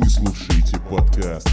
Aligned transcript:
Вы 0.00 0.08
слушаете 0.08 0.78
подкаст 0.88 1.48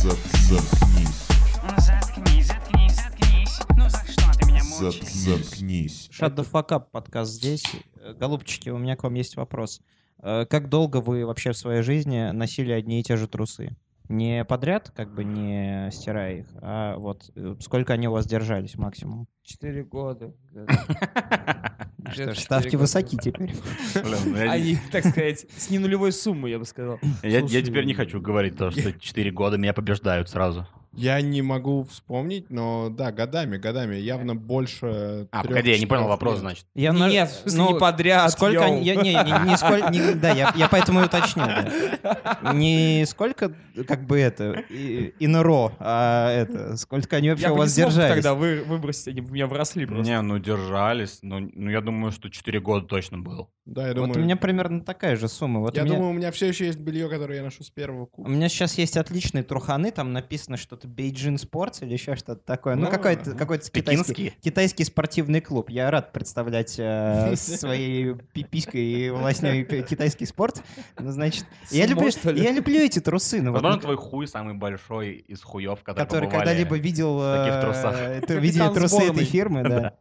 «Зат- 0.00 0.16
«Заткнись». 0.48 1.26
Ну 1.64 1.70
заткнись, 1.76 2.46
заткнись, 2.46 2.94
заткнись. 2.96 3.60
Ну 3.76 3.88
за 3.88 3.98
что 4.12 4.38
ты 4.38 4.46
меня 4.46 4.60
«Зат- 4.62 4.84
мучаешь? 4.94 5.12
«Заткнись». 5.12 6.08
Shut 6.12 6.36
the 6.36 6.48
fuck 6.48 6.68
up 6.68 6.84
подкаст 6.92 7.32
здесь. 7.32 7.64
Э, 7.96 8.14
Голубчики, 8.14 8.68
у 8.68 8.78
меня 8.78 8.94
к 8.94 9.02
вам 9.02 9.14
есть 9.14 9.34
вопрос. 9.34 9.80
Э, 10.22 10.46
Как 10.48 10.68
долго 10.68 10.98
вы 11.00 11.26
вообще 11.26 11.50
в 11.50 11.56
своей 11.56 11.82
жизни 11.82 12.30
носили 12.30 12.70
одни 12.70 13.00
и 13.00 13.02
те 13.02 13.16
же 13.16 13.26
трусы? 13.26 13.76
Не 14.10 14.44
подряд, 14.44 14.90
как 14.96 15.14
бы 15.14 15.22
не 15.22 15.88
стирая 15.92 16.40
их, 16.40 16.46
а 16.60 16.96
вот 16.96 17.30
э, 17.36 17.54
сколько 17.60 17.92
они 17.92 18.08
у 18.08 18.10
вас 18.10 18.26
держались 18.26 18.74
максимум? 18.74 19.28
Четыре 19.44 19.84
года. 19.84 20.34
Что 22.12 22.34
ж, 22.34 22.38
ставки 22.38 22.74
высоки 22.74 23.16
теперь. 23.22 23.54
Ну 23.94 24.36
Они, 24.50 24.78
так 24.90 25.04
сказать, 25.04 25.46
с 25.56 25.70
ненулевой 25.70 26.10
суммы, 26.10 26.50
я 26.50 26.58
бы 26.58 26.64
сказал. 26.64 26.98
я- 27.22 27.40
теперь 27.46 27.84
не 27.84 27.94
хочу 27.94 28.20
говорить 28.20 28.56
то, 28.56 28.72
что 28.72 28.92
4 28.92 29.30
года 29.30 29.58
меня 29.58 29.72
побеждают 29.72 30.28
сразу. 30.28 30.66
Я 30.92 31.20
не 31.20 31.40
могу 31.40 31.84
вспомнить, 31.84 32.50
но 32.50 32.88
да, 32.90 33.12
годами, 33.12 33.56
годами, 33.58 33.94
явно 33.96 34.34
больше. 34.34 35.28
А, 35.30 35.42
трёх, 35.42 35.48
погоди, 35.54 35.70
я 35.70 35.78
не 35.78 35.86
понял 35.86 36.08
вопрос, 36.08 36.34
лет. 36.34 36.40
значит. 36.40 36.66
Я 36.74 36.92
на- 36.92 37.08
Нет, 37.08 37.28
в 37.30 37.34
смысле, 37.42 37.58
ну, 37.62 37.72
не 37.74 37.78
подряд. 37.78 38.32
Сколько 38.32 38.54
йоу. 38.54 38.64
они... 38.64 38.82
я- 38.84 38.94
Не, 38.96 39.12
не, 39.14 39.50
не 39.50 39.56
сколь- 39.56 39.88
не- 39.92 40.14
да, 40.14 40.32
я, 40.32 40.52
я 40.56 40.68
поэтому 40.68 41.00
и 41.00 41.04
уточню. 41.04 41.44
да. 41.46 42.52
Не 42.54 43.04
сколько, 43.06 43.52
как 43.86 44.04
бы 44.06 44.18
это, 44.18 44.64
и- 44.68 45.14
a 45.20 45.42
row, 45.42 45.72
а 45.78 46.30
это, 46.32 46.76
сколько 46.76 47.16
они 47.16 47.30
вообще 47.30 47.46
Я 47.46 47.52
у 47.52 47.56
вас 47.56 47.76
не 47.76 47.84
держались. 47.84 48.14
тогда 48.14 48.34
вы, 48.34 48.62
выбросить, 48.64 49.08
они 49.08 49.20
меня 49.20 49.46
вросли 49.46 49.86
просто. 49.86 50.04
Не, 50.04 50.20
ну 50.22 50.38
держались. 50.38 51.20
Ну, 51.22 51.38
ну, 51.52 51.70
я 51.70 51.80
думаю, 51.80 52.10
что 52.12 52.28
4 52.28 52.60
года 52.60 52.86
точно 52.86 53.18
был. 53.18 53.48
Да, 53.64 53.82
я 53.82 53.88
Вот 53.94 53.94
думаю. 54.06 54.18
у 54.18 54.22
меня 54.24 54.36
примерно 54.36 54.80
такая 54.80 55.14
же 55.16 55.28
сумма. 55.28 55.60
Вот 55.60 55.76
я 55.76 55.82
у 55.82 55.84
меня... 55.84 55.94
думаю, 55.94 56.10
у 56.10 56.14
меня 56.14 56.32
все 56.32 56.46
еще 56.48 56.66
есть 56.66 56.78
белье, 56.80 57.08
которое 57.08 57.36
я 57.38 57.44
ношу 57.44 57.62
с 57.62 57.70
первого 57.70 58.02
У 58.02 58.06
курса. 58.06 58.32
меня 58.32 58.48
сейчас 58.48 58.76
есть 58.78 58.96
отличные 58.96 59.44
труханы, 59.44 59.92
там 59.92 60.12
написано 60.12 60.56
что-то 60.80 60.88
Beijing 60.88 61.36
Sports 61.36 61.84
или 61.84 61.92
еще 61.92 62.16
что-то 62.16 62.40
такое. 62.44 62.74
Ну, 62.74 62.84
Ну, 62.84 62.90
какой-то 62.90 63.34
какой 63.34 63.58
китайский, 63.58 63.80
Пекинский? 63.80 64.34
китайский 64.40 64.84
спортивный 64.84 65.40
клуб. 65.40 65.70
Я 65.70 65.90
рад 65.90 66.12
представлять 66.12 66.74
э, 66.78 67.34
своей 67.36 68.14
пиписькой 68.32 68.82
и 68.82 69.10
волосней 69.10 69.64
китайский 69.64 70.26
спорт. 70.26 70.62
Ну, 70.98 71.10
значит, 71.10 71.44
я 71.70 71.86
люблю, 71.86 72.08
я 72.34 72.52
люблю 72.52 72.80
эти 72.80 73.00
трусы. 73.00 73.40
Ну, 73.42 73.52
вот, 73.52 73.62
Возможно, 73.62 73.76
ну, 73.76 73.82
твой 73.82 73.96
хуй 73.96 74.26
самый 74.26 74.54
большой 74.54 75.24
из 75.28 75.42
хуев, 75.42 75.82
который, 75.82 76.06
который 76.06 76.30
когда-либо 76.30 76.78
видел, 76.78 77.18
в 77.18 77.36
таких 77.36 77.54
э, 77.54 77.60
трусах. 77.60 78.40
видели 78.40 78.60
Капитан 78.60 78.74
трусы 78.74 79.10
этой 79.10 79.24
фирмы, 79.24 79.62
да. 79.62 79.94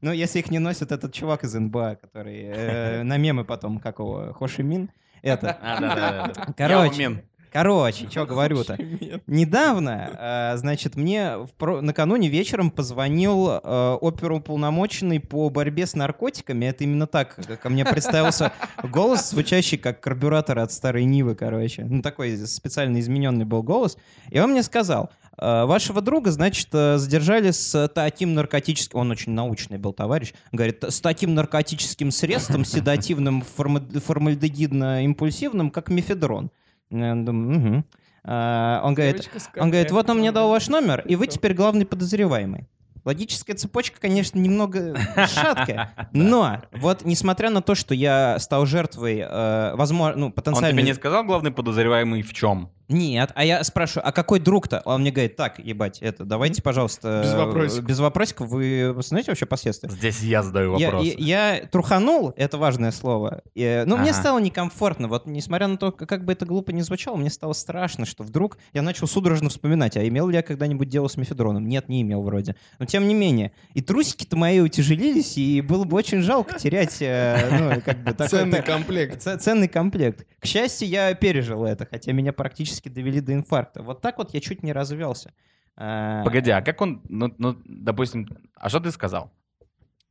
Ну, 0.00 0.12
если 0.12 0.40
их 0.40 0.50
не 0.50 0.58
носит 0.58 0.92
этот 0.92 1.12
чувак 1.12 1.44
из 1.44 1.54
НБА, 1.54 1.96
который 1.96 2.42
э, 2.42 3.02
на 3.02 3.16
мемы 3.16 3.44
потом, 3.44 3.78
как 3.78 3.98
его, 4.00 4.32
Хошимин, 4.32 4.90
это. 5.22 5.58
А, 5.62 5.80
да, 5.80 5.94
да, 5.94 6.32
да. 6.34 6.52
Короче. 6.56 7.24
Короче, 7.52 8.08
что 8.08 8.24
говорю-то. 8.24 8.78
Недавно, 9.26 10.52
э, 10.54 10.56
значит, 10.56 10.96
мне 10.96 11.36
накануне 11.60 12.28
вечером 12.28 12.70
позвонил 12.70 13.50
э, 13.50 13.98
оперуполномоченный 14.00 15.20
по 15.20 15.50
борьбе 15.50 15.86
с 15.86 15.94
наркотиками. 15.94 16.64
Это 16.64 16.84
именно 16.84 17.06
так 17.06 17.38
э, 17.46 17.56
ко 17.56 17.68
мне 17.68 17.84
представился 17.84 18.52
голос, 18.82 19.28
звучащий 19.30 19.76
как 19.76 20.00
карбюратор 20.00 20.60
от 20.60 20.72
старой 20.72 21.04
Нивы, 21.04 21.34
короче. 21.34 21.84
Ну, 21.84 22.00
такой 22.00 22.38
специально 22.46 22.98
измененный 23.00 23.44
был 23.44 23.62
голос. 23.62 23.98
И 24.30 24.40
он 24.40 24.52
мне 24.52 24.62
сказал, 24.62 25.10
«Э, 25.36 25.66
вашего 25.66 26.00
друга, 26.00 26.30
значит, 26.30 26.68
задержали 26.72 27.50
с 27.50 27.86
таким 27.88 28.32
наркотическим... 28.32 28.98
Он 28.98 29.10
очень 29.10 29.32
научный 29.32 29.76
был 29.76 29.92
товарищ. 29.92 30.32
Говорит, 30.52 30.82
с 30.84 31.02
таким 31.02 31.34
наркотическим 31.34 32.12
средством, 32.12 32.64
седативным, 32.64 33.42
форма- 33.42 33.86
формальдегидно-импульсивным, 34.00 35.70
как 35.70 35.90
мефедрон. 35.90 36.50
Я 36.92 37.14
думаю, 37.14 37.58
«Мгм». 37.58 37.84
А, 38.24 38.80
Он 38.84 38.94
говорит, 38.94 39.28
он 39.56 39.70
говорит, 39.70 39.90
вот 39.90 40.08
он 40.08 40.18
мне 40.18 40.30
дал 40.30 40.48
ваш 40.48 40.68
номер, 40.68 41.02
и 41.06 41.16
вы 41.16 41.26
теперь 41.26 41.54
главный 41.54 41.84
подозреваемый. 41.84 42.68
Логическая 43.04 43.56
цепочка, 43.56 44.00
конечно, 44.00 44.38
немного 44.38 44.96
шаткая, 45.26 46.08
но 46.12 46.58
вот 46.70 47.04
несмотря 47.04 47.50
на 47.50 47.60
то, 47.60 47.74
что 47.74 47.94
я 47.94 48.38
стал 48.38 48.64
жертвой, 48.64 49.24
э, 49.28 49.74
возможно, 49.74 50.20
ну, 50.20 50.26
Он 50.26 50.32
потенциально... 50.32 50.70
тебе 50.70 50.84
не 50.84 50.94
сказал 50.94 51.24
главный 51.24 51.50
подозреваемый 51.50 52.22
в 52.22 52.32
чем? 52.32 52.70
Нет, 52.92 53.30
а 53.34 53.44
я 53.44 53.64
спрашиваю, 53.64 54.06
а 54.06 54.12
какой 54.12 54.38
друг-то? 54.40 54.82
Он 54.84 55.00
мне 55.00 55.10
говорит, 55.10 55.36
так, 55.36 55.58
ебать, 55.58 55.98
это, 56.00 56.24
давайте, 56.24 56.62
пожалуйста... 56.62 57.22
Без 57.24 57.32
э, 57.32 57.36
вопросиков. 57.36 57.84
Без 57.86 57.98
вопросиков. 57.98 58.48
Вы 58.48 58.94
знаете 58.98 59.30
вообще 59.30 59.46
последствия? 59.46 59.88
Здесь 59.90 60.20
я 60.20 60.42
задаю 60.42 60.76
Я, 60.78 60.86
вопрос. 60.90 61.06
я- 61.06 61.14
я 61.58 61.66
труханул, 61.66 62.32
это 62.36 62.58
важное 62.58 62.90
слово. 62.92 63.42
И, 63.54 63.82
ну, 63.86 63.96
мне 63.96 64.10
Ага. 64.10 64.20
стало 64.20 64.38
некомфортно. 64.38 65.08
Вот, 65.08 65.26
несмотря 65.26 65.66
на 65.68 65.76
то, 65.76 65.90
как 65.92 66.24
бы 66.24 66.32
это 66.32 66.44
глупо 66.46 66.70
не 66.72 66.82
звучало, 66.82 67.16
мне 67.16 67.30
стало 67.30 67.52
страшно, 67.52 68.04
что 68.06 68.22
вдруг 68.22 68.58
я 68.72 68.82
начал 68.82 69.06
судорожно 69.06 69.48
вспоминать, 69.48 69.96
а 69.96 70.06
имел 70.06 70.28
ли 70.28 70.36
я 70.36 70.42
когда-нибудь 70.42 70.88
дело 70.88 71.08
с 71.08 71.16
мефедроном? 71.16 71.66
Нет, 71.66 71.88
не 71.88 72.02
имел 72.02 72.22
вроде. 72.22 72.56
Но 72.78 72.86
тем 72.86 73.08
не 73.08 73.14
менее. 73.14 73.52
И 73.74 73.80
трусики-то 73.80 74.36
мои 74.36 74.60
утяжелились, 74.60 75.38
и 75.38 75.60
было 75.60 75.84
бы 75.84 75.96
очень 75.96 76.20
жалко 76.20 76.58
терять, 76.58 76.98
э, 77.00 77.48
ну, 77.58 77.80
как 77.84 78.04
бы... 78.04 78.12
Ценный 78.28 78.62
комплект. 78.62 79.22
Ценный 79.40 79.68
комплект. 79.68 80.26
К 80.40 80.46
счастью, 80.46 80.88
я 80.88 81.14
пережил 81.14 81.64
это, 81.64 81.86
хотя 81.90 82.12
меня 82.12 82.32
практически 82.32 82.81
довели 82.88 83.20
до 83.20 83.32
инфаркта. 83.34 83.82
Вот 83.82 84.00
так 84.00 84.18
вот 84.18 84.34
я 84.34 84.40
чуть 84.40 84.62
не 84.62 84.72
развелся. 84.72 85.32
А, 85.76 86.22
Погоди, 86.24 86.50
а 86.50 86.62
как 86.62 86.80
он, 86.80 87.02
ну, 87.08 87.34
ну, 87.38 87.56
допустим, 87.64 88.28
а 88.54 88.68
что 88.68 88.80
ты 88.80 88.90
сказал? 88.90 89.32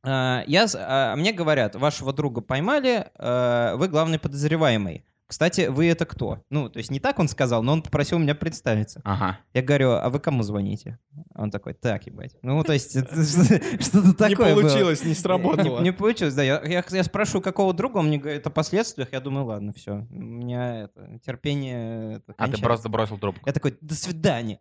А, 0.02 0.42
Я, 0.46 0.66
а, 0.74 1.14
мне 1.16 1.32
говорят, 1.32 1.76
вашего 1.76 2.12
друга 2.12 2.40
поймали, 2.40 3.06
э, 3.16 3.74
вы 3.76 3.88
главный 3.88 4.18
подозреваемый. 4.18 5.04
Кстати, 5.32 5.68
вы 5.68 5.86
это 5.88 6.04
кто? 6.04 6.42
Ну, 6.50 6.68
то 6.68 6.76
есть 6.76 6.90
не 6.90 7.00
так 7.00 7.18
он 7.18 7.26
сказал, 7.26 7.62
но 7.62 7.72
он 7.72 7.80
попросил 7.80 8.18
меня 8.18 8.34
представиться. 8.34 9.00
Ага. 9.02 9.38
Я 9.54 9.62
говорю, 9.62 9.92
а 9.92 10.10
вы 10.10 10.20
кому 10.20 10.42
звоните? 10.42 10.98
Он 11.34 11.50
такой, 11.50 11.72
так, 11.72 12.04
ебать. 12.06 12.36
Ну, 12.42 12.62
то 12.64 12.74
есть 12.74 12.92
что-то 13.80 14.12
такое 14.12 14.54
Не 14.54 14.60
получилось, 14.60 15.02
не 15.06 15.14
сработало. 15.14 15.80
Не, 15.80 15.90
получилось, 15.90 16.34
да. 16.34 16.42
Я, 16.42 16.82
спрашиваю, 17.02 17.40
какого 17.40 17.72
друга, 17.72 17.96
он 17.96 18.08
мне 18.08 18.18
говорит 18.18 18.46
о 18.46 18.50
последствиях. 18.50 19.08
Я 19.10 19.20
думаю, 19.20 19.46
ладно, 19.46 19.72
все. 19.72 20.06
У 20.10 20.20
меня 20.20 20.82
это, 20.82 21.18
терпение 21.24 22.20
А 22.36 22.48
ты 22.48 22.60
просто 22.60 22.90
бросил 22.90 23.16
трубку. 23.16 23.40
Я 23.46 23.54
такой, 23.54 23.78
до 23.80 23.94
свидания. 23.94 24.60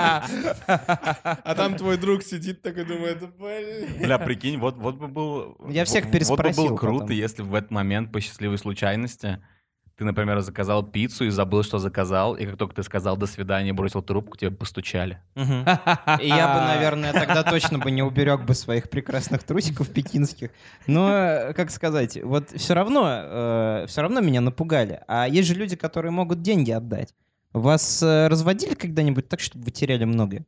А 0.00 1.54
там 1.54 1.76
твой 1.76 1.98
друг 1.98 2.22
сидит 2.22 2.62
такой, 2.62 2.86
думает, 2.86 3.18
блин. 3.36 4.00
Бля, 4.00 4.18
прикинь, 4.18 4.58
вот, 4.58 4.78
вот 4.78 4.96
бы 4.96 5.08
был... 5.08 5.58
Я 5.68 5.84
всех 5.84 6.04
вот- 6.06 6.12
Вот 6.12 6.12
бы 6.12 6.18
переспросил 6.18 6.68
было 6.68 6.76
круто, 6.76 7.12
если 7.12 7.42
в 7.42 7.54
этот 7.54 7.70
момент 7.70 8.12
по 8.12 8.20
счастливой 8.22 8.56
случайности 8.78 9.38
ты, 9.96 10.04
например, 10.04 10.38
заказал 10.40 10.84
пиццу 10.84 11.24
и 11.24 11.30
забыл, 11.30 11.64
что 11.64 11.80
заказал, 11.80 12.36
и 12.36 12.46
как 12.46 12.56
только 12.56 12.76
ты 12.76 12.84
сказал 12.84 13.16
«до 13.16 13.26
свидания», 13.26 13.72
бросил 13.72 14.00
трубку, 14.00 14.36
тебе 14.36 14.52
постучали. 14.52 15.18
И 15.34 16.28
я 16.28 16.54
бы, 16.54 16.60
наверное, 16.60 17.12
тогда 17.12 17.42
точно 17.42 17.80
бы 17.80 17.90
не 17.90 18.04
уберег 18.04 18.44
бы 18.44 18.54
своих 18.54 18.90
прекрасных 18.90 19.42
трусиков 19.42 19.88
пекинских. 19.92 20.50
Но, 20.86 21.10
э, 21.10 21.52
как 21.52 21.72
сказать, 21.72 22.16
вот 22.22 22.50
все 22.50 22.74
равно, 22.74 23.86
все 23.88 24.02
равно 24.02 24.20
меня 24.20 24.40
напугали. 24.40 25.00
А 25.08 25.26
есть 25.26 25.48
же 25.48 25.54
люди, 25.54 25.74
которые 25.74 26.12
могут 26.12 26.42
деньги 26.42 26.70
отдать. 26.70 27.12
Вас 27.52 28.00
э, 28.00 28.28
разводили 28.28 28.74
когда-нибудь 28.74 29.28
так, 29.28 29.40
чтобы 29.40 29.64
вы 29.64 29.72
теряли 29.72 30.04
много? 30.04 30.44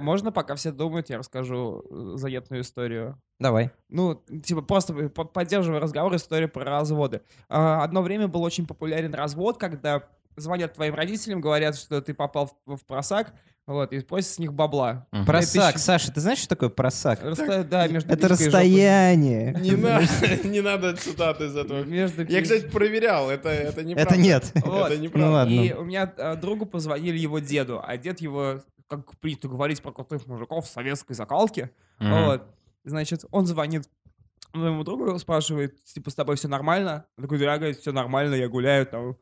Можно, 0.00 0.32
пока 0.32 0.54
все 0.54 0.72
думают, 0.72 1.10
я 1.10 1.18
расскажу 1.18 1.84
э, 1.90 2.12
заветную 2.16 2.62
историю. 2.62 3.20
Давай. 3.40 3.70
Ну, 3.88 4.14
типа, 4.44 4.62
просто 4.62 4.92
э, 4.94 5.08
по- 5.08 5.24
поддерживая 5.24 5.80
разговор, 5.80 6.14
история 6.16 6.48
про 6.48 6.64
разводы. 6.64 7.20
А, 7.48 7.82
Одно 7.82 8.02
время 8.02 8.28
был 8.28 8.42
очень 8.42 8.66
популярен 8.66 9.14
развод, 9.14 9.58
когда 9.58 10.02
звонят 10.36 10.74
твоим 10.74 10.94
родителям, 10.94 11.40
говорят, 11.40 11.76
что 11.76 12.00
ты 12.00 12.14
попал 12.14 12.50
в, 12.66 12.76
в 12.76 12.84
просак, 12.86 13.34
вот, 13.66 13.92
и 13.92 14.00
просят 14.00 14.30
с 14.32 14.38
них 14.40 14.52
бабла. 14.54 15.06
Мгм. 15.12 15.26
Просак. 15.26 15.74
тысячи- 15.74 15.84
Саша, 15.84 16.10
ты 16.12 16.20
знаешь, 16.20 16.38
что 16.38 16.48
такое 16.48 16.68
просак? 16.68 17.22
Раста- 17.22 17.62
Да, 17.64 17.86
между 17.86 18.12
Это 18.12 18.26
расстояние. 18.28 19.54
Не 19.60 19.72
надо, 19.72 20.04
не 20.48 20.60
надо 20.60 20.96
цитаты 20.96 21.44
из 21.46 21.56
этого. 21.56 21.82
Между 21.84 22.24
Я, 22.24 22.42
кстати, 22.42 22.66
проверял, 22.68 23.30
это, 23.30 23.50
это 23.50 23.84
неправда. 23.84 24.14
Это 24.14 24.20
нет. 24.20 24.52
Вот. 24.64 24.86
Это 24.90 24.96
Ну 24.96 25.02
неправда. 25.04 25.30
ладно. 25.30 25.52
И 25.52 25.72
у 25.74 25.84
меня 25.84 26.12
а, 26.16 26.34
другу 26.36 26.66
позвонили 26.66 27.18
его 27.18 27.38
деду, 27.38 27.80
а 27.84 27.96
дед 27.96 28.20
его, 28.20 28.62
как 28.98 29.18
принято 29.18 29.48
говорить 29.48 29.80
про 29.82 29.92
крутых 29.92 30.26
мужиков 30.26 30.66
советской 30.66 31.14
закалке, 31.14 31.70
Мгм. 31.98 32.24
вот, 32.24 32.42
значит, 32.84 33.24
он 33.30 33.46
звонит 33.46 33.88
моему 34.52 34.84
другу, 34.84 35.18
спрашивает, 35.18 35.82
типа, 35.84 36.10
с 36.10 36.14
тобой 36.14 36.36
все 36.36 36.48
нормально? 36.48 37.06
Он 37.16 37.24
такой, 37.24 37.38
да, 37.38 37.56
говорит, 37.56 37.78
все 37.78 37.92
нормально, 37.92 38.34
я 38.34 38.48
гуляю 38.48 38.86
там, 38.86 39.16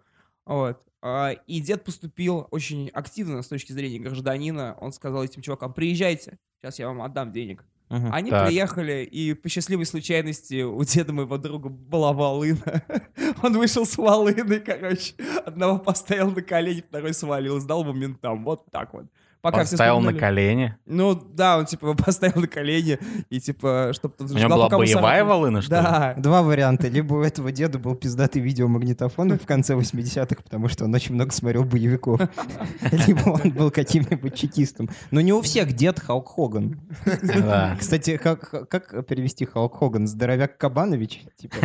вот. 0.47 0.83
А, 1.03 1.31
И 1.47 1.61
дед 1.61 1.85
поступил 1.85 2.47
очень 2.51 2.89
активно 2.91 3.43
с 3.43 3.49
точки 3.49 3.73
зрения 3.73 3.99
гражданина. 4.01 4.77
Он 4.81 4.93
сказал 4.93 5.25
этим 5.25 5.41
чувакам, 5.41 5.73
приезжайте, 5.73 6.39
сейчас 6.61 6.79
я 6.79 6.89
вам 6.89 7.01
отдам 7.01 7.33
денег. 7.33 7.65
Мгм. 7.89 8.13
Они 8.13 8.31
Так. 8.31 8.47
приехали, 8.47 9.03
и 9.11 9.35
по 9.35 9.49
счастливой 9.49 9.85
случайности 9.87 10.63
у 10.63 10.83
деда 10.85 11.13
моего 11.13 11.39
друга 11.39 11.69
была 11.69 12.13
волына. 12.13 12.85
Он 13.43 13.57
вышел 13.57 13.85
с 13.87 13.97
волыной, 13.99 14.61
короче. 14.61 15.15
Одного 15.45 15.79
поставил 15.79 16.31
на 16.31 16.43
колени, 16.43 16.83
второй 16.87 17.15
свалил, 17.15 17.59
сдал 17.61 17.83
ему 17.83 17.93
ментам. 17.95 18.45
Вот 18.45 18.71
так 18.71 18.93
вот. 18.95 19.07
Пока 19.41 19.65
все 19.65 19.73
Поставил 19.73 19.97
на 19.97 20.01
вспомнили. 20.01 20.21
колени. 20.21 20.77
Ну, 20.87 21.15
да, 21.15 21.59
он, 21.59 21.67
типа, 21.67 21.95
поставил 22.05 22.41
на 22.43 22.47
колени, 22.47 22.99
и, 23.31 23.41
типа, 23.41 23.93
чтобы 23.95 24.15
там 24.17 24.27
У 24.31 24.35
него 24.35 24.49
была 24.49 24.69
боевая 24.69 25.25
волына, 25.25 25.63
что 25.63 25.77
ли? 25.77 25.83
Да. 25.83 26.15
Два 26.17 26.43
варианта. 26.43 26.89
Либо 26.89 27.15
у 27.15 27.23
этого 27.23 27.53
деда 27.53 27.79
был 27.79 27.95
пиздатый 27.95 28.43
видеомагнитофон 28.43 29.39
в 29.39 29.47
конце 29.47 29.75
80-х, 29.75 30.43
потому 30.43 30.69
что 30.69 30.85
он 30.85 30.95
очень 30.95 31.15
много 31.15 31.33
смотрел 31.33 31.65
боевиков. 31.65 32.21
Либо 33.07 33.29
он 33.31 33.51
был 33.53 33.71
каким-нибудь 33.71 34.35
чекистом. 34.35 34.89
Но 35.11 35.21
не 35.21 35.33
у 35.33 35.41
всех 35.43 35.73
дед 35.73 36.01
Халк 36.01 36.29
Хоган. 36.35 36.81
Да. 37.23 37.77
Кстати, 37.81 38.17
как, 38.17 38.69
как 38.69 39.07
перевести 39.07 39.45
Халк 39.45 39.79
Хоган? 39.79 40.07
Здоровяк 40.07 40.59
Кабанович? 40.59 41.23
Типа, 41.37 41.57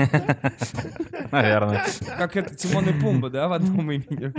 Наверное. 1.31 1.83
Как 2.18 2.36
это 2.38 2.56
Тимон 2.56 2.88
и 2.89 2.94
Пумба, 3.00 3.30
да, 3.30 3.48
в 3.48 3.54
одном 3.54 3.92
имени. 3.92 4.33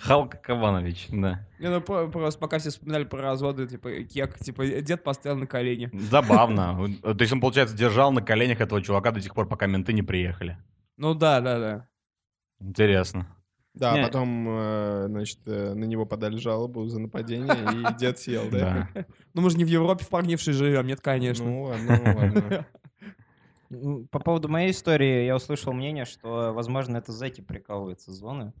Халк 0.00 0.40
Кабанович, 0.42 1.08
да. 1.10 1.40
Просто 1.86 2.40
пока 2.40 2.58
все 2.58 2.70
вспоминали 2.70 3.04
про 3.04 3.22
разводы, 3.22 3.66
типа, 3.66 3.90
кек, 4.04 4.38
типа, 4.38 4.66
дед 4.66 5.02
поставил 5.02 5.36
на 5.38 5.46
колени. 5.46 5.90
Забавно. 5.92 6.88
То 7.02 7.16
есть 7.18 7.32
он, 7.32 7.40
получается, 7.40 7.76
держал 7.76 8.12
на 8.12 8.22
коленях 8.22 8.60
этого 8.60 8.82
чувака 8.82 9.12
до 9.12 9.20
тех 9.20 9.34
пор, 9.34 9.48
пока 9.48 9.66
менты 9.66 9.92
не 9.92 10.02
приехали. 10.02 10.58
Ну 10.96 11.14
да, 11.14 11.40
да, 11.40 11.58
да. 11.58 11.88
Интересно. 12.60 13.26
Да, 13.74 13.94
Не. 13.94 14.04
потом, 14.04 14.46
э, 14.48 15.04
значит, 15.08 15.40
э, 15.44 15.74
на 15.74 15.84
него 15.84 16.06
подали 16.06 16.38
жалобу 16.38 16.88
за 16.88 16.98
нападение, 16.98 17.54
и 17.54 17.94
дед 17.98 18.18
съел, 18.18 18.48
да? 18.50 18.88
Ну 19.34 19.42
мы 19.42 19.50
же 19.50 19.58
не 19.58 19.64
в 19.64 19.68
Европе 19.68 20.02
в 20.02 20.08
Парнившей 20.08 20.54
живем, 20.54 20.86
нет, 20.86 21.02
конечно. 21.02 21.44
Ну 21.44 21.64
ладно, 21.64 22.00
ну 22.02 22.16
ладно. 22.16 22.66
по 24.10 24.18
поводу 24.18 24.48
моей 24.48 24.70
истории 24.70 25.26
я 25.26 25.36
услышал 25.36 25.74
мнение, 25.74 26.06
что, 26.06 26.52
возможно, 26.54 26.96
это 26.96 27.12
зэки 27.12 27.42
прикалываются 27.42 28.12
с 28.12 28.14
зоны. 28.14 28.54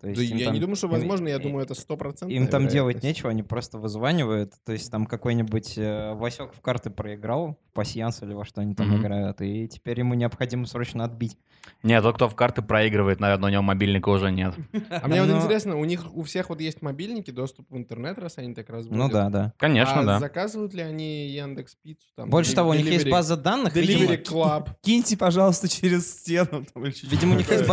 То 0.00 0.06
Да 0.06 0.12
есть 0.12 0.30
им 0.32 0.38
я 0.38 0.44
там- 0.46 0.54
не 0.54 0.60
думаю, 0.60 0.76
что 0.76 0.86
им- 0.86 0.92
возможно, 0.94 1.28
я 1.28 1.38
думаю, 1.38 1.62
это 1.64 1.74
стопроцентно. 1.74 2.34
Им 2.34 2.48
там 2.48 2.68
делать 2.68 3.02
нечего, 3.02 3.30
они 3.30 3.42
просто 3.42 3.76
вызванивают. 3.78 4.54
То 4.64 4.72
есть 4.72 4.90
там 4.90 5.04
какой-нибудь 5.06 5.74
э, 5.76 6.14
Васек 6.14 6.54
в 6.54 6.60
карты 6.60 6.88
проиграл, 6.90 7.58
в 7.70 7.72
пассианс 7.74 8.22
или 8.22 8.32
во 8.32 8.44
что 8.44 8.62
они 8.62 8.74
там 8.74 8.88
Мгм. 8.88 9.00
играют, 9.02 9.40
и 9.42 9.68
теперь 9.68 9.98
ему 9.98 10.14
необходимо 10.14 10.66
срочно 10.66 11.04
отбить. 11.04 11.36
Нет, 11.82 12.02
тот, 12.02 12.14
кто 12.16 12.28
в 12.28 12.34
карты 12.34 12.62
проигрывает, 12.62 13.20
наверное, 13.20 13.48
у 13.50 13.52
него 13.52 13.62
мобильника 13.62 14.08
уже 14.08 14.30
нет. 14.32 14.54
А 14.88 15.06
мне 15.06 15.20
вот 15.22 15.30
Но- 15.30 15.36
интересно, 15.38 15.76
у 15.76 15.84
них 15.84 16.14
у 16.16 16.22
всех 16.22 16.48
вот 16.48 16.60
есть 16.62 16.80
мобильники, 16.80 17.30
доступ 17.30 17.70
в 17.70 17.76
интернет, 17.76 18.18
раз 18.18 18.38
они 18.38 18.54
так 18.54 18.70
разводят. 18.70 18.98
Ну 18.98 19.08
да, 19.10 19.28
да. 19.28 19.52
Конечно, 19.58 20.00
а 20.00 20.04
да. 20.04 20.18
заказывают 20.18 20.72
ли 20.72 20.80
они 20.82 21.28
Яндекс 21.28 21.74
Пиццу? 21.76 22.06
Там, 22.16 22.30
Больше 22.30 22.54
того, 22.54 22.70
у 22.70 22.74
них 22.74 22.86
есть 22.86 23.08
база 23.10 23.36
данных. 23.36 23.76
Delivery 23.76 24.24
Club. 24.24 24.68
Киньте, 24.80 25.16
пожалуйста, 25.18 25.68
через 25.68 26.10
стену. 26.10 26.64
видимо, 26.74 27.34
у 27.34 27.36
них 27.38 27.50
есть 27.50 27.66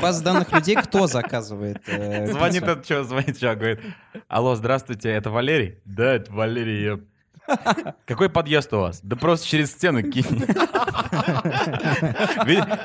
база 0.00 0.24
данных 0.24 0.50
людей, 0.52 0.76
кто 0.76 1.06
заказывает. 1.06 1.73
Э, 1.86 2.26
Звонит 2.26 2.62
этот 2.62 2.86
чувак, 2.86 3.04
звонит 3.06 3.38
чувак, 3.38 3.58
говорит, 3.58 3.80
алло, 4.28 4.54
здравствуйте, 4.54 5.10
это 5.10 5.30
Валерий? 5.30 5.78
Да, 5.84 6.14
это 6.14 6.32
Валерий, 6.32 6.82
еб. 6.82 7.04
Какой 8.06 8.30
подъезд 8.30 8.72
у 8.72 8.80
вас? 8.80 9.00
Да 9.02 9.16
просто 9.16 9.46
через 9.46 9.72
стену 9.72 10.02
кинь. 10.02 10.44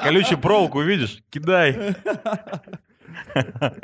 Колючую 0.03 0.39
проволоку 0.39 0.81
видишь? 0.81 1.24
Кидай. 1.30 1.95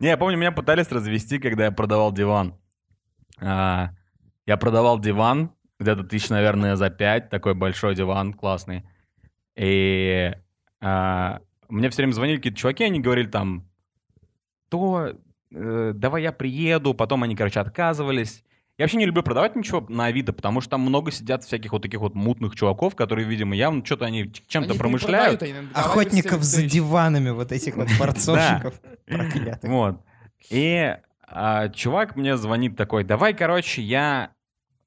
Не, 0.00 0.08
я 0.08 0.16
помню, 0.16 0.36
меня 0.36 0.52
пытались 0.52 0.90
развести, 0.92 1.38
когда 1.38 1.64
я 1.64 1.72
продавал 1.72 2.12
диван. 2.12 2.54
А, 3.40 3.90
Я 4.46 4.56
продавал 4.56 5.00
диван, 5.00 5.50
где-то 5.80 6.04
тысяч, 6.04 6.28
наверное, 6.28 6.76
за 6.76 6.88
пять, 6.90 7.30
такой 7.30 7.54
большой 7.54 7.94
диван, 7.96 8.32
классный. 8.32 8.84
И 9.56 10.32
а, 10.80 11.40
мне 11.68 11.90
все 11.90 12.02
время 12.02 12.12
звонили 12.12 12.36
какие-то 12.36 12.58
чуваки, 12.58 12.84
они 12.84 13.00
говорили 13.00 13.26
там, 13.26 13.68
то 14.68 15.14
э, 15.50 15.92
давай 15.94 16.22
я 16.22 16.32
приеду, 16.32 16.94
потом 16.94 17.22
они, 17.22 17.36
короче, 17.36 17.60
отказывались. 17.60 18.44
Я 18.78 18.84
вообще 18.84 18.98
не 18.98 19.06
люблю 19.06 19.24
продавать 19.24 19.56
ничего 19.56 19.84
на 19.88 20.06
Авито, 20.06 20.32
потому 20.32 20.60
что 20.60 20.70
там 20.70 20.82
много 20.82 21.10
сидят 21.10 21.42
всяких 21.42 21.72
вот 21.72 21.82
таких 21.82 22.00
вот 22.00 22.14
мутных 22.14 22.54
чуваков, 22.54 22.94
которые, 22.94 23.26
видимо, 23.26 23.56
явно 23.56 23.84
что-то 23.84 24.04
они 24.04 24.32
чем-то 24.46 24.70
Они 24.70 24.78
промышляют. 24.78 25.40
перепродают, 25.40 25.66
они 25.66 25.72
Охотников 25.74 26.42
за 26.44 26.62
диванами, 26.62 27.30
вот 27.30 27.50
этих 27.50 27.76
вот 27.76 27.88
борцовщиков 27.98 28.80
проклятых. 29.06 29.68
Вот. 29.68 30.00
И 30.50 30.96
а, 31.26 31.68
чувак 31.70 32.14
мне 32.14 32.36
звонит 32.36 32.76
такой, 32.76 33.02
давай, 33.02 33.34
короче, 33.34 33.82
я 33.82 34.30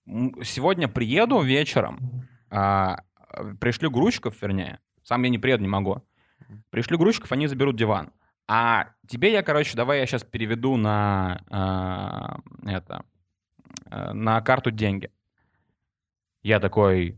сегодня 0.06 0.88
приеду 0.88 1.42
вечером, 1.42 2.28
а, 2.50 3.02
э, 3.34 3.56
пришлю 3.60 3.92
грузчиков, 3.92 4.42
вернее, 4.42 4.80
сам 5.04 5.22
я 5.24 5.30
не 5.30 5.38
приеду, 5.38 5.64
не 5.64 5.70
могу. 5.70 6.02
Пришлю 6.70 6.98
грузчиков, 6.98 7.32
они 7.32 7.48
заберут 7.48 7.76
диван. 7.76 8.12
А 8.54 8.90
тебе 9.08 9.32
я, 9.32 9.44
короче, 9.44 9.78
давай 9.78 10.00
я 10.00 10.06
сейчас 10.06 10.26
переведу 10.26 10.76
на 10.76 11.42
а, 11.50 12.42
это 12.66 13.06
э, 13.86 14.12
на 14.12 14.42
карту 14.42 14.72
деньги. 14.72 15.10
Я 16.44 16.60
такой, 16.60 17.18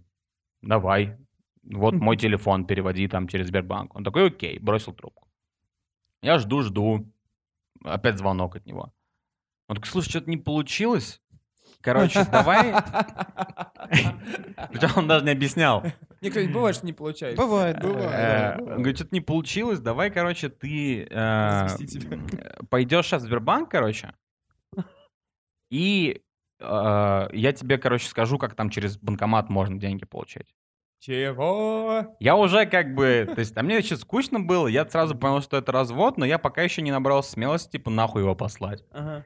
давай, 0.61 1.17
вот 1.63 1.95
мой 1.95 2.17
телефон, 2.23 2.67
переводи 2.67 3.07
там 3.07 3.27
через 3.27 3.47
Сбербанк. 3.47 3.95
Он 3.95 4.03
такой, 4.03 4.27
окей, 4.27 4.59
бросил 4.59 4.93
трубку. 4.93 5.27
Я 6.21 6.37
жду, 6.37 6.61
жду. 6.61 7.11
Опять 7.83 8.19
звонок 8.19 8.55
от 8.57 8.67
него. 8.67 8.93
Он 9.67 9.77
такой, 9.77 9.89
слушай, 9.89 10.09
что-то 10.09 10.29
не 10.29 10.37
получилось. 10.37 11.19
Короче, 11.81 12.25
давай... 12.25 12.73
Причем 14.71 14.91
он 14.97 15.07
даже 15.07 15.25
не 15.25 15.31
объяснял. 15.31 15.83
Мне, 16.23 16.29
кстати, 16.29 16.47
бывает, 16.47 16.75
что 16.77 16.85
не 16.85 16.93
получается. 16.93 17.41
Бывает, 17.41 17.81
Бывает. 17.81 17.97
бывает. 17.97 18.13
Э, 18.13 18.57
бывает. 18.57 18.75
Он 18.75 18.77
говорит, 18.77 18.95
что-то 18.95 19.13
не 19.13 19.19
получилось, 19.19 19.79
давай, 19.81 20.09
короче, 20.09 20.47
ты 20.47 21.05
э, 21.09 21.67
пойдешь 22.69 23.07
сейчас 23.07 23.23
в 23.23 23.25
Сбербанк, 23.25 23.69
короче, 23.69 24.13
и 25.69 26.21
э, 26.59 27.27
я 27.33 27.51
тебе, 27.51 27.77
короче, 27.77 28.07
скажу, 28.07 28.37
как 28.37 28.55
там 28.55 28.69
через 28.69 28.97
банкомат 28.97 29.49
можно 29.49 29.77
деньги 29.77 30.05
получать. 30.05 30.47
Чего? 30.99 32.15
Я 32.21 32.37
уже 32.37 32.65
как 32.67 32.95
бы, 32.95 33.29
то 33.33 33.39
есть, 33.39 33.57
а 33.57 33.63
мне 33.63 33.79
еще 33.79 33.97
скучно 33.97 34.39
было, 34.39 34.67
я 34.67 34.87
сразу 34.87 35.17
понял, 35.17 35.41
что 35.41 35.57
это 35.57 35.73
развод, 35.73 36.17
но 36.17 36.25
я 36.25 36.37
пока 36.37 36.61
еще 36.61 36.81
не 36.81 36.91
набрал 36.91 37.21
смелости, 37.21 37.71
типа, 37.71 37.91
нахуй 37.91 38.21
его 38.21 38.33
послать. 38.33 38.85
Ага. 38.91 39.25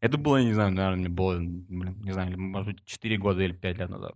Это 0.00 0.18
было, 0.18 0.42
не 0.42 0.52
знаю, 0.52 0.72
наверное, 0.72 0.98
мне 0.98 1.08
было, 1.08 1.38
не 1.38 2.10
знаю, 2.10 2.40
может 2.40 2.74
быть, 2.74 2.84
4 2.84 3.16
года 3.18 3.42
или 3.42 3.52
5 3.52 3.78
лет 3.78 3.88
назад. 3.88 4.14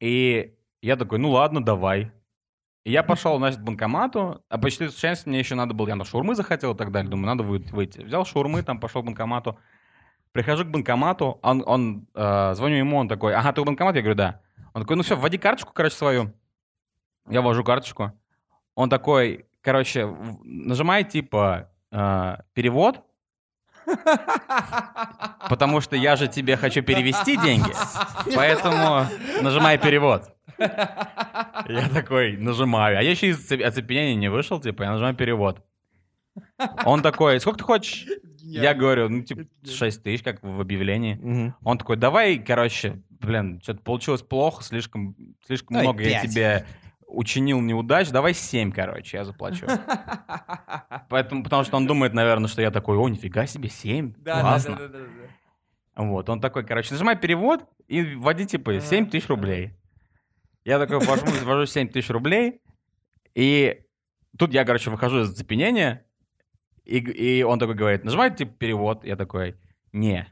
И 0.00 0.54
я 0.82 0.96
такой, 0.96 1.18
ну 1.18 1.30
ладно, 1.30 1.64
давай. 1.64 2.12
И 2.84 2.92
я 2.92 3.02
пошел, 3.02 3.36
значит, 3.38 3.60
к 3.60 3.64
банкомату, 3.64 4.42
а 4.48 4.58
по 4.58 4.70
счастливой 4.70 5.16
мне 5.26 5.38
еще 5.40 5.54
надо 5.54 5.74
было, 5.74 5.88
я 5.88 5.96
на 5.96 6.04
шаурмы 6.04 6.34
захотел 6.34 6.74
и 6.74 6.76
так 6.76 6.90
далее, 6.90 7.10
думаю, 7.10 7.26
надо 7.26 7.42
вы- 7.42 7.64
выйти. 7.70 8.00
Взял 8.00 8.24
шаурмы, 8.24 8.62
там 8.62 8.80
пошел 8.80 9.02
к 9.02 9.06
банкомату. 9.06 9.58
Прихожу 10.32 10.64
к 10.64 10.68
банкомату, 10.68 11.38
он, 11.42 11.62
он 11.66 12.06
э, 12.14 12.54
звоню 12.54 12.76
ему, 12.76 12.98
он 12.98 13.08
такой, 13.08 13.34
ага, 13.34 13.52
ты 13.52 13.60
у 13.60 13.64
банкомата? 13.64 13.98
Я 13.98 14.02
говорю, 14.02 14.16
да. 14.16 14.40
Он 14.72 14.82
такой, 14.82 14.96
ну 14.96 15.02
все, 15.02 15.16
вводи 15.16 15.38
карточку, 15.38 15.72
короче, 15.72 15.96
свою. 15.96 16.32
Я 17.28 17.42
ввожу 17.42 17.64
карточку. 17.64 18.12
Он 18.74 18.88
такой, 18.88 19.46
короче, 19.60 20.06
нажимай, 20.44 21.04
типа, 21.04 21.70
э, 21.90 22.36
перевод, 22.52 23.02
Потому 25.48 25.80
что 25.80 25.96
я 25.96 26.16
же 26.16 26.28
тебе 26.28 26.56
хочу 26.56 26.82
перевести 26.82 27.36
деньги, 27.36 27.70
поэтому 28.34 29.06
нажимай 29.42 29.78
перевод. 29.78 30.34
Я 30.58 31.88
такой 31.92 32.36
нажимаю, 32.36 32.98
а 32.98 33.02
я 33.02 33.10
еще 33.10 33.28
из 33.28 33.38
оцеп- 33.50 33.62
оцепенения 33.62 34.14
не 34.16 34.28
вышел, 34.28 34.60
типа, 34.60 34.82
я 34.82 34.90
нажимаю 34.92 35.14
перевод. 35.14 35.64
Он 36.84 37.02
такой, 37.02 37.40
сколько 37.40 37.58
ты 37.58 37.64
хочешь? 37.64 38.06
Я 38.40 38.74
говорю, 38.74 39.08
ну, 39.08 39.22
типа, 39.22 39.42
6 39.64 40.02
тысяч, 40.02 40.22
как 40.22 40.42
в 40.42 40.60
объявлении. 40.60 41.54
Он 41.64 41.78
такой, 41.78 41.96
давай, 41.96 42.38
короче, 42.38 43.00
блин, 43.10 43.60
что-то 43.62 43.80
получилось 43.80 44.22
плохо, 44.22 44.62
слишком, 44.64 45.14
слишком 45.46 45.76
много 45.78 46.02
я 46.02 46.22
тебе 46.32 46.66
учинил 47.08 47.60
неудач, 47.60 48.10
давай 48.10 48.34
7, 48.34 48.70
короче, 48.70 49.16
я 49.16 49.24
заплачу. 49.24 49.66
Поэтому, 51.08 51.42
потому 51.42 51.64
что 51.64 51.76
он 51.76 51.86
думает, 51.86 52.12
наверное, 52.14 52.48
что 52.48 52.62
я 52.62 52.70
такой, 52.70 52.96
о, 52.96 53.08
нифига 53.08 53.46
себе, 53.46 53.68
7, 53.68 54.14
Да, 54.18 54.40
классно. 54.40 54.76
да, 54.76 54.88
да, 54.88 54.98
да, 54.98 55.04
да. 55.04 56.04
Вот, 56.04 56.28
он 56.28 56.40
такой, 56.40 56.64
короче, 56.64 56.92
нажимай 56.92 57.16
перевод 57.16 57.64
и 57.88 58.14
вводи, 58.14 58.46
типа, 58.46 58.80
7 58.80 59.08
тысяч 59.10 59.28
рублей. 59.28 59.72
Я 60.64 60.78
такой 60.78 61.00
ввожу, 61.00 61.24
ввожу 61.44 61.66
7 61.66 61.88
тысяч 61.88 62.10
рублей, 62.10 62.60
и 63.34 63.80
тут 64.38 64.52
я, 64.52 64.64
короче, 64.64 64.90
выхожу 64.90 65.22
из 65.22 65.28
зацепенения, 65.28 66.04
и, 66.84 66.98
и 66.98 67.42
он 67.42 67.58
такой 67.58 67.74
говорит, 67.74 68.04
нажимай, 68.04 68.34
типа, 68.34 68.52
перевод. 68.52 69.04
Я 69.04 69.16
такой, 69.16 69.56
не. 69.92 70.26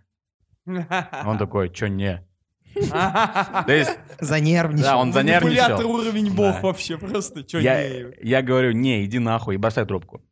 Он 0.66 1.36
такой, 1.38 1.72
что 1.74 1.88
не? 1.88 2.25
То 3.66 3.72
есть, 3.72 3.98
Занервничал. 4.20 4.84
да, 4.84 4.96
он 4.98 5.12
занервничал. 5.12 5.88
уровень 5.90 6.34
бог 6.34 6.62
вообще 6.62 6.98
просто. 6.98 7.44
Я, 7.58 8.12
не? 8.12 8.42
говорю, 8.42 8.72
не, 8.72 9.04
иди 9.04 9.18
нахуй, 9.18 9.54
и 9.54 9.58
бросай 9.58 9.86
трубку. 9.86 10.22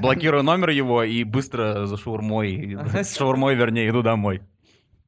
Блокирую 0.00 0.42
номер 0.42 0.70
его 0.70 1.02
и 1.02 1.24
быстро 1.24 1.86
за 1.86 1.96
шаурмой, 1.96 2.78
с 2.94 3.16
шаурмой, 3.16 3.54
вернее, 3.54 3.88
иду 3.90 4.02
домой. 4.02 4.42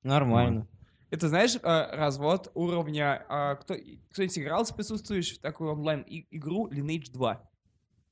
Нормально. 0.02 0.66
Это 1.10 1.28
знаешь, 1.28 1.56
э, 1.56 1.96
развод 1.96 2.50
уровня... 2.54 3.22
Кто, 3.60 3.75
кто-нибудь 4.10 4.38
играл 4.38 4.66
с 4.66 4.72
присутствующих 4.72 5.38
в 5.38 5.40
такую 5.40 5.72
онлайн-игру 5.72 6.68
Lineage 6.68 7.12
2? 7.12 7.40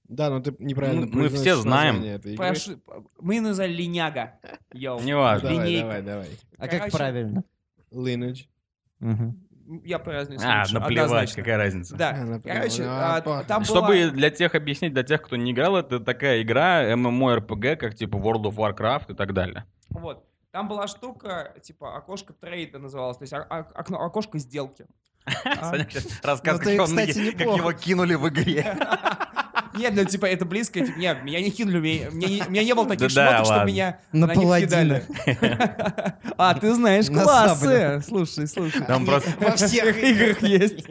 Да, 0.09 0.31
но 0.31 0.41
ты 0.41 0.55
неправильно 0.59 1.07
Мы- 1.07 1.23
мы 1.23 1.29
все 1.29 1.57
знаем. 1.57 2.03
Прошу- 2.37 2.81
Мы 3.21 3.41
назвали 3.41 3.73
линяга. 3.73 4.39
Йоу. 4.73 5.01
Неважно. 5.01 5.49
Давай, 5.49 5.67
линейка. 5.67 5.87
давай, 5.87 6.03
давай. 6.03 6.29
А 6.59 6.69
как 6.69 6.91
правильно? 6.93 7.45
Lineage. 7.97 8.47
Мгм. 9.01 9.41
Я 9.85 9.99
произнесу 9.99 10.45
А, 10.47 10.61
лучше, 10.61 10.75
наплевать, 10.75 11.05
однозначно. 11.07 11.43
какая 11.43 11.57
разница. 11.57 11.97
Да. 11.97 12.11
А, 12.11 12.25
наплевать. 12.25 12.59
Короче, 12.77 12.83
Ну, 12.83 12.89
а, 12.91 13.45
там 13.45 13.65
Чтобы 13.65 13.87
была... 13.89 14.11
для 14.11 14.31
тех 14.31 14.55
объяснить, 14.55 14.93
для 14.93 15.03
тех, 15.05 15.23
кто 15.23 15.37
не 15.37 15.53
играл, 15.53 15.77
это 15.77 16.01
такая 16.01 16.43
игра 16.43 16.85
MMORPG, 16.93 17.77
как 17.77 17.95
типа 17.95 18.17
World 18.17 18.43
of 18.45 18.57
Warcraft 18.57 19.13
и 19.13 19.15
так 19.17 19.33
далее. 19.33 19.65
Вот. 19.89 20.25
Там 20.51 20.69
была 20.69 20.87
штука, 20.87 21.55
типа, 21.63 21.97
окошко 21.97 22.33
трейда 22.33 22.79
называлось, 22.79 23.17
то 23.17 23.23
есть 23.23 23.33
окно- 23.33 23.99
окошко 24.05 24.39
сделки. 24.39 24.87
Саня 25.63 25.89
рассказывает, 26.23 26.79
Ну, 26.79 27.33
как, 27.33 27.57
его 27.57 27.73
кинули 27.73 28.15
в 28.15 28.29
игре. 28.29 28.77
Нет, 29.77 29.95
ну 29.95 30.05
типа 30.05 30.27
это 30.27 30.45
близко, 30.45 30.85
типа, 30.85 30.99
нет, 30.99 31.23
меня 31.23 31.41
не 31.41 31.51
кинули, 31.51 31.79
меня, 31.79 32.11
меня 32.11 32.29
не, 32.29 32.43
у 32.43 32.51
меня 32.51 32.65
не 32.65 32.75
было 32.75 32.87
таких 32.87 33.11
шмоток, 33.11 33.45
что 33.45 33.55
ладно. 33.55 33.69
меня 33.69 33.99
На 34.13 34.35
них 34.35 34.69
кидали. 34.69 35.05
А, 36.37 36.55
ты 36.55 36.75
знаешь 36.75 37.09
На 37.09 37.23
классы. 37.23 38.03
Слушай, 38.07 38.49
слушай. 38.49 38.83
Там 38.85 39.07
просто... 39.07 39.31
Во 39.39 39.53
всех 39.53 39.97
играх 40.03 40.43
есть. 40.43 40.85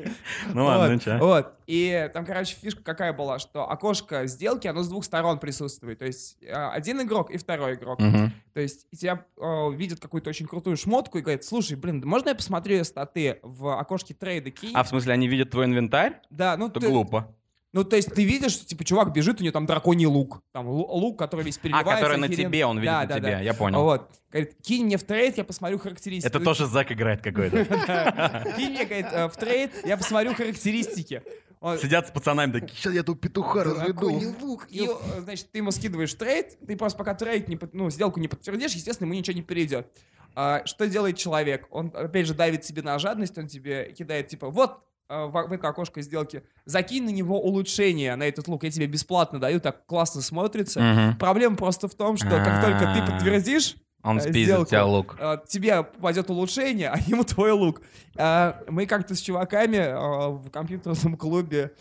Ну 0.54 0.66
ладно, 0.66 0.94
ну 0.94 1.00
чё. 1.00 1.18
Вот. 1.18 1.54
И 1.68 2.10
там, 2.14 2.26
короче, 2.26 2.56
фишка 2.62 2.84
какая 2.84 3.14
была, 3.14 3.40
что 3.40 3.70
окошко 3.70 4.28
сделки, 4.28 4.68
оно 4.68 4.84
с 4.84 4.90
двух 4.90 5.06
сторон 5.06 5.40
присутствует. 5.40 6.00
То 6.00 6.06
есть 6.06 6.38
э, 6.42 6.54
один 6.54 7.02
игрок 7.02 7.32
и 7.32 7.38
второй 7.38 7.76
игрок. 7.76 8.00
То 8.00 8.60
есть 8.60 8.88
тебя 8.92 9.26
э, 9.38 9.72
видят 9.74 10.00
какую-то 10.00 10.30
очень 10.30 10.46
крутую 10.46 10.78
шмотку 10.78 11.18
и 11.18 11.22
говорят, 11.22 11.44
слушай, 11.44 11.76
блин, 11.76 12.02
можно 12.06 12.30
я 12.30 12.36
посмотрю 12.36 12.84
статы 12.84 13.40
в 13.44 13.80
окошке 13.80 14.14
трейда 14.14 14.52
кей? 14.52 14.72
А 14.74 14.84
в 14.84 14.90
смысле, 14.90 15.14
они 15.14 15.28
видят 15.28 15.50
твой 15.52 15.66
инвентарь? 15.66 16.22
Да, 16.30 16.58
ну 16.58 16.68
Это 16.68 16.80
ты, 16.80 16.88
глупо. 16.88 17.34
Ну 17.74 17.84
то 17.84 17.96
есть 17.96 18.14
ты 18.14 18.24
видишь, 18.24 18.52
что, 18.54 18.66
типа 18.66 18.84
чувак 18.86 19.12
бежит, 19.12 19.42
у 19.42 19.44
него 19.44 19.52
там 19.52 19.66
драконий 19.66 20.06
лук, 20.06 20.42
там 20.54 20.68
лу- 20.68 20.88
лук, 20.88 21.20
который 21.20 21.44
весь 21.44 21.58
А, 21.58 21.62
переливается. 21.62 21.92
который 21.96 22.18
на 22.18 22.28
охеренно. 22.28 22.50
тебе, 22.50 22.66
он 22.66 22.78
видит 22.80 22.92
Да, 22.94 23.02
на 23.02 23.08
да, 23.08 23.16
тебе, 23.16 23.32
да. 23.32 23.40
я 23.42 23.54
понял. 23.54 23.82
Вот. 23.84 24.10
Говорит, 24.32 24.56
кинь 24.62 24.86
мне 24.86 24.98
в 24.98 25.04
trade, 25.04 25.38
я 25.38 25.44
посмотрю 25.44 25.78
характеристики. 25.80 26.28
Это 26.28 26.40
тоже 26.40 26.66
Зак 26.68 26.92
играет 26.92 27.22
какой-то. 27.22 27.66
Кинь 28.58 28.70
мне, 28.72 28.86
говорит, 28.86 29.08
э, 29.12 29.28
в 29.28 29.36
trade, 29.38 29.72
я 29.86 29.98
посмотрю 29.98 30.34
характеристики. 30.34 31.22
Он- 31.60 31.78
Сидят 31.80 32.08
с 32.08 32.12
пацанами 32.12 32.52
такие, 32.52 32.76
сейчас 32.76 32.94
я 32.94 33.04
тут 33.04 33.22
петуха 33.22 33.64
Драконий 33.64 34.26
разведу. 34.28 34.46
лук. 34.48 34.68
И, 34.70 34.86
э, 34.86 35.22
значит, 35.22 35.50
ты 35.52 35.60
ему 35.60 35.72
скидываешь 35.72 36.14
trade, 36.14 36.58
ты 36.68 36.76
просто 36.76 36.98
пока 36.98 37.14
trade, 37.16 37.48
не, 37.48 37.58
ну, 37.72 37.90
сделку 37.90 38.20
не 38.20 38.28
подтвердишь, 38.28 38.74
естественно, 38.74 39.08
ему 39.08 39.18
ничего 39.18 39.36
не 39.36 39.44
перейдет. 39.44 39.88
А, 40.36 40.66
что 40.66 40.88
делает 40.88 41.18
человек? 41.18 41.68
Он, 41.70 41.92
опять 41.94 42.28
же, 42.28 42.34
давит 42.34 42.66
себе 42.66 42.82
на 42.82 42.98
жадность, 43.00 43.38
он 43.38 43.48
тебе 43.48 43.94
кидает, 43.94 44.28
типа, 44.28 44.50
вот, 44.50 44.80
в, 45.28 45.48
в 45.48 45.52
это 45.54 45.68
окошко 45.68 46.02
сделки, 46.02 46.44
закинь 46.66 47.04
на 47.06 47.10
него 47.10 47.40
улучшение, 47.42 48.16
на 48.16 48.24
этот 48.24 48.48
лук, 48.48 48.64
я 48.64 48.72
тебе 48.72 48.88
бесплатно 48.88 49.40
даю, 49.40 49.60
так 49.60 49.86
классно 49.86 50.22
смотрится. 50.22 50.80
Мгм. 50.82 51.18
Проблема 51.18 51.56
просто 51.56 51.88
в 51.88 51.96
том, 51.96 52.18
что 52.18 52.30
как 52.30 52.62
только 52.64 52.80
ты 52.94 53.00
А. 53.00 53.06
подтвердишь, 53.12 53.76
Он 54.04 54.18
э, 54.18 54.22
спиздит 54.22 54.68
тебя 54.68 54.86
лук. 54.86 55.16
э, 55.20 55.38
тебе 55.48 55.84
попадет 55.84 56.30
улучшение, 56.30 56.90
а 56.90 56.98
ему 57.08 57.24
твой 57.24 57.52
лук. 57.52 57.82
А, 58.18 58.62
Мы 58.68 58.86
как-то 58.86 59.16
с 59.16 59.20
чуваками 59.20 59.94
в 60.38 60.50
компьютерном 60.50 61.16
клубе 61.18 61.72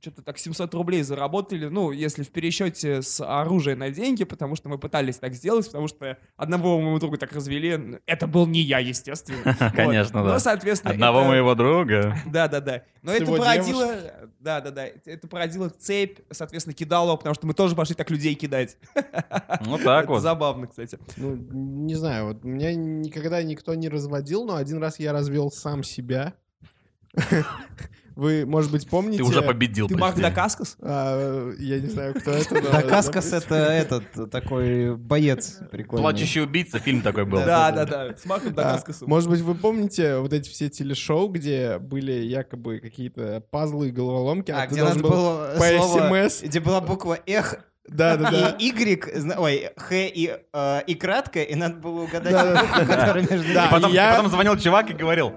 что-то 0.00 0.22
так 0.22 0.38
700 0.38 0.72
рублей 0.74 1.02
заработали, 1.02 1.66
ну, 1.66 1.90
если 1.90 2.22
в 2.22 2.30
пересчете 2.30 3.02
с 3.02 3.24
оружия 3.24 3.76
на 3.76 3.90
деньги, 3.90 4.24
потому 4.24 4.56
что 4.56 4.68
мы 4.68 4.78
пытались 4.78 5.16
так 5.18 5.34
сделать, 5.34 5.66
потому 5.66 5.88
что 5.88 6.18
одного 6.36 6.80
моего 6.80 6.98
друга 6.98 7.16
так 7.18 7.32
развели. 7.32 7.98
Это 8.06 8.26
был 8.26 8.46
не 8.46 8.60
я, 8.60 8.78
естественно. 8.78 9.56
Конечно, 9.74 10.22
да. 10.22 10.34
Ну, 10.34 10.38
соответственно, 10.38 10.94
Одного 10.94 11.24
моего 11.24 11.54
друга. 11.54 12.16
да, 12.26 12.48
да, 12.48 12.60
да. 12.60 12.82
Но 13.02 13.12
это 13.12 13.26
породило, 13.26 13.94
да, 14.40 14.60
да, 14.60 14.70
да, 14.70 14.86
это 15.04 15.28
породило 15.28 15.68
цепь, 15.68 16.18
соответственно, 16.30 16.74
кидало, 16.74 17.16
потому 17.16 17.34
что 17.34 17.46
мы 17.46 17.54
тоже 17.54 17.76
пошли 17.76 17.94
так 17.94 18.10
людей 18.10 18.34
кидать. 18.34 18.76
Вот 19.60 19.82
так 19.82 20.04
Это 20.04 20.12
вот. 20.12 20.22
Забавно, 20.22 20.66
кстати. 20.66 20.98
Ну, 21.16 21.36
не 21.36 21.94
знаю, 21.94 22.26
вот 22.26 22.44
меня 22.44 22.74
никогда 22.74 23.42
никто 23.42 23.74
не 23.74 23.88
разводил, 23.88 24.44
но 24.44 24.56
один 24.56 24.78
раз 24.78 24.98
я 24.98 25.12
развел 25.12 25.50
сам 25.50 25.82
себя. 25.82 26.34
Вы, 28.16 28.46
может 28.46 28.72
быть, 28.72 28.88
помните... 28.88 29.18
Ты 29.18 29.24
уже 29.24 29.42
победил. 29.42 29.88
Ты 29.88 29.96
прости. 29.96 30.22
Дакаскас? 30.22 30.76
а, 30.80 31.52
я 31.58 31.78
не 31.78 31.88
знаю, 31.88 32.14
кто 32.14 32.30
это. 32.30 32.54
но- 32.54 32.70
Дакаскас 32.72 33.32
это 33.34 33.54
этот 33.56 34.30
такой 34.30 34.96
боец 34.96 35.58
прикольный. 35.70 36.02
Плачущий 36.02 36.40
убийца, 36.40 36.78
фильм 36.78 37.02
такой 37.02 37.26
был. 37.26 37.40
Да, 37.40 37.70
да, 37.70 37.84
да, 37.84 38.16
с 38.16 38.24
Марком 38.24 38.48
А, 38.52 38.54
Дакаскасом. 38.54 39.08
Может 39.08 39.28
быть, 39.28 39.40
вы 39.42 39.54
помните 39.54 40.16
вот 40.18 40.32
эти 40.32 40.48
все 40.48 40.70
телешоу, 40.70 41.28
где 41.28 41.78
были 41.78 42.12
якобы 42.12 42.78
какие-то 42.80 43.42
пазлы 43.50 43.88
и 43.88 43.90
головоломки, 43.90 44.50
А, 44.50 44.66
где 44.66 44.82
надо 44.82 44.98
был 45.00 45.10
было 45.10 45.54
по 45.58 45.62
слово, 45.64 46.08
SMS. 46.08 46.46
где 46.46 46.60
была 46.60 46.80
буква 46.80 47.18
«эх» 47.26 47.56
Да, 47.88 48.16
да, 48.16 48.30
да. 48.30 48.56
и 48.58 48.66
«y», 48.66 49.36
ой, 49.38 49.70
«х» 49.76 49.94
и, 49.94 50.36
э, 50.52 50.80
и 50.88 50.94
краткое, 50.96 51.44
и 51.44 51.54
надо 51.54 51.76
было 51.76 52.00
угадать 52.02 52.32
Да, 52.32 52.54
да, 52.78 52.84
которая 52.84 53.28
между 53.30 53.54
Да, 53.54 53.66
И 53.66 53.70
потом, 53.70 53.92
я- 53.92 54.12
и 54.12 54.16
потом 54.16 54.30
звонил 54.32 54.56
чувак 54.56 54.90
и 54.90 54.94
говорил, 54.94 55.34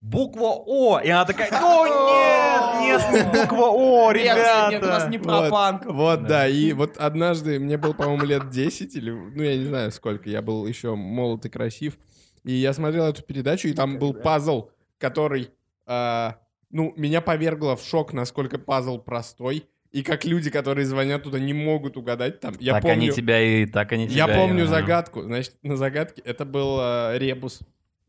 буква 0.00 0.54
О. 0.66 1.00
И 1.00 1.08
она 1.08 1.24
такая, 1.24 1.50
о, 1.52 2.80
нет, 2.80 3.02
нет, 3.12 3.26
не 3.34 3.40
буква 3.40 3.66
О, 3.70 4.12
Нет, 4.12 4.22
ребята. 4.22 4.68
нет, 4.70 4.82
у 4.82 4.86
нас 4.86 5.08
не 5.08 5.18
про 5.18 5.40
Вот, 5.42 5.50
панк. 5.50 5.86
Вот, 5.86 6.26
да, 6.26 6.48
и 6.48 6.72
вот 6.72 6.96
однажды, 6.96 7.58
мне 7.58 7.76
было, 7.76 7.92
по-моему, 7.92 8.24
лет 8.24 8.50
10 8.50 8.94
или, 8.96 9.10
ну, 9.10 9.42
я 9.42 9.56
не 9.56 9.64
знаю 9.64 9.92
сколько, 9.92 10.28
я 10.28 10.42
был 10.42 10.66
еще 10.66 10.94
молод 10.94 11.44
и 11.44 11.48
красив, 11.48 11.98
и 12.44 12.52
я 12.52 12.72
смотрел 12.72 13.06
эту 13.06 13.22
передачу, 13.22 13.68
и 13.68 13.72
там 13.72 13.98
был 13.98 14.14
пазл, 14.14 14.70
который, 14.98 15.50
а, 15.86 16.36
ну, 16.70 16.92
меня 16.96 17.20
повергло 17.20 17.76
в 17.76 17.82
шок, 17.82 18.12
насколько 18.12 18.58
пазл 18.58 18.98
простой, 18.98 19.66
и 19.92 20.02
как 20.02 20.24
люди, 20.24 20.50
которые 20.50 20.86
звонят 20.86 21.24
туда, 21.24 21.40
не 21.40 21.52
могут 21.52 21.96
угадать 21.96 22.38
там. 22.40 22.54
Я 22.60 22.74
так 22.74 22.82
помню, 22.82 22.94
они 22.94 23.10
тебя 23.10 23.40
и 23.42 23.66
так 23.66 23.90
они 23.92 24.08
тебя. 24.08 24.26
я 24.26 24.32
и- 24.32 24.36
помню 24.36 24.64
а. 24.64 24.66
загадку, 24.68 25.22
значит, 25.22 25.54
на 25.62 25.76
загадке 25.76 26.22
это 26.24 26.44
был 26.44 26.76
а, 26.80 27.18
ребус, 27.18 27.60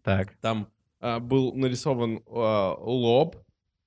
Так. 0.03 0.31
там 0.41 0.69
а, 1.01 1.19
был 1.19 1.53
нарисован 1.53 2.23
а, 2.27 2.75
лоб, 2.79 3.35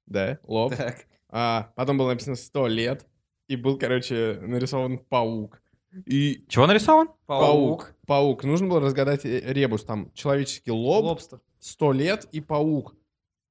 да, 0.07 0.39
лоб, 0.45 0.75
Так. 0.77 1.07
а, 1.31 1.73
потом 1.77 1.97
было 1.99 2.09
написано 2.11 2.37
100 2.37 2.67
лет, 2.69 3.07
и 3.49 3.57
был, 3.57 3.79
короче, 3.79 4.39
нарисован 4.43 4.99
паук. 4.99 5.63
И 6.07 6.45
Чего 6.49 6.67
нарисован? 6.67 7.09
паук. 7.27 7.95
Паук. 8.07 8.43
Нужно 8.45 8.69
было 8.69 8.81
разгадать 8.81 9.25
э, 9.25 9.53
ребус. 9.53 9.85
Там 9.85 10.11
человеческий 10.13 10.73
лоб, 10.73 11.05
Лобстер. 11.05 11.41
100 11.61 11.93
лет 11.93 12.29
и 12.33 12.41
паук. 12.41 12.97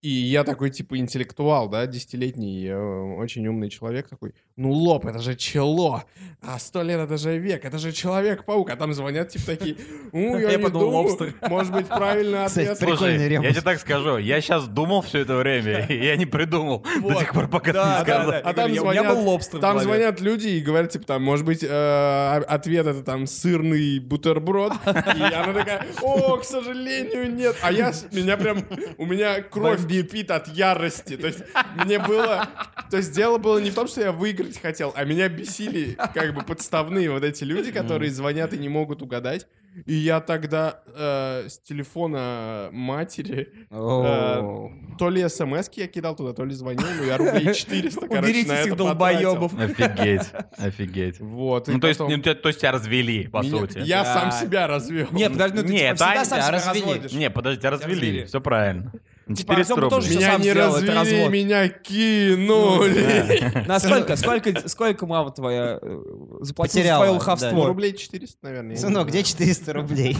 И 0.03 0.09
я 0.09 0.43
такой, 0.43 0.69
типа, 0.69 0.97
интеллектуал, 0.97 1.69
да, 1.69 1.87
десятилетний, 1.87 2.67
э, 2.67 2.75
очень 3.15 3.47
умный 3.47 3.69
человек 3.69 4.09
такой. 4.09 4.33
Ну, 4.57 4.69
лоб, 4.71 5.05
это 5.05 5.19
же 5.19 5.33
чело. 5.35 6.03
А 6.41 6.59
сто 6.59 6.83
лет, 6.83 6.99
это 6.99 7.15
же 7.17 7.37
век, 7.37 7.63
это 7.63 7.77
же 7.77 7.93
Человек-паук. 7.93 8.69
А 8.69 8.75
там 8.75 8.93
звонят, 8.93 9.29
типа, 9.29 9.45
такие, 9.45 9.77
ну, 10.11 10.37
я, 10.37 10.51
Я 10.51 10.57
не 10.57 10.63
подумал, 10.63 10.87
думаю. 10.91 11.07
лобстер. 11.07 11.33
Может 11.49 11.71
быть, 11.71 11.87
правильный 11.87 12.45
Кстати, 12.47 12.67
ответ. 12.67 12.89
Слушай, 12.89 13.31
я 13.31 13.51
тебе 13.51 13.61
так 13.61 13.79
скажу, 13.79 14.17
я 14.17 14.41
сейчас 14.41 14.67
думал 14.67 15.03
все 15.03 15.19
это 15.19 15.37
время, 15.37 15.85
и 15.87 16.03
я 16.05 16.17
не 16.17 16.25
придумал 16.25 16.85
до 17.01 17.13
тех 17.15 17.31
пор, 17.33 17.47
пока 17.47 17.67
ты 17.71 17.77
Да, 17.77 17.85
не 17.85 17.91
да, 17.93 18.01
сказал. 18.03 18.31
да. 18.31 18.41
А 18.43 18.53
там 18.53 18.75
звонят- 18.75 19.07
был 19.07 19.21
лобстер 19.29 19.59
в 19.59 19.61
Там 19.61 19.79
звонят 19.79 20.19
люди 20.19 20.49
и 20.49 20.59
говорят, 20.59 20.91
типа, 20.91 21.05
там, 21.05 21.23
может 21.23 21.45
быть, 21.45 21.63
э, 21.63 21.67
а- 21.71 22.43
ответ 22.49 22.85
это 22.87 23.03
там 23.03 23.25
сырный 23.25 23.99
бутерброд. 23.99 24.73
И 24.85 25.21
она 25.33 25.53
такая, 25.53 25.85
о, 26.01 26.35
к 26.37 26.43
сожалению, 26.43 27.33
нет. 27.33 27.55
А 27.61 27.71
я, 27.71 27.93
меня 28.11 28.35
прям, 28.35 28.65
у 28.97 29.05
меня 29.05 29.41
кровь 29.41 29.79
кипит 30.01 30.31
от 30.31 30.47
ярости. 30.47 31.17
То 31.17 31.27
есть 31.27 31.39
мне 31.85 31.99
было, 31.99 32.47
то 32.89 32.97
есть 32.97 33.13
дело 33.13 33.37
было 33.37 33.59
не 33.59 33.69
в 33.71 33.75
том, 33.75 33.87
что 33.87 34.01
я 34.01 34.11
выиграть 34.11 34.59
хотел, 34.61 34.91
а 34.95 35.03
меня 35.05 35.29
бесили 35.29 35.97
как 36.13 36.33
бы 36.33 36.41
подставные 36.41 37.11
вот 37.11 37.23
эти 37.23 37.43
люди, 37.43 37.71
которые 37.71 38.11
звонят 38.11 38.53
и 38.53 38.57
не 38.57 38.69
могут 38.69 39.01
угадать. 39.01 39.47
И 39.87 39.93
я 39.95 40.19
тогда 40.21 40.81
э, 40.85 41.47
с 41.49 41.57
телефона 41.57 42.69
матери 42.71 43.49
О. 43.71 44.69
то 44.99 45.09
ли 45.09 45.27
смс 45.27 45.67
я 45.73 45.87
кидал 45.87 46.15
туда, 46.15 46.33
то 46.33 46.45
ли 46.45 46.53
звонил, 46.53 46.85
но 46.99 47.03
я 47.05 47.17
рублей 47.17 47.53
400, 47.55 48.01
короче, 48.01 48.19
Уберите 48.23 48.49
на 48.49 48.61
этих 48.61 48.75
долбоебов. 48.77 49.53
Офигеть, 49.59 50.31
офигеть. 50.57 51.19
Вот, 51.19 51.67
Ну, 51.69 51.79
то 51.79 51.87
есть, 51.87 51.99
ну, 51.99 52.21
то 52.21 52.47
есть 52.49 52.59
тебя 52.59 52.71
развели, 52.71 53.27
по 53.27 53.41
меня- 53.41 53.49
сути. 53.57 53.79
Я 53.79 54.03
Да. 54.03 54.13
сам 54.13 54.31
себя 54.31 54.67
развел. 54.67 55.07
Не, 55.11 55.27
подожди, 55.31 55.57
ну 55.57 55.63
ты 55.63 55.73
Не, 55.73 55.79
типа, 55.79 55.95
всегда 55.95 56.25
сам 56.25 56.41
себя 56.41 56.51
развели. 56.51 56.85
разводишь. 56.85 57.11
Не, 57.13 57.29
подожди, 57.31 57.59
тебя 57.59 57.71
развели, 57.71 57.95
развели. 57.95 58.25
все 58.25 58.41
правильно. 58.41 58.93
На 59.25 59.35
Типа, 59.35 59.53
400 59.55 59.73
Артём 59.73 59.89
тоже 59.89 60.09
Меня 60.09 60.31
сам 60.31 60.41
не 60.41 60.49
сделал, 60.51 60.75
это 60.75 60.93
развели, 60.93 61.17
развод. 61.17 61.31
меня 61.31 61.69
кинули. 61.69 63.63
На 63.67 63.79
сколько, 63.79 64.15
сколько, 64.17 64.67
сколько 64.67 65.05
мама 65.05 65.31
твоя 65.31 65.79
э, 65.81 66.01
заплатила 66.41 66.83
за 66.83 66.95
твое 66.95 66.99
да. 66.99 67.07
Ну, 67.07 67.13
лоховство? 67.13 67.67
рублей 67.67 67.95
400, 67.95 68.37
наверное. 68.41 68.75
Сынок, 68.75 69.07
где 69.07 69.23
400 69.23 69.73
рублей? 69.73 70.17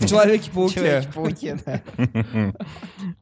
В 0.00 0.06
Человеке-пауке. 0.08 0.74
Человеке-пауке, 0.74 1.58
да. 1.64 1.82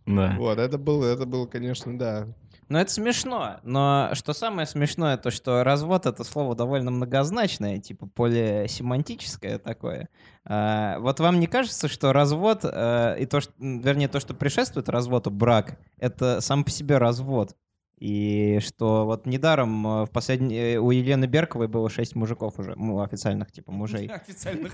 Да. 0.07 0.35
Вот, 0.38 0.59
это 0.59 0.78
было, 0.78 1.04
это 1.07 1.26
было, 1.26 1.47
конечно, 1.47 1.97
да. 1.99 2.26
Ну, 2.68 2.78
это 2.78 2.90
смешно. 2.92 3.56
Но 3.62 4.10
что 4.12 4.34
самое 4.34 4.66
смешное, 4.66 5.16
то 5.16 5.30
что 5.30 5.64
развод— 5.64 6.04
это 6.06 6.22
слово 6.22 6.54
довольно 6.54 6.90
многозначное, 6.90 7.78
типа 7.78 8.06
полисемантическое 8.06 9.58
такое. 9.58 10.10
А, 10.44 10.98
вот 10.98 11.18
вам 11.20 11.40
не 11.40 11.46
кажется, 11.46 11.88
что 11.88 12.12
развод, 12.12 12.60
э, 12.64 13.16
и 13.20 13.26
то, 13.26 13.40
что, 13.40 13.52
вернее, 13.58 14.08
то, 14.08 14.20
что 14.20 14.34
предшествует 14.34 14.88
разводу, 14.90 15.30
брак, 15.30 15.78
это 15.96 16.42
сам 16.42 16.62
по 16.62 16.70
себе 16.70 16.98
развод? 16.98 17.56
И 18.00 18.61
что 18.64 19.05
вот 19.07 19.26
недаром 19.26 19.87
э, 19.87 20.05
в 20.05 20.11
последней... 20.11 20.76
у 20.78 20.90
Елены 20.93 21.25
Берковой 21.26 21.67
было 21.67 21.90
шесть 21.90 22.14
мужиков 22.14 22.57
уже, 22.59 22.75
ну, 22.76 23.00
официальных 23.02 23.50
типа 23.50 23.73
мужей. 23.73 24.07
Официальных. 24.28 24.73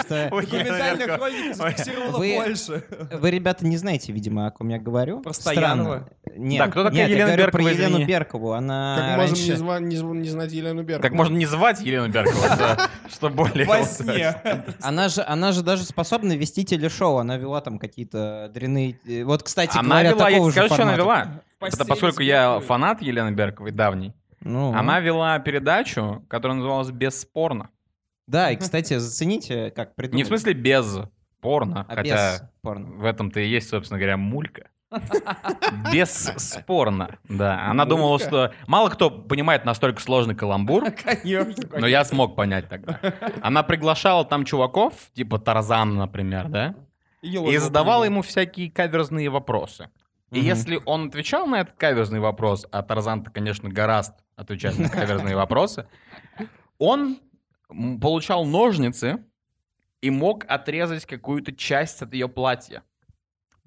Что 0.00 0.30
Документальная 0.30 1.08
хроника 1.18 1.54
зафиксировала 1.54 2.18
Вы- 2.18 2.34
больше. 2.36 2.84
Вы, 3.12 3.30
ребята, 3.30 3.66
не 3.66 3.76
знаете, 3.76 4.12
видимо, 4.12 4.46
о 4.46 4.50
ком 4.50 4.68
я 4.68 4.78
говорю. 4.78 5.20
Про 5.20 5.32
Странно. 5.32 5.58
Стоянова? 5.60 6.08
Нет, 6.36 6.58
Да, 6.58 6.68
кто 6.70 6.84
такая 6.84 6.98
нет, 7.00 7.08
я 7.08 7.14
Елена 7.14 7.26
говорю 7.30 7.42
Беркова, 7.46 7.62
про 7.62 7.70
Елену 7.72 7.90
извини? 7.94 8.04
Беркову. 8.06 8.52
Она 8.52 8.96
Как 8.98 9.16
можем 9.18 9.34
не, 9.34 9.50
раньше- 9.50 9.62
зва- 9.62 9.80
не 9.80 9.96
зв- 9.96 10.16
не 10.16 10.28
знать 10.28 10.52
Елену 10.52 10.82
Беркову? 10.82 11.02
Как 11.02 11.12
можно 11.12 11.36
не 11.36 11.46
звать 11.46 11.80
Елену 11.80 12.08
Беркову, 12.08 12.44
что 13.10 13.28
более... 13.28 13.66
Во 13.66 13.82
сне. 13.84 14.36
Она 14.80 15.08
же, 15.08 15.22
она 15.26 15.52
же 15.52 15.62
даже 15.62 15.84
способна 15.84 16.32
вести 16.34 16.64
телешоу. 16.64 17.16
Она 17.16 17.36
вела 17.36 17.60
там 17.60 17.78
какие-то 17.78 18.50
дрянные... 18.54 18.98
э, 19.06 19.24
Вот, 19.24 19.42
кстати, 19.42 19.76
Она 19.76 19.88
говоря, 20.02 20.10
вела, 20.10 20.28
я 20.28 20.34
такого 20.36 20.52
тебе 20.52 20.60
скажу, 20.60 20.74
что 20.74 20.82
она 20.84 20.96
вела. 20.96 21.28
Это 21.62 21.84
поскольку 21.84 22.22
я 22.22 22.60
фанат 22.60 23.02
Елены 23.02 23.30
Берковой 23.30 23.70
давний, 23.72 24.12
Ну, 24.40 24.72
она 24.74 25.00
вела 25.00 25.38
передачу, 25.38 26.24
которая 26.28 26.56
называлась 26.56 26.90
«Бесспорно». 26.90 27.70
Да, 28.26 28.50
и, 28.50 28.56
кстати, 28.56 28.98
зацените, 28.98 29.70
как 29.70 29.94
придумали. 29.94 30.18
Не 30.18 30.24
в 30.24 30.28
смысле 30.28 30.52
без 30.54 30.98
порно, 31.40 31.84
а 31.88 31.94
хотя 31.96 32.02
без 32.34 32.44
порно. 32.62 32.86
в 32.96 33.04
этом-то 33.04 33.40
и 33.40 33.48
есть, 33.48 33.68
собственно 33.68 33.98
говоря, 33.98 34.16
мулька. 34.16 34.68
Бесспорно, 35.92 37.18
да. 37.28 37.66
Она 37.70 37.84
думала, 37.84 38.18
что... 38.18 38.52
Мало 38.66 38.88
кто 38.90 39.10
понимает 39.10 39.64
настолько 39.64 40.00
сложный 40.00 40.34
каламбур, 40.34 40.90
Конечно. 41.04 41.78
но 41.78 41.86
я 41.86 42.04
смог 42.04 42.36
понять 42.36 42.68
тогда. 42.68 42.98
Она 43.42 43.62
приглашала 43.62 44.24
там 44.24 44.44
чуваков, 44.44 44.94
типа 45.14 45.38
Тарзан, 45.38 45.96
например, 45.96 46.48
да? 46.48 46.74
И 47.22 47.56
задавала 47.58 48.04
ему 48.04 48.22
всякие 48.22 48.70
каверзные 48.70 49.28
вопросы. 49.30 49.88
И 50.32 50.38
Мгм. 50.38 50.46
если 50.46 50.80
он 50.86 51.08
отвечал 51.08 51.46
на 51.46 51.60
этот 51.60 51.76
каверзный 51.76 52.18
вопрос, 52.18 52.66
а 52.72 52.82
Тарзан-то, 52.82 53.30
конечно, 53.30 53.68
гораст 53.68 54.14
отвечать 54.34 54.78
на 54.78 54.88
каверзные 54.88 55.36
вопросы, 55.36 55.86
он 56.78 57.18
получал 58.00 58.44
ножницы 58.46 59.22
и 60.00 60.10
мог 60.10 60.44
отрезать 60.48 61.04
какую-то 61.04 61.52
часть 61.52 62.00
от 62.02 62.14
ее 62.14 62.28
платья. 62.28 62.82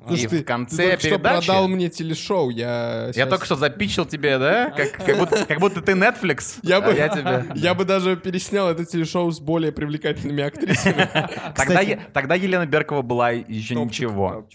Слушай, 0.07 0.23
и 0.25 0.27
ты- 0.27 0.35
в 0.37 0.39
ты 0.39 0.43
конце 0.43 0.97
что 0.97 1.07
передачи... 1.09 1.45
продал 1.47 1.67
мне 1.69 1.87
телешоу, 1.89 2.49
я... 2.49 3.05
Я 3.07 3.13
щас- 3.13 3.29
только 3.29 3.45
что 3.45 3.55
запичил 3.55 4.05
тебе, 4.05 4.37
да? 4.37 4.71
Как, 4.71 4.91
как 5.05 5.17
будто, 5.17 5.45
как 5.45 5.59
будто 5.59 5.81
ты 5.81 5.93
Netflix. 5.93 6.59
Я 6.63 6.77
а 6.77 6.81
бы, 6.81 6.93
я 6.93 7.07
тебе... 7.07 7.45
я 7.55 7.73
бы 7.75 7.85
даже 7.85 8.17
переснял 8.17 8.67
это 8.69 8.83
телешоу 8.85 9.31
с 9.31 9.39
более 9.39 9.71
привлекательными 9.71 10.43
актрисами. 10.43 11.07
Тогда, 11.55 11.81
тогда 12.11 12.35
Елена 12.35 12.65
Беркова 12.65 13.03
была 13.03 13.29
еще 13.31 13.75
ничего. 13.75 14.45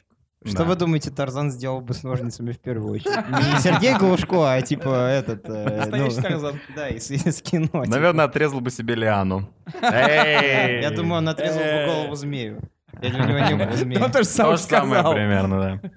Что 0.47 0.59
Да. 0.59 0.64
вы 0.64 0.76
думаете, 0.76 1.11
Тарзан 1.11 1.50
сделал 1.50 1.82
бы 1.82 1.92
с 1.92 2.02
ножницами 2.02 2.52
в 2.52 2.59
первую 2.59 2.94
очередь? 2.94 3.28
Не 3.28 3.61
Сергей 3.61 3.94
Глушко, 3.94 4.54
а 4.54 4.62
типа 4.62 4.88
этот... 5.11 5.47
э, 5.47 5.76
Настоящий 5.76 6.16
ну, 6.16 6.23
Тарзан. 6.23 6.61
Да, 6.75 6.88
из, 6.88 7.11
из 7.11 7.42
кино. 7.42 7.66
типа. 7.66 7.85
Наверное, 7.87 8.25
отрезал 8.25 8.61
бы 8.62 8.70
себе 8.70 8.94
Лиану. 8.94 9.50
Я 9.82 10.90
думаю, 10.97 11.18
он 11.18 11.28
отрезал 11.28 11.59
бы 11.61 11.85
голову 11.92 12.14
змею. 12.14 12.61
Или 13.02 13.21
у 13.21 13.25
него 13.25 13.38
не 13.38 13.54
было 13.54 13.76
змеи. 13.76 13.99
Он 13.99 14.11
тоже 14.11 14.28
То 14.28 14.35
сам 14.35 14.57
же 14.57 14.62
самое 14.62 15.00
сказал. 15.00 15.14
примерно, 15.14 15.61
да. 15.61 15.90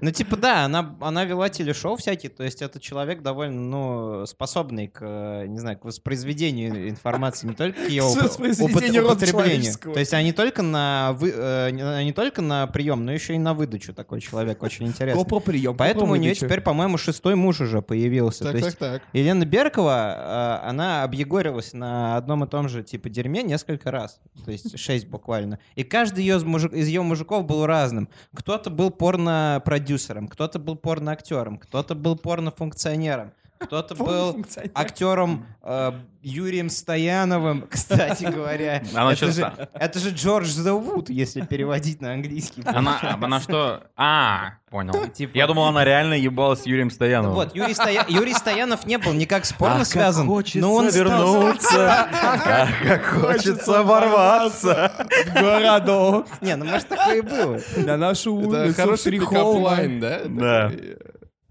Ну, 0.00 0.10
типа, 0.10 0.36
да, 0.36 0.64
она, 0.64 0.96
она 1.00 1.24
вела 1.24 1.48
телешоу 1.48 1.96
всякие, 1.96 2.30
то 2.30 2.42
есть 2.42 2.60
это 2.60 2.80
человек 2.80 3.22
довольно, 3.22 3.60
ну, 3.60 4.26
способный 4.26 4.88
к, 4.88 5.44
не 5.46 5.58
знаю, 5.58 5.78
к 5.78 5.84
воспроизведению 5.84 6.88
информации, 6.88 7.46
не 7.46 7.54
только 7.54 7.80
к 7.86 7.88
ее 7.88 8.02
употреблению. 8.02 9.72
То 9.94 10.00
есть 10.00 10.12
не 10.12 10.32
только 10.32 10.62
на, 10.62 11.12
вы, 11.12 11.32
э, 11.34 11.70
не, 11.70 12.04
не 12.04 12.12
только 12.12 12.42
на 12.42 12.66
прием, 12.66 13.04
но 13.04 13.12
еще 13.12 13.34
и 13.34 13.38
на 13.38 13.54
выдачу 13.54 13.94
такой 13.94 14.20
человек, 14.20 14.62
очень 14.62 14.86
интересный. 14.86 15.22
Копро 15.22 15.40
прием. 15.40 15.76
Поэтому 15.76 16.12
у 16.12 16.16
нее 16.16 16.34
теперь, 16.34 16.60
по-моему, 16.60 16.98
шестой 16.98 17.34
муж 17.36 17.60
уже 17.60 17.80
появился. 17.80 18.44
Так, 18.44 18.54
то 18.54 18.60
так, 18.62 18.74
так. 18.74 19.02
Елена 19.12 19.44
Беркова, 19.44 20.60
э, 20.62 20.68
она 20.68 21.04
объегорилась 21.04 21.72
на 21.72 22.16
одном 22.16 22.44
и 22.44 22.48
том 22.48 22.68
же 22.68 22.82
типа 22.82 23.08
дерьме 23.08 23.42
несколько 23.42 23.90
раз. 23.90 24.20
То 24.44 24.50
есть 24.50 24.78
шесть 24.78 25.06
буквально. 25.08 25.58
И 25.74 25.84
каждый 25.84 26.15
ее 26.18 26.36
из, 26.36 26.44
мужик- 26.44 26.72
из 26.74 26.88
ее 26.88 27.02
мужиков 27.02 27.44
был 27.46 27.66
разным. 27.66 28.08
Кто-то 28.34 28.70
был 28.70 28.90
порно-продюсером, 28.90 30.28
кто-то 30.28 30.58
был 30.58 30.76
порно-актером, 30.76 31.58
кто-то 31.58 31.94
был 31.94 32.16
порно-функционером, 32.16 33.32
кто-то 33.58 33.94
был 33.94 34.44
актером 34.74 35.46
э, 35.62 35.92
Юрием 36.22 36.68
Стояновым, 36.70 37.66
кстати 37.70 38.24
говоря. 38.24 38.82
Она 38.94 39.12
это, 39.12 39.30
же, 39.32 39.52
это 39.74 39.98
же 39.98 40.10
Джордж 40.10 40.56
Вуд, 40.60 41.08
если 41.10 41.40
переводить 41.42 42.00
на 42.00 42.12
английский. 42.12 42.62
Она, 42.66 42.98
она 43.20 43.40
что? 43.40 43.84
А, 43.96 44.54
понял. 44.70 44.92
Типа- 45.08 45.36
Я 45.36 45.46
думал, 45.46 45.64
она 45.66 45.84
реально 45.84 46.14
ебалась 46.14 46.62
с 46.62 46.66
Юрием 46.66 46.90
Стояновым. 46.90 47.34
Вот, 47.36 47.54
Юрий, 47.54 47.74
Стоя- 47.74 48.04
Юрий 48.08 48.34
Стоянов 48.34 48.86
не 48.86 48.98
был 48.98 49.12
никак 49.12 49.44
с 49.44 49.52
порно 49.52 49.84
связан, 49.84 50.26
хочется 50.26 50.58
но 50.60 50.74
он 50.74 50.90
стал... 50.90 51.04
вернуться, 51.04 51.90
ах, 52.12 52.82
как 52.82 53.04
хочется 53.04 53.82
ворваться. 53.82 54.92
Городок. 55.34 56.26
Не, 56.40 56.56
ну 56.56 56.64
может 56.64 56.88
такое 56.88 57.18
и 57.18 57.20
было. 57.22 57.60
На 57.76 57.96
нашу 57.96 58.38
Это 58.40 58.48
улицу. 58.62 58.74
хороший 58.74 59.18
холма. 59.18 59.76
пикап-лайн, 59.76 60.00
да? 60.00 60.20
Да. 60.26 60.70
Такой, 60.70 60.96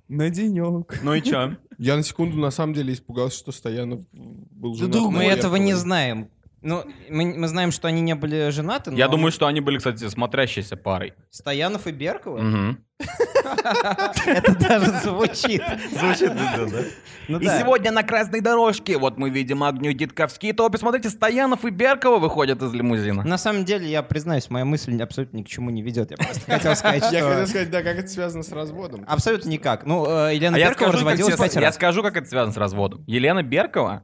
На 0.07 0.29
денек. 0.29 0.99
Ну 1.01 1.13
и 1.13 1.21
чё? 1.21 1.55
Я 1.77 1.95
на 1.95 2.03
секунду 2.03 2.37
на 2.37 2.51
самом 2.51 2.73
деле 2.73 2.93
испугался, 2.93 3.37
что 3.37 3.51
Стоянов 3.51 4.01
был 4.11 4.75
женат. 4.75 5.01
Мы 5.01 5.11
на 5.11 5.23
этого 5.23 5.55
не 5.57 5.73
знаем. 5.73 6.29
Ну, 6.65 6.83
мы, 7.11 7.25
мы 7.37 7.47
знаем, 7.47 7.71
что 7.71 7.87
они 7.87 8.01
не 8.01 8.15
были 8.15 8.49
женаты, 8.49 8.89
но 8.89 8.97
Я 8.97 9.07
думаю, 9.07 9.31
что 9.31 9.45
они 9.45 9.61
были, 9.61 9.77
кстати, 9.77 10.09
смотрящейся 10.09 10.75
парой. 10.75 11.13
Стоянов 11.29 11.85
и 11.85 11.91
Беркова? 11.91 12.39
Это 14.25 14.55
даже 14.55 14.91
звучит. 15.03 15.61
Звучит 15.91 16.33
да? 16.33 16.67
Ну 17.27 17.39
И 17.39 17.45
да. 17.45 17.59
сегодня 17.59 17.91
на 17.91 18.01
красной 18.01 18.41
дорожке, 18.41 18.97
вот 18.97 19.19
мы 19.19 19.29
видим 19.29 19.63
огню 19.63 19.91
Дитковские 19.93 20.53
топи. 20.53 20.77
Смотрите, 20.77 21.11
Стоянов 21.11 21.65
и 21.65 21.69
Беркова 21.69 22.17
выходят 22.17 22.59
из 22.63 22.73
лимузина. 22.73 23.23
На 23.23 23.37
самом 23.37 23.63
деле, 23.63 23.87
я 23.87 24.01
признаюсь, 24.01 24.49
моя 24.49 24.65
мысль 24.65 24.99
абсолютно 24.99 25.37
ни 25.37 25.43
к 25.43 25.47
чему 25.47 25.69
не 25.69 25.83
ведет. 25.83 26.09
Я 26.09 26.17
просто 26.17 26.51
хотел 26.51 26.75
сказать, 26.75 27.03
Я 27.11 27.21
хотел 27.21 27.37
что... 27.41 27.47
сказать, 27.47 27.69
да, 27.69 27.83
как 27.83 27.97
это 27.99 28.07
связано 28.07 28.41
с 28.41 28.51
разводом. 28.51 29.03
Абсолютно 29.07 29.49
никак. 29.49 29.85
Ну, 29.85 30.07
э, 30.07 30.33
Елена 30.33 30.55
А 30.55 30.59
я 30.59 30.69
Беркова 30.69 30.93
разводилась 30.93 31.35
пять 31.37 31.53
я 31.53 31.61
раз. 31.61 31.75
скажу, 31.75 32.01
как 32.01 32.17
это 32.17 32.27
связано 32.27 32.53
с 32.53 32.57
разводом. 32.57 33.03
Елена 33.05 33.43
Беркова 33.43 34.03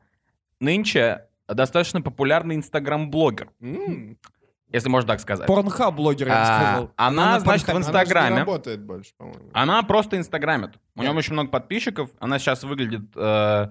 нынче 0.60 1.26
достаточно 1.54 2.02
популярный 2.02 2.56
инстаграм-блогер, 2.56 3.50
если 4.72 4.90
можно 4.90 5.08
так 5.08 5.20
сказать. 5.20 5.48
Порнхаб-блогер, 5.48 6.28
я 6.28 6.34
бы 6.34 6.40
А, 6.42 6.46
сказал. 6.46 6.92
Она, 6.96 7.32
на 7.34 7.40
значит, 7.42 7.64
в 7.68 7.72
Порнхабе. 7.72 7.92
она 7.92 8.02
инстаграме. 8.02 8.38
работает 8.40 8.82
больше, 8.82 9.12
по-моему. 9.18 9.50
Она 9.54 9.84
просто 9.84 10.18
инстаграмит. 10.18 10.72
У 10.96 11.02
нее 11.02 11.12
очень 11.12 11.34
много 11.34 11.50
подписчиков. 11.50 12.10
Она 12.20 12.40
сейчас 12.40 12.64
выглядит, 12.64 13.02
э, 13.16 13.68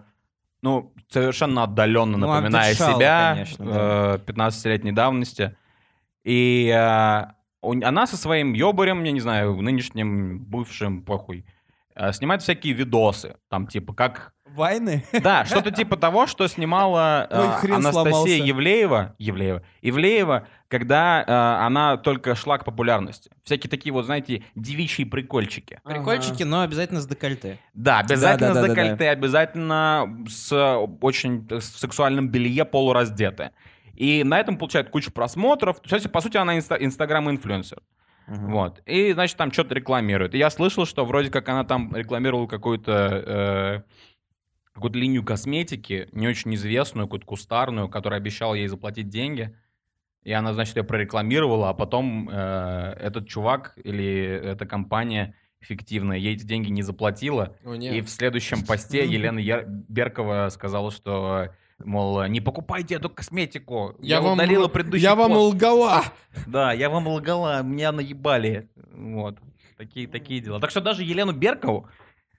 ну, 0.62 0.93
совершенно 1.09 1.62
отдаленно 1.62 2.19
Ну, 2.19 2.27
напоминая 2.27 2.75
себя 2.75 3.31
конечно, 3.33 3.64
да. 3.64 4.14
э, 4.16 4.19
15-летней 4.27 4.93
давности. 4.93 5.57
И 6.23 6.69
э, 6.69 7.27
у- 7.62 7.83
она 7.83 8.07
со 8.07 8.19
своим 8.19 8.53
ёбарем, 8.53 9.03
я 9.05 9.12
не 9.12 9.21
знаю, 9.21 9.57
нынешним, 9.57 10.45
бывшим, 10.45 11.03
похуй, 11.03 11.47
э, 11.95 12.12
снимает 12.12 12.43
всякие 12.43 12.75
видосы. 12.75 13.37
Там, 13.49 13.66
типа, 13.69 13.95
как... 13.95 14.35
Вайны? 14.54 15.04
Да, 15.22 15.44
что-то 15.44 15.70
типа 15.70 15.96
того, 15.96 16.26
что 16.26 16.46
снимала 16.48 17.28
Ой, 17.30 17.48
хрен 17.60 17.74
Анастасия 17.74 17.92
сломался. 17.92 18.32
Евлеева, 18.32 19.14
Евлеева, 19.18 19.62
Ивлеева, 19.82 20.46
когда 20.68 21.24
э, 21.26 21.64
она 21.64 21.96
только 21.96 22.34
шла 22.34 22.58
к 22.58 22.64
популярности. 22.64 23.30
Всякие 23.44 23.70
такие 23.70 23.92
вот, 23.92 24.04
знаете, 24.06 24.44
девичьи 24.54 25.04
прикольчики. 25.04 25.80
Прикольчики, 25.84 26.42
но 26.42 26.62
обязательно 26.62 27.00
с 27.00 27.06
декольте. 27.06 27.58
Да, 27.74 27.98
обязательно 27.98 28.48
Да, 28.48 28.54
да, 28.54 28.60
с 28.60 28.68
да, 28.68 28.74
да, 28.74 28.82
декольте, 28.84 29.10
обязательно 29.10 30.24
с 30.28 30.52
очень 31.00 31.46
с 31.50 31.78
сексуальном 31.78 32.28
белье 32.28 32.64
полураздетые. 32.64 33.52
И 33.94 34.24
на 34.24 34.38
этом 34.40 34.56
получает 34.56 34.88
кучу 34.90 35.12
просмотров. 35.12 35.80
То 35.80 35.94
есть, 35.94 36.10
по 36.10 36.20
сути, 36.20 36.36
она 36.38 36.56
инста- 36.56 36.78
инстаграм-инфлюенсер. 36.80 37.82
Вот. 38.26 38.80
И, 38.86 39.12
значит, 39.12 39.36
там 39.36 39.50
что-то 39.52 39.74
рекламирует. 39.74 40.34
И 40.34 40.38
я 40.38 40.50
слышал, 40.50 40.86
что 40.86 41.04
вроде 41.04 41.30
как 41.30 41.48
она 41.48 41.64
там 41.64 41.94
рекламировала 41.94 42.46
какую-то 42.46 42.92
э, 43.26 43.82
какую-то 44.81 44.99
линию 44.99 45.23
косметики, 45.25 46.09
не 46.12 46.27
очень 46.29 46.55
известную, 46.55 47.07
какую-то 47.07 47.27
кустарную, 47.27 47.88
которая 47.88 48.19
обещала 48.21 48.55
ей 48.55 48.66
заплатить 48.66 49.09
деньги. 49.09 49.57
И 50.23 50.33
она, 50.33 50.53
значит, 50.53 50.77
ее 50.77 50.85
прорекламировала, 50.85 51.71
а 51.71 51.75
потом 51.75 52.29
э, 52.31 52.97
этот 53.01 53.27
чувак 53.29 53.73
или 53.83 54.23
эта 54.23 54.66
компания 54.66 55.35
фиктивная 55.61 56.16
ей 56.19 56.35
эти 56.35 56.45
деньги 56.45 56.71
не 56.71 56.83
заплатила. 56.83 57.57
О, 57.64 57.75
И 57.75 58.01
в 58.01 58.09
следующем 58.11 58.64
посте 58.66 59.05
Елена 59.07 59.38
Я- 59.38 59.62
Беркова 59.66 60.49
сказала, 60.51 60.90
что, 60.90 61.49
мол, 61.79 62.25
не 62.27 62.40
покупайте 62.40 62.97
эту 62.97 63.09
косметику. 63.11 63.95
Я, 64.01 64.21
вам 64.21 64.35
удалила 64.35 64.66
лг- 64.66 64.71
предыдущий 64.73 65.05
Я 65.05 65.14
вам 65.14 65.33
пост. 65.33 65.55
лгала. 65.55 66.03
Да, 66.47 66.73
я 66.73 66.90
вам 66.90 67.07
лгала, 67.09 67.62
меня 67.62 67.93
наебали. 67.93 68.69
Вот. 68.93 69.38
Такие, 69.79 70.07
такие 70.07 70.40
дела. 70.40 70.61
Так 70.61 70.71
что 70.71 70.83
даже 70.83 71.03
Елену 71.03 71.33
Беркову 71.33 71.88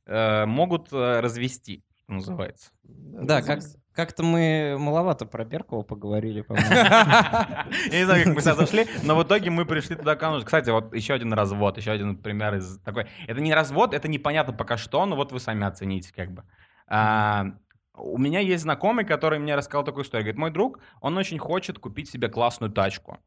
э, 0.06 0.46
могут 0.46 0.94
э, 0.94 1.20
развести, 1.20 1.84
что 2.06 2.14
называется. 2.14 2.72
Да, 2.84 3.42
как, 3.42 3.60
Как-то 3.94 4.24
мы 4.24 4.78
маловато 4.80 5.26
про 5.26 5.44
Беркова 5.46 5.84
поговорили, 5.84 6.42
по-моему. 6.48 6.70
Я 6.72 8.00
не 8.00 8.06
знаю, 8.06 8.26
как 8.26 8.36
мы 8.36 8.42
сюда 8.42 8.56
зашли, 8.66 8.88
но 9.04 9.16
в 9.16 9.24
итоге 9.24 9.50
мы 9.50 9.66
пришли 9.66 9.96
туда 9.96 10.16
к 10.16 10.24
Анну. 10.24 10.44
Кстати, 10.44 10.70
вот 10.70 10.94
еще 10.96 11.14
один 11.14 11.34
развод, 11.34 11.78
еще 11.78 11.92
один 11.92 12.18
пример 12.18 12.56
из 12.56 12.80
такой. 12.80 13.08
Это 13.28 13.42
не 13.42 13.54
развод, 13.54 13.94
это 13.94 14.08
непонятно 14.08 14.54
пока 14.54 14.78
что, 14.78 15.06
но 15.06 15.16
вот 15.16 15.32
вы 15.32 15.40
сами 15.40 15.66
оцените 15.66 16.14
как 16.14 16.32
бы. 16.32 16.44
А, 16.88 17.46
у 17.94 18.18
меня 18.18 18.40
есть 18.40 18.64
знакомый, 18.64 19.06
который 19.06 19.40
мне 19.40 19.56
рассказал 19.56 19.84
такую 19.84 20.04
историю. 20.06 20.26
Говорит, 20.26 20.40
мой 20.40 20.52
друг, 20.52 20.80
он 21.02 21.18
очень 21.18 21.38
хочет 21.38 21.80
купить 21.80 22.10
себе 22.10 22.30
классную 22.30 22.72
тачку. 22.72 23.20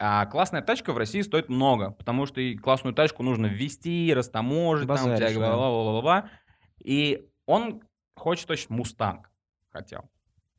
А 0.00 0.26
классная 0.26 0.62
тачка 0.62 0.92
в 0.92 0.98
России 0.98 1.22
стоит 1.22 1.48
много, 1.48 1.90
потому 1.90 2.24
что 2.26 2.40
и 2.40 2.56
классную 2.56 2.94
тачку 2.94 3.22
нужно 3.22 3.46
ввести, 3.46 4.12
растаможить, 4.14 4.86
там, 4.86 4.96
Базаришь, 4.96 5.34
да. 5.34 5.56
бла-бла-бла-бла. 5.56 6.30
И 6.78 7.28
он 7.46 7.82
хочет 8.18 8.50
очень 8.50 8.68
мустанг, 8.70 9.30
хотел. 9.70 10.10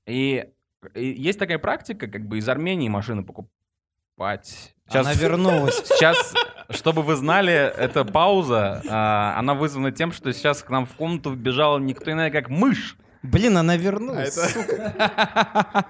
И, 0.05 0.49
и 0.95 1.05
есть 1.05 1.37
такая 1.37 1.59
практика, 1.59 2.07
как 2.07 2.27
бы 2.27 2.39
из 2.39 2.49
Армении 2.49 2.89
машины 2.89 3.23
покупать. 3.23 4.75
Она 4.87 5.13
вернулась. 5.13 5.75
Сейчас, 5.85 6.33
чтобы 6.69 7.03
вы 7.03 7.15
знали, 7.15 7.53
эта 7.53 8.03
пауза, 8.05 8.81
а, 8.89 9.35
она 9.37 9.53
вызвана 9.53 9.91
тем, 9.91 10.11
что 10.11 10.33
сейчас 10.33 10.63
к 10.63 10.69
нам 10.69 10.85
в 10.85 10.95
комнату 10.95 11.31
вбежала 11.31 11.77
никто 11.77 12.11
иная, 12.11 12.31
как 12.31 12.49
мышь. 12.49 12.97
Блин, 13.21 13.57
она 13.57 13.73
А 13.73 13.77
вернулась. 13.77 14.33
сука. 14.33 15.85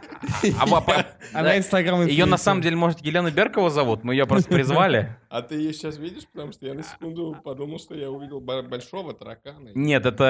А 0.59 1.05
Она 1.33 1.57
инстаграм 1.57 2.05
Ее 2.05 2.25
на 2.25 2.37
самом 2.37 2.61
деле, 2.61 2.75
может, 2.75 2.99
Елена 3.01 3.29
Беркова 3.29 3.69
зовут, 3.69 4.03
мы 4.03 4.13
ее 4.15 4.25
просто 4.25 4.49
призвали. 4.49 5.15
А 5.29 5.41
ты 5.41 5.55
ее 5.55 5.73
сейчас 5.73 5.97
видишь? 5.97 6.23
Потому 6.33 6.51
что 6.53 6.65
я 6.65 6.73
на 6.73 6.83
секунду 6.83 7.37
подумал, 7.43 7.77
что 7.79 7.93
я 7.95 8.09
увидел 8.09 8.39
бо- 8.39 8.63
большого 8.63 9.13
таракана. 9.13 9.69
Нет, 9.75 10.05
это, 10.05 10.23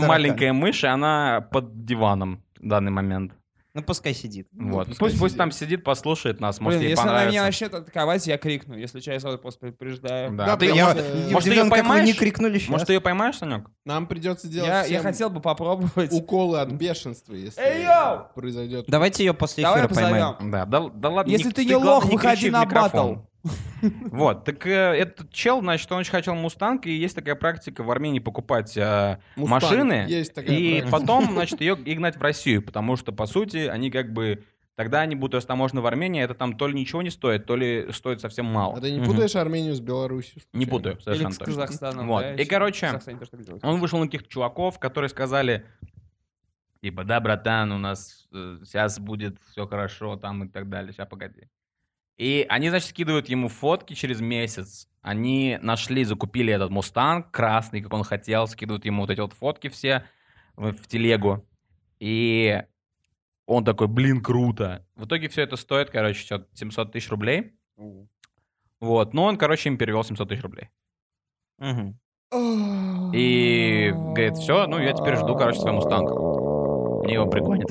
маленькая 0.00 0.52
мышь, 0.52 0.82
и 0.82 0.86
она 0.88 1.40
под 1.40 1.84
диваном 1.84 2.42
в 2.58 2.66
данный 2.66 2.90
момент. 2.90 3.32
Ну, 3.76 3.82
пускай 3.82 4.14
сидит. 4.14 4.46
Вот. 4.52 4.86
пускай 4.86 5.08
Пусть, 5.08 5.18
пусть 5.18 5.32
сидит. 5.32 5.38
там 5.38 5.50
сидит, 5.50 5.82
послушает 5.82 6.38
нас, 6.40 6.60
может, 6.60 6.78
Блин, 6.78 6.90
ей 6.90 6.90
если 6.96 7.02
она 7.08 7.12
меня 7.26 7.40
понравится. 7.40 7.44
начнет 7.64 7.74
атаковать, 7.74 8.26
я 8.28 8.38
крикну. 8.38 8.76
Если 8.76 9.00
что, 9.00 9.12
я 9.12 9.18
сразу 9.18 9.36
просто 9.38 9.58
предупреждаю. 9.60 10.30
Да. 10.36 10.46
Да, 10.46 10.56
ты- 10.56 10.66
Я 10.66 10.86
может, 10.86 11.02
ты 11.44 11.50
ее 11.50 11.58
вы 11.58 11.64
не 11.64 11.70
поймаешь? 11.70 12.16
крикнули 12.16 12.58
сейчас. 12.58 12.68
Может, 12.68 12.86
ты 12.86 12.92
ее 12.92 13.00
поймаешь, 13.00 13.36
Санек? 13.36 13.66
Нам 13.84 14.06
придется 14.06 14.46
делать 14.46 14.68
Я, 14.68 14.84
я 14.84 15.00
хотел 15.00 15.28
бы 15.28 15.40
попробовать. 15.40 16.12
уколы 16.12 16.60
от 16.60 16.70
бешенства, 16.70 17.34
если 17.34 17.60
Эй, 17.60 17.82
yo! 17.82 18.28
произойдет. 18.36 18.84
Давайте 18.86 19.24
ее 19.24 19.34
после 19.34 19.64
Давай 19.64 19.80
эфира 19.86 19.94
поймаем. 19.94 20.50
Да, 20.52 20.66
да, 20.66 20.88
да 20.94 21.08
ладно. 21.08 21.30
Если 21.32 21.48
не- 21.48 21.52
ты 21.52 21.64
не 21.64 21.74
лох, 21.74 22.04
выходи 22.04 22.50
на 22.50 22.64
микрофон. 22.64 23.14
батл. 23.16 23.20
Вот, 24.10 24.44
так 24.44 24.66
э, 24.66 24.70
этот 24.70 25.30
чел, 25.30 25.60
значит, 25.60 25.90
он 25.92 25.98
очень 25.98 26.10
хотел 26.12 26.34
мустанг, 26.34 26.86
и 26.86 26.92
есть 26.92 27.14
такая 27.14 27.34
практика 27.34 27.82
в 27.82 27.90
Армении 27.90 28.18
покупать 28.18 28.76
э, 28.76 29.18
Мустанг. 29.36 29.62
машины, 29.62 30.06
Есть 30.08 30.34
такая 30.34 30.56
и 30.56 30.80
практика. 30.80 30.90
потом, 31.00 31.24
значит, 31.32 31.60
ее 31.60 31.76
и 31.76 31.94
гнать 31.94 32.16
в 32.16 32.22
Россию, 32.22 32.62
потому 32.62 32.96
что, 32.96 33.12
по 33.12 33.26
сути, 33.26 33.58
они 33.66 33.90
как 33.90 34.12
бы... 34.12 34.42
Тогда 34.76 35.02
они 35.02 35.14
будут 35.14 35.34
растаможены 35.36 35.82
в 35.82 35.86
Армении, 35.86 36.20
это 36.20 36.34
там 36.34 36.56
то 36.56 36.66
ли 36.66 36.74
ничего 36.74 37.00
не 37.02 37.10
стоит, 37.10 37.46
то 37.46 37.54
ли 37.54 37.92
стоит 37.92 38.20
совсем 38.20 38.46
мало. 38.46 38.76
А 38.76 38.80
ты 38.80 38.90
не 38.90 38.98
Мгм. 38.98 39.06
путаешь 39.12 39.36
Армению 39.36 39.72
с 39.76 39.80
Белоруссией? 39.80 40.42
Не 40.52 40.64
случайно? 40.64 40.70
путаю, 40.70 40.94
Или 40.96 41.02
совершенно 41.02 41.30
с 41.30 41.38
точно. 41.38 41.54
Казахстаном. 41.54 42.06
Вот. 42.08 42.22
да, 42.22 42.34
И, 42.34 42.44
короче. 42.44 43.00
Он 43.62 43.78
вышел 43.78 44.00
на 44.00 44.06
каких-то 44.06 44.28
чуваков, 44.28 44.80
которые 44.80 45.10
сказали, 45.10 45.64
типа, 46.82 47.04
да, 47.04 47.20
братан, 47.20 47.70
у 47.70 47.78
нас 47.78 48.26
э, 48.32 48.58
сейчас 48.64 48.98
будет 48.98 49.36
все 49.52 49.64
хорошо, 49.68 50.16
там 50.16 50.42
и 50.42 50.48
так 50.48 50.68
далее, 50.68 50.92
сейчас 50.92 51.06
погоди. 51.08 51.42
И 52.16 52.46
они, 52.48 52.70
значит, 52.70 52.90
скидывают 52.90 53.28
ему 53.28 53.48
фотки 53.48 53.94
через 53.94 54.20
месяц. 54.20 54.88
Они 55.02 55.58
нашли, 55.60 56.04
закупили 56.04 56.52
этот 56.52 56.70
Мустанг 56.70 57.30
красный, 57.30 57.82
как 57.82 57.92
он 57.92 58.04
хотел, 58.04 58.46
скидывают 58.46 58.84
ему 58.84 59.02
вот 59.02 59.10
эти 59.10 59.20
вот 59.20 59.32
фотки 59.32 59.68
все 59.68 60.04
в, 60.56 60.72
в 60.72 60.86
телегу. 60.86 61.46
И 61.98 62.62
он 63.46 63.64
такой, 63.64 63.88
блин, 63.88 64.22
круто. 64.22 64.86
В 64.94 65.06
итоге 65.06 65.28
все 65.28 65.42
это 65.42 65.56
стоит, 65.56 65.90
короче, 65.90 66.20
что-то 66.20 66.46
700 66.54 66.92
тысяч 66.92 67.10
рублей. 67.10 67.52
Вот, 68.80 69.12
но 69.12 69.24
он, 69.24 69.36
короче, 69.36 69.68
им 69.68 69.76
перевел 69.76 70.04
700 70.04 70.28
тысяч 70.28 70.42
рублей. 70.42 70.70
Мгм. 71.58 71.98
И 73.12 73.90
говорит, 73.92 74.36
все, 74.36 74.66
ну 74.66 74.78
я 74.78 74.92
теперь 74.92 75.16
жду, 75.16 75.36
короче, 75.36 75.60
свой 75.60 75.72
Мустанг. 75.72 76.10
Мне 77.04 77.14
его 77.14 77.26
пригонят. 77.26 77.70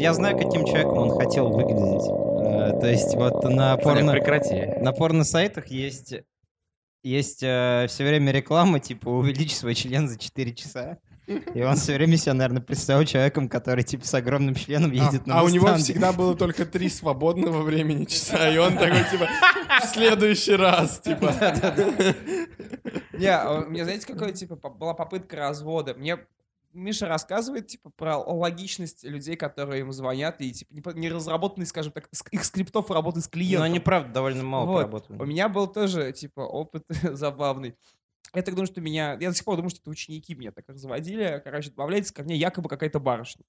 Я 0.00 0.12
знаю, 0.14 0.36
каким 0.36 0.64
человеком 0.64 0.98
он 0.98 1.10
хотел 1.10 1.50
выглядеть. 1.50 2.33
Э, 2.54 2.80
То 2.80 2.86
есть 2.86 3.14
вот 3.14 3.44
на 3.44 3.76
порно... 3.76 4.12
прекрати. 4.12 4.80
На 4.80 4.92
порно-сайтах 4.92 5.68
есть, 5.68 6.14
есть 7.02 7.38
все 7.38 7.88
время 7.98 8.32
реклама, 8.32 8.80
типа, 8.80 9.08
увеличь 9.08 9.54
свой 9.54 9.74
член 9.74 10.08
за 10.08 10.18
4 10.18 10.54
часа. 10.54 10.98
И 11.26 11.62
он 11.62 11.76
все 11.76 11.94
время 11.94 12.18
себя, 12.18 12.34
наверное, 12.34 12.60
представил 12.60 13.04
человеком, 13.06 13.48
который, 13.48 13.82
типа, 13.82 14.06
с 14.06 14.12
огромным 14.12 14.54
членом 14.54 14.90
едет 14.92 15.26
на 15.26 15.40
а 15.40 15.42
у 15.42 15.48
него 15.48 15.74
всегда 15.76 16.12
было 16.12 16.36
только 16.36 16.66
три 16.66 16.90
свободного 16.90 17.62
времени 17.62 18.04
часа, 18.04 18.50
и 18.50 18.58
он 18.58 18.76
такой, 18.76 19.04
типа, 19.10 19.28
в 19.82 19.86
следующий 19.86 20.54
раз, 20.54 21.00
типа. 21.00 21.32
Не, 23.14 23.28
а 23.28 23.64
у 23.66 23.70
меня, 23.70 23.84
знаете, 23.84 24.06
какая, 24.06 24.32
типа, 24.32 24.56
была 24.56 24.92
попытка 24.92 25.36
развода. 25.36 25.94
Мне 25.94 26.18
Миша 26.74 27.06
рассказывает, 27.08 27.68
типа, 27.68 27.90
про 27.96 28.18
логичность 28.18 29.04
людей, 29.04 29.36
которые 29.36 29.80
им 29.80 29.92
звонят, 29.92 30.40
и, 30.40 30.52
типа, 30.52 30.72
не 30.74 30.80
по- 30.80 30.90
не 30.90 31.08
разработанный, 31.08 31.66
скажем 31.66 31.92
так, 31.92 32.08
их 32.32 32.44
скриптов 32.44 32.90
работы 32.90 33.20
с 33.20 33.26
Но 33.26 33.30
клиентом. 33.30 33.62
они, 33.64 33.80
правда, 33.80 34.12
довольно 34.12 34.42
мало 34.44 34.66
Вот. 34.66 34.74
поработали. 34.76 35.18
У 35.20 35.24
меня 35.24 35.48
был 35.48 35.66
тоже, 35.66 36.12
типа, 36.12 36.40
опыт 36.40 36.84
забавный. 37.02 37.76
Я 38.34 38.42
так 38.42 38.54
думаю, 38.54 38.66
что 38.66 38.80
меня... 38.80 39.12
Я 39.20 39.28
до 39.30 39.34
сих 39.34 39.44
пор 39.44 39.56
думаю, 39.56 39.70
что 39.70 39.80
это 39.80 39.90
ученики 39.90 40.34
меня 40.34 40.50
так 40.50 40.68
разводили. 40.68 41.40
Короче, 41.44 41.70
добавляется 41.70 42.12
ко 42.12 42.24
мне 42.24 42.34
якобы 42.36 42.68
какая-то 42.68 42.98
барышня. 42.98 43.44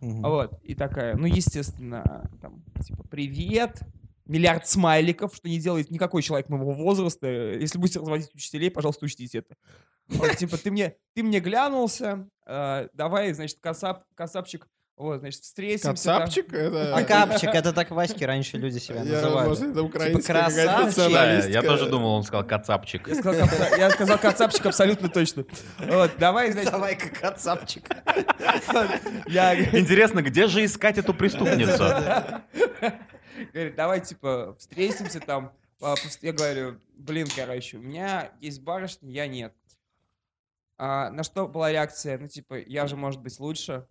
Мгм. 0.00 0.22
Вот. 0.22 0.60
И 0.62 0.74
такая, 0.76 1.16
ну, 1.16 1.26
естественно, 1.26 2.30
там, 2.40 2.62
типа, 2.84 3.02
привет, 3.10 3.80
миллиард 4.28 4.68
смайликов, 4.68 5.34
что 5.34 5.48
не 5.48 5.58
делает 5.58 5.90
никакой 5.90 6.22
человек 6.22 6.48
моего 6.48 6.72
возраста. 6.72 7.26
Если 7.26 7.78
будете 7.78 7.98
разводить 7.98 8.34
учителей, 8.34 8.70
пожалуйста, 8.70 9.04
учтите 9.04 9.38
это. 9.38 9.56
Вот, 10.08 10.36
типа, 10.36 10.56
ты 10.56 10.70
мне, 10.70 10.96
ты 11.14 11.22
мне 11.22 11.40
глянулся, 11.40 12.28
э, 12.46 12.88
давай, 12.94 13.32
значит, 13.32 13.58
касап, 13.60 14.04
касапчик, 14.14 14.66
вот, 14.98 15.20
значит, 15.20 15.42
встретимся. 15.42 15.84
там. 15.84 15.94
Кацапчик? 15.94 16.52
Это... 16.52 16.96
А 16.96 17.02
капчик, 17.04 17.50
это 17.54 17.72
так 17.72 17.90
Васьки 17.90 18.24
раньше 18.24 18.56
люди 18.56 18.78
себя 18.78 19.02
Я, 19.02 19.12
называли. 19.12 19.48
может, 19.48 19.70
это 19.70 19.82
украинская 19.82 20.42
красавчик. 20.42 20.96
какая-то 20.96 21.42
Да, 21.42 21.48
я 21.48 21.62
тоже 21.62 21.88
думал, 21.88 22.14
он 22.14 22.22
сказал 22.24 22.44
кацапчик. 22.46 23.06
Я 23.06 23.14
сказал, 23.14 23.48
я 23.78 23.90
сказал 23.90 24.18
кацапчик 24.18 24.66
абсолютно 24.66 25.08
точно. 25.08 25.44
Вот, 25.78 26.12
давай, 26.18 26.50
значит, 26.50 26.72
Давай-ка 26.72 27.10
кацапчик. 27.10 27.88
я... 29.28 29.78
Интересно, 29.78 30.22
где 30.22 30.48
же 30.48 30.64
искать 30.64 30.98
эту 30.98 31.14
преступницу? 31.14 31.84
Говорит, 33.52 33.74
давай, 33.76 34.00
типа, 34.00 34.56
встретимся 34.58 35.20
там. 35.20 35.52
А, 35.80 35.94
Я 36.22 36.32
говорю, 36.32 36.80
блин, 36.96 37.26
короче, 37.34 37.76
у 37.76 37.80
меня 37.80 38.32
есть 38.40 38.60
барышня, 38.62 39.10
я 39.10 39.26
нет. 39.26 39.54
А, 40.76 41.10
на 41.10 41.22
что 41.22 41.46
была 41.48 41.72
реакция? 41.72 42.18
Ну, 42.18 42.28
типа, 42.28 42.58
я 42.60 42.86
же, 42.86 42.96
может 42.96 43.20
быть, 43.20 43.38
лучше. 43.40 43.86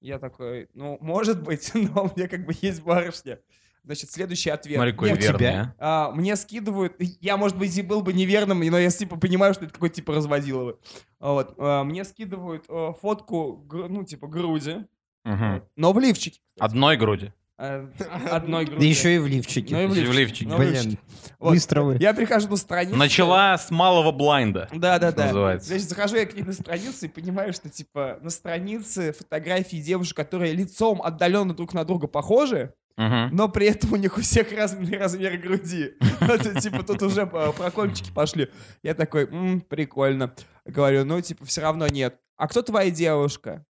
Я 0.00 0.18
такой, 0.18 0.68
ну, 0.74 0.98
может 1.00 1.42
быть, 1.42 1.70
но 1.74 2.04
у 2.04 2.16
меня 2.18 2.28
как 2.28 2.44
бы 2.44 2.52
есть 2.60 2.82
барышня. 2.82 3.38
Значит, 3.84 4.12
следующий 4.12 4.50
ответ. 4.50 4.76
Смотри, 4.76 4.92
какой 4.92 5.12
у 5.12 5.16
верный, 5.16 5.38
тебя. 5.38 5.74
а. 5.78 6.08
А, 6.08 6.12
мне 6.12 6.36
скидывают, 6.36 6.94
я, 7.20 7.36
может 7.36 7.58
быть, 7.58 7.76
и 7.76 7.82
был 7.82 8.00
бы 8.02 8.12
неверным, 8.12 8.60
но 8.60 8.78
я, 8.78 8.90
типа, 8.90 9.16
понимаю, 9.16 9.54
что 9.54 9.64
это 9.64 9.74
какой-то, 9.74 9.96
типа, 9.96 10.14
разводилово. 10.14 10.78
Вот. 11.18 11.54
А, 11.58 11.82
мне 11.82 12.04
скидывают 12.04 12.64
э, 12.68 12.92
фотку, 13.00 13.66
ну, 13.72 14.04
типа, 14.04 14.28
груди, 14.28 14.86
Мгм. 15.24 15.64
но 15.74 15.92
в 15.92 15.98
лифчике. 15.98 16.40
Одной 16.60 16.96
груди. 16.96 17.32
Э, 17.64 17.86
Одной 18.30 18.64
груди. 18.64 18.80
Да 18.80 18.86
еще 18.86 19.14
и 19.14 19.18
в 19.18 19.26
лифчике. 19.28 19.74
Ну 19.76 19.82
и 19.82 19.86
в 19.86 19.94
Еще 19.94 20.08
в 20.08 20.12
лифчике. 20.12 20.20
лифчике. 20.44 20.48
Ну, 20.50 20.56
в 20.56 20.62
лифчике. 20.62 20.88
Блин, 20.88 20.98
Вот. 21.38 21.50
быстро 21.50 21.82
вы. 21.82 21.96
Я 22.00 22.12
прихожу 22.12 22.48
на 22.48 22.56
страницу. 22.56 22.96
Начала 22.96 23.56
с 23.56 23.70
малого 23.70 24.10
блайнда. 24.10 24.68
Да, 24.72 24.98
да, 24.98 25.12
да. 25.12 25.26
называется. 25.26 25.68
Значит, 25.68 25.88
захожу 25.88 26.16
я 26.16 26.26
к 26.26 26.34
ней 26.34 26.42
на 26.42 26.52
страницу 26.52 27.06
и 27.06 27.08
понимаю, 27.08 27.52
что 27.52 27.68
типа 27.70 28.18
на 28.20 28.30
странице 28.30 29.12
фотографии 29.12 29.76
девушек, 29.76 30.16
которые 30.16 30.52
лицом 30.54 31.00
отдаленно 31.02 31.54
друг 31.54 31.72
на 31.74 31.84
друга 31.84 32.06
похожи, 32.08 32.74
Мгм. 32.96 33.30
но 33.34 33.48
при 33.48 33.68
этом 33.68 33.92
у 33.92 33.96
них 33.96 34.18
у 34.18 34.20
всех 34.20 34.52
разные 34.52 34.98
размеры 34.98 35.38
груди. 35.38 35.92
Это 36.20 36.60
типа 36.60 36.82
тут 36.82 37.00
уже 37.02 37.22
э, 37.22 37.52
прокольчики 37.56 38.10
пошли. 38.12 38.48
Я 38.82 38.94
такой, 38.94 39.26
«М, 39.30 39.60
прикольно. 39.62 40.34
Говорю, 40.66 41.04
ну 41.04 41.20
типа 41.20 41.46
все 41.46 41.60
равно 41.62 41.88
нет. 41.88 42.16
А 42.36 42.48
кто 42.48 42.60
твоя 42.62 42.90
девушка? 42.90 43.64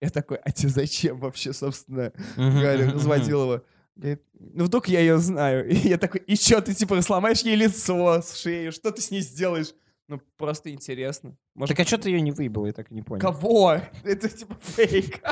Я 0.00 0.10
такой, 0.10 0.38
а 0.38 0.50
тебе 0.50 0.68
зачем 0.68 1.18
вообще, 1.18 1.52
собственно? 1.52 2.12
Говорю, 2.36 2.92
Разводилова. 2.92 3.62
Говорит, 3.96 4.22
ну 4.38 4.64
вдруг 4.64 4.88
я 4.88 5.00
ее 5.00 5.18
знаю. 5.18 5.66
И 5.68 5.74
я 5.74 5.96
такой, 5.96 6.20
и 6.20 6.36
что, 6.36 6.60
ты 6.60 6.74
типа 6.74 7.00
сломаешь 7.00 7.40
ей 7.40 7.56
лицо, 7.56 8.22
шею, 8.22 8.72
что 8.72 8.90
ты 8.90 9.00
с 9.00 9.10
ней 9.10 9.22
сделаешь? 9.22 9.72
Ну, 10.08 10.20
просто 10.36 10.70
интересно. 10.70 11.34
Может, 11.54 11.76
Так 11.76 11.84
а 11.84 11.88
что 11.88 11.98
ты 11.98 12.10
ее 12.10 12.20
не 12.20 12.30
выебал, 12.30 12.66
я 12.66 12.72
так 12.72 12.92
и 12.92 12.94
не 12.94 13.02
понял. 13.02 13.20
кого? 13.20 13.80
Это 14.04 14.28
типа 14.28 14.56
фейк. 14.60 15.20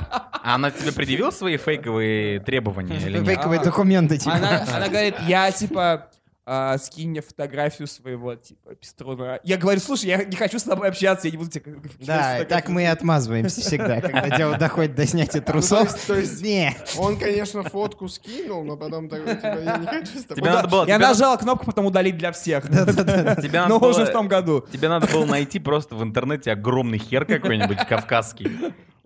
А 0.47 0.57
она 0.57 0.71
тебе 0.71 0.93
предъявила 0.93 1.31
свои 1.31 1.57
фейковые 1.57 2.39
требования 2.41 2.99
или 2.99 3.19
нет? 3.19 3.27
Фейковые 3.27 3.63
документы, 3.63 4.19
типа. 4.19 4.35
Она, 4.35 4.67
она 4.77 4.89
говорит, 4.89 5.15
я 5.27 5.51
типа 5.51 6.11
а, 6.47 6.77
скинь 6.79 7.11
мне 7.11 7.23
фотографию 7.23 7.89
своего, 7.89 8.35
типа, 8.35 8.75
пиструна. 8.75 9.41
Я 9.45 9.57
говорю, 9.57 9.81
слушай, 9.81 10.07
я 10.07 10.23
не 10.25 10.37
хочу 10.37 10.59
с 10.59 10.65
тобой 10.65 10.89
общаться, 10.89 11.27
я 11.27 11.31
не 11.33 11.39
буду 11.39 11.51
тебе... 11.51 11.77
Да, 12.01 12.45
так 12.45 12.69
мы 12.69 12.83
и 12.83 12.87
отмазываемся 12.87 13.61
всегда, 13.63 14.01
когда 14.03 14.29
дело 14.37 14.59
доходит 14.59 14.95
до 14.95 15.07
снятия 15.07 15.41
трусов. 15.41 15.85
есть- 15.93 16.07
то 16.07 16.15
есть- 16.19 16.43
Не. 16.43 16.77
Он, 16.99 17.19
конечно, 17.19 17.63
фотку 17.63 18.09
скинул, 18.09 18.63
но 18.65 18.77
потом 18.77 19.09
такой, 19.09 19.37
типа, 19.37 19.59
я 19.65 19.77
не 19.79 19.87
хочу 19.87 20.19
с 20.19 20.25
тобой. 20.25 20.37
Тебе 20.43 20.51
надо 20.51 20.69
было... 20.69 20.87
Я 20.87 20.99
нажал 20.99 21.39
кнопку 21.39 21.67
потом 21.67 21.87
удалить 21.87 22.19
для 22.19 22.33
всех. 22.33 22.65
Но 23.69 23.79
было- 23.79 23.89
уже 23.91 24.05
в 24.05 24.11
том 24.13 24.29
году. 24.29 24.65
Тебе 24.73 24.89
надо 24.89 25.07
было 25.07 25.25
найти 25.25 25.59
просто 25.59 25.95
в 25.95 26.03
интернете 26.03 26.53
огромный 26.53 26.99
хер 26.99 27.25
какой-нибудь 27.25 27.79
кавказский 27.89 28.51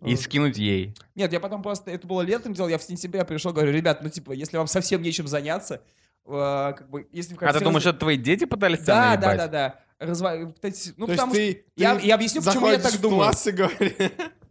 и 0.05 0.17
скинуть 0.17 0.59
ей. 0.59 0.95
Нет, 1.15 1.33
я 1.33 1.41
потом 1.41 1.63
просто, 1.63 1.91
это 1.91 2.07
было 2.07 2.23
летом 2.23 2.53
делал, 2.55 2.69
я 2.69 2.79
в 2.79 2.83
сентябре 2.83 3.25
пришел, 3.25 3.53
говорю, 3.53 3.73
ребят, 3.73 4.03
ну 4.03 4.09
типа, 4.09 4.33
если 4.33 4.57
вам 4.57 4.67
совсем 4.69 5.03
нечем 5.03 5.27
заняться, 5.27 5.83
э, 6.29 6.73
как 6.77 6.91
бы, 6.91 7.09
если 7.13 7.35
вы 7.35 7.47
А 7.47 7.53
ты 7.53 7.61
думаешь, 7.61 7.85
раз- 7.85 7.93
это 7.93 8.01
твои 8.01 8.17
дети 8.17 8.45
пытались 8.45 8.81
тебя 8.81 9.17
Да, 9.17 9.17
да, 9.17 9.37
да, 9.37 9.49
да. 9.49 9.81
Разва- 10.07 10.53
кстати, 10.53 10.95
ну 10.97 11.07
То 11.07 11.13
есть 11.13 11.21
потому 11.23 11.35
что... 11.35 11.41
ты, 11.43 11.65
я- 11.77 11.97
ты 11.97 12.07
я 12.07 12.15
объясню, 12.15 12.43
почему 12.43 12.69
я 12.69 12.79
так 12.79 12.93
в 12.93 13.01
думаю. 13.01 13.19
класс 13.19 13.47
и 13.49 13.51
говоришь, 13.51 13.93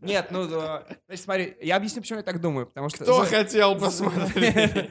Нет, 0.01 0.27
ну, 0.29 0.43
э, 0.43 0.81
значит, 1.07 1.23
смотри, 1.23 1.55
я 1.61 1.77
объясню, 1.77 2.01
почему 2.01 2.19
я 2.19 2.23
так 2.23 2.39
думаю, 2.41 2.67
потому 2.67 2.89
что... 2.89 3.03
кто 3.03 3.23
за- 3.23 3.29
хотел 3.29 3.75
посмотреть. 3.79 4.89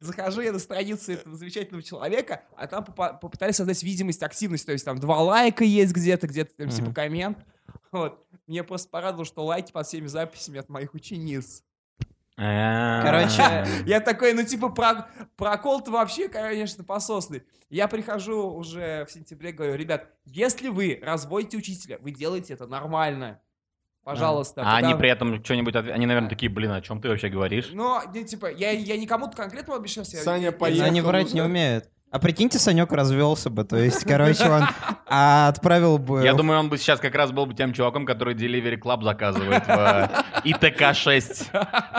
Захожу 0.00 0.40
я 0.42 0.52
на 0.52 0.58
страницу 0.58 1.12
этого 1.12 1.34
замечательного 1.36 1.82
человека, 1.82 2.42
а 2.56 2.66
там 2.66 2.84
попытались 2.84 3.56
создать 3.56 3.82
видимость 3.82 4.22
активности, 4.22 4.66
то 4.66 4.72
есть 4.72 4.84
там 4.84 4.98
два 4.98 5.20
лайка 5.22 5.64
есть 5.64 5.92
где-то, 5.92 6.26
где-то 6.26 6.54
там 6.56 6.68
типа 6.68 6.92
коммент. 6.92 7.38
Вот. 7.90 8.22
Мне 8.46 8.62
просто 8.62 8.88
порадовало, 8.90 9.24
что 9.24 9.44
лайки 9.44 9.72
под 9.72 9.86
всеми 9.86 10.06
записями 10.06 10.58
от 10.60 10.68
моих 10.68 10.94
учениц. 10.94 11.62
А. 12.38 13.02
Короче, 13.02 13.66
Я 13.86 14.00
такой, 14.00 14.34
ну 14.34 14.42
типа 14.42 14.68
про, 14.68 15.08
прокол-то 15.36 15.90
вообще, 15.90 16.28
конечно, 16.28 16.84
пососный. 16.84 17.42
Я 17.70 17.88
прихожу 17.88 18.50
уже 18.50 19.06
в 19.06 19.12
сентябре, 19.12 19.52
говорю, 19.52 19.74
ребят, 19.74 20.10
если 20.24 20.68
вы 20.68 21.00
разводите 21.02 21.56
учителя, 21.56 21.98
вы 22.00 22.10
делаете 22.10 22.54
это 22.54 22.66
нормально. 22.66 23.40
Пожалуйста. 24.04 24.62
А 24.64 24.76
они 24.76 24.94
при 24.94 25.10
этом 25.10 25.42
что-нибудь... 25.44 25.74
Они, 25.74 26.06
наверное, 26.06 26.30
такие, 26.30 26.48
блин, 26.48 26.70
о 26.70 26.80
чем 26.80 27.00
ты 27.00 27.08
вообще 27.08 27.28
говоришь? 27.28 27.70
Ну, 27.72 28.00
типа, 28.12 28.52
я, 28.52 28.70
я 28.70 28.96
не 28.96 29.06
кому-то 29.06 29.36
конкретному 29.36 29.80
обещался. 29.80 30.18
Саня 30.18 30.44
я- 30.44 30.52
поехал 30.52 30.86
они 30.86 31.00
врать 31.00 31.34
не 31.34 31.42
умеют. 31.42 31.90
А 32.16 32.18
прикиньте, 32.18 32.58
Санек 32.58 32.92
развелся 32.92 33.50
бы, 33.50 33.64
то 33.64 33.76
есть, 33.76 34.04
короче, 34.04 34.48
он 34.48 34.64
а, 35.06 35.48
отправил 35.48 35.98
бы... 35.98 36.24
Я 36.24 36.32
думаю, 36.32 36.60
он 36.60 36.70
бы 36.70 36.78
сейчас 36.78 36.98
как 36.98 37.14
раз 37.14 37.30
был 37.30 37.44
бы 37.44 37.52
тем 37.52 37.74
чуваком, 37.74 38.06
который 38.06 38.34
Delivery 38.34 38.80
Club 38.80 39.02
заказывает 39.02 39.66
в 39.66 39.68
э, 39.68 40.08
ИТК-6. 40.48 41.46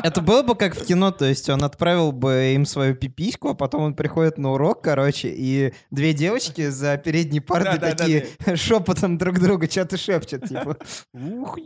Это 0.03 0.21
было 0.21 0.41
бы 0.41 0.56
как 0.56 0.75
в 0.75 0.84
кино, 0.84 1.12
то 1.12 1.25
есть 1.25 1.47
он 1.51 1.63
отправил 1.63 2.12
бы 2.12 2.53
им 2.56 2.65
свою 2.65 2.95
пипиську, 2.95 3.49
а 3.49 3.53
потом 3.53 3.84
он 3.84 3.93
приходит 3.93 4.39
на 4.39 4.53
урок, 4.53 4.82
короче, 4.82 5.27
и 5.30 5.71
две 5.91 6.13
девочки 6.13 6.69
за 6.69 6.97
передней 6.97 7.39
партой 7.39 7.77
такие 7.77 8.25
шепотом 8.56 9.19
друг 9.19 9.39
друга 9.39 9.69
что-то 9.69 9.97
шепчут, 9.97 10.47
типа, 10.47 10.77
ух. 11.13 11.60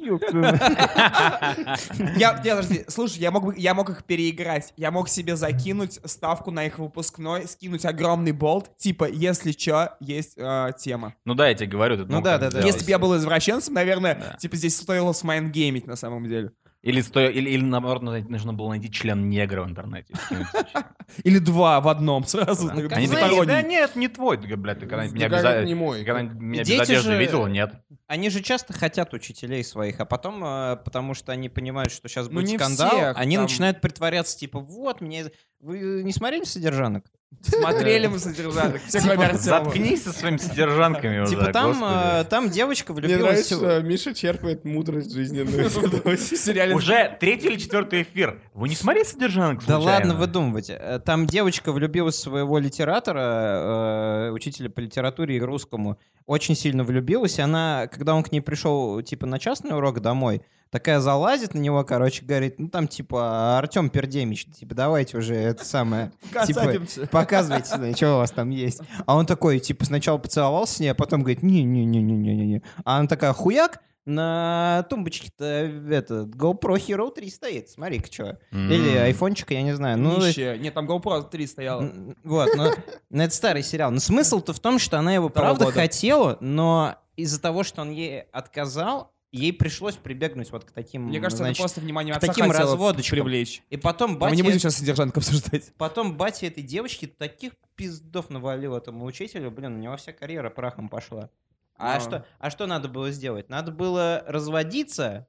Я, 2.18 2.34
подожди, 2.34 2.84
слушай, 2.90 3.20
я 3.20 3.32
мог, 3.32 3.46
бы- 3.46 3.56
я 3.58 3.74
мог 3.74 3.90
их 3.90 4.04
переиграть. 4.04 4.74
Я 4.76 4.92
мог 4.92 5.08
себе 5.08 5.38
закинуть 5.38 6.02
ставку 6.04 6.52
на 6.52 6.66
их 6.66 6.80
выпускной, 6.80 7.48
скинуть 7.48 7.86
огромный 7.86 8.34
болт, 8.42 8.76
типа, 8.78 9.08
если 9.08 9.52
чё, 9.52 9.90
есть 10.00 10.34
э, 10.36 10.72
тема. 10.80 11.14
Ну 11.26 11.36
да, 11.36 11.48
я 11.48 11.54
тебе 11.54 11.68
говорю. 11.68 11.96
ты 11.96 12.06
Ну 12.12 12.22
да, 12.22 12.40
да, 12.40 12.50
да. 12.50 12.62
Если 12.62 12.84
бы 12.84 12.90
я 12.90 12.98
был 12.98 13.16
извращенцем, 13.16 13.76
наверное, 13.76 14.16
Да. 14.16 14.38
типа, 14.38 14.56
здесь 14.56 14.76
стоило 14.76 15.14
смайнгеймить 15.14 15.86
на 15.86 15.96
самом 15.96 16.28
деле. 16.28 16.52
Или, 16.82 17.02
сто... 17.02 17.20
или, 17.22 17.48
или 17.52 17.64
наоборот, 17.64 18.02
нужно 18.02 18.54
было 18.54 18.70
найти 18.70 18.92
член 18.92 19.30
негра 19.30 19.62
в 19.64 19.70
интернете. 19.70 20.16
Или 21.24 21.40
два 21.40 21.82
в 21.82 21.88
одном 21.90 22.24
сразу. 22.26 22.70
Да, 22.70 23.62
нет, 23.62 23.96
не 23.96 24.08
твой. 24.08 24.38
Блядь, 24.38 24.80
ты 24.80 24.88
когда-нибудь 24.88 25.14
меня 25.14 25.30
без, 25.30 25.44
а- 25.44 26.82
одежды 26.82 27.12
же- 27.12 27.18
видела? 27.20 27.48
Нет. 27.48 27.74
Они 28.08 28.30
же 28.30 28.42
часто 28.42 28.74
хотят 28.74 29.14
учителей 29.14 29.64
своих, 29.64 30.00
а 30.00 30.06
потом, 30.06 30.44
э, 30.44 30.78
потому 30.84 31.14
что 31.14 31.34
они 31.34 31.50
понимают, 31.50 31.92
что 31.92 32.08
сейчас 32.08 32.30
Ну, 32.30 32.42
будет 32.42 32.60
скандал, 32.60 33.14
они 33.16 33.38
начинают 33.38 33.82
притворяться, 33.82 34.38
типа, 34.38 34.60
вот, 34.60 35.02
мне... 35.02 35.26
Вы 35.60 36.02
не 36.04 36.14
смотрели 36.14 36.46
«Содержанок»? 36.46 37.06
Смотрели 37.42 38.08
мы 38.08 38.20
содержанок. 38.20 38.82
Все 38.86 39.00
кроме 39.00 39.24
Артема. 39.26 39.40
Заткнись 39.40 40.04
со 40.04 40.14
своими 40.14 40.38
содержанками 40.38 41.20
уже, 41.20 41.32
Типа 41.32 41.52
там, 41.52 41.84
э, 41.84 42.24
там 42.26 42.50
девочка 42.50 42.94
Мне 42.94 43.02
влюбилась... 43.02 43.22
нравится, 43.22 43.56
что 43.56 43.82
Миша 43.82 44.14
черпает 44.14 44.64
мудрость 44.64 45.12
жизненную. 45.12 45.68
Уже 46.76 47.18
третий 47.20 47.48
или 47.48 47.58
четвертый 47.58 48.04
эфир. 48.04 48.42
Вы 48.54 48.70
не 48.70 48.76
смотрели 48.76 49.06
содержанок 49.06 49.66
Да 49.66 49.80
ладно 49.80 50.16
выдумывать. 50.16 50.70
Э, 50.70 51.00
Там 51.04 51.26
девочка 51.26 51.72
влюбилась 51.72 52.16
в 52.16 52.20
своего 52.20 52.60
литератора, 52.60 54.28
э, 54.28 54.32
учителя 54.32 54.70
по 54.70 54.80
литературе 54.80 55.38
и 55.38 55.42
русскому. 55.42 55.98
Очень 56.28 56.56
сильно 56.56 56.84
влюбилась. 56.84 57.40
Она, 57.40 57.88
когда 57.88 58.14
он 58.14 58.24
к 58.24 58.32
ней 58.32 58.42
пришел, 58.42 59.02
типа, 59.02 59.26
на 59.26 59.40
частный 59.40 59.76
урок 59.76 60.00
домой, 60.00 60.44
такая 60.72 61.00
залазит 61.00 61.54
на 61.54 61.60
него, 61.60 61.84
короче, 61.84 62.26
говорит, 62.26 62.58
ну 62.58 62.70
там, 62.70 62.88
типа, 62.88 63.58
Артем 63.60 63.90
Пердемич, 63.90 64.46
типа, 64.46 64.74
давайте 64.74 65.18
уже 65.18 65.36
это 65.36 65.64
самое, 65.66 66.12
типа, 66.48 66.74
показывайте, 67.12 67.96
что 67.96 68.16
у 68.16 68.18
вас 68.18 68.32
там 68.32 68.50
есть. 68.50 68.82
А 69.06 69.16
он 69.16 69.26
такой, 69.26 69.60
типа, 69.60 69.86
сначала 69.86 70.18
поцеловался 70.18 70.76
с 70.76 70.80
ней, 70.80 70.90
а 70.90 70.96
потом 70.96 71.22
говорит, 71.22 71.44
не-не-не-не-не-не. 71.44 72.64
А 72.86 72.98
она 72.98 73.08
такая, 73.08 73.34
хуяк, 73.34 73.82
на 74.04 74.84
тумбочке-то 74.90 75.46
этот 75.46 76.36
GoPro 76.36 76.76
Hero 76.76 77.12
3 77.14 77.30
стоит. 77.30 77.70
Смотри-ка, 77.70 78.12
что. 78.12 78.40
М. 78.52 78.72
Или 78.72 78.98
айфончик, 78.98 79.52
я 79.52 79.62
не 79.62 79.74
знаю. 79.74 80.00
Ну, 80.00 80.18
Нищая. 80.18 80.58
Нет, 80.58 80.74
там 80.74 80.90
GoPro 80.90 81.30
3 81.30 81.46
стояло. 81.48 81.82
м, 81.82 82.16
вот, 82.24 82.50
но, 82.56 82.74
но 83.12 83.24
это 83.24 83.36
старый 83.36 83.62
сериал. 83.62 83.92
Но 83.92 84.00
смысл-то 84.00 84.54
в 84.54 84.60
том, 84.60 84.80
что 84.80 84.98
она 84.98 85.14
его 85.14 85.30
правда 85.30 85.66
года. 85.66 85.80
хотела, 85.82 86.38
но 86.42 86.96
из-за 87.16 87.40
того, 87.40 87.64
что 87.64 87.82
он 87.82 87.92
ей 87.92 88.22
отказал, 88.32 89.11
ей 89.32 89.54
пришлось 89.54 89.96
прибегнуть 89.96 90.52
вот 90.52 90.66
к 90.66 90.72
таким, 90.72 91.04
Мне 91.04 91.20
кажется, 91.20 91.38
значит, 91.44 91.56
это 91.58 91.64
просто 91.64 91.82
внимание 91.82 92.14
отца 92.14 92.28
таким 92.28 92.52
разводочкам. 92.52 93.18
привлечь. 93.20 93.64
И 93.70 93.78
потом 93.78 94.14
Но 94.14 94.18
батя, 94.20 94.32
Мы 94.32 94.36
не 94.38 94.44
будем 94.44 94.60
сейчас 94.60 94.76
содержанку 94.78 95.20
обсуждать. 95.20 95.74
потом 95.78 96.18
батя 96.18 96.48
этой 96.48 96.64
девочки 96.64 97.08
таких 97.08 97.54
пиздов 97.76 98.30
навалил 98.30 98.76
этому 98.76 99.06
учителю, 99.06 99.52
блин, 99.52 99.76
у 99.76 99.78
него 99.78 99.96
вся 99.98 100.12
карьера 100.14 100.50
прахом 100.50 100.90
пошла. 100.90 101.30
А, 101.78 101.96
А. 101.96 102.00
что, 102.00 102.26
а 102.40 102.50
что 102.50 102.68
надо 102.68 102.88
было 102.90 103.12
сделать? 103.12 103.50
Надо 103.50 103.72
было 103.72 104.24
разводиться 104.28 105.28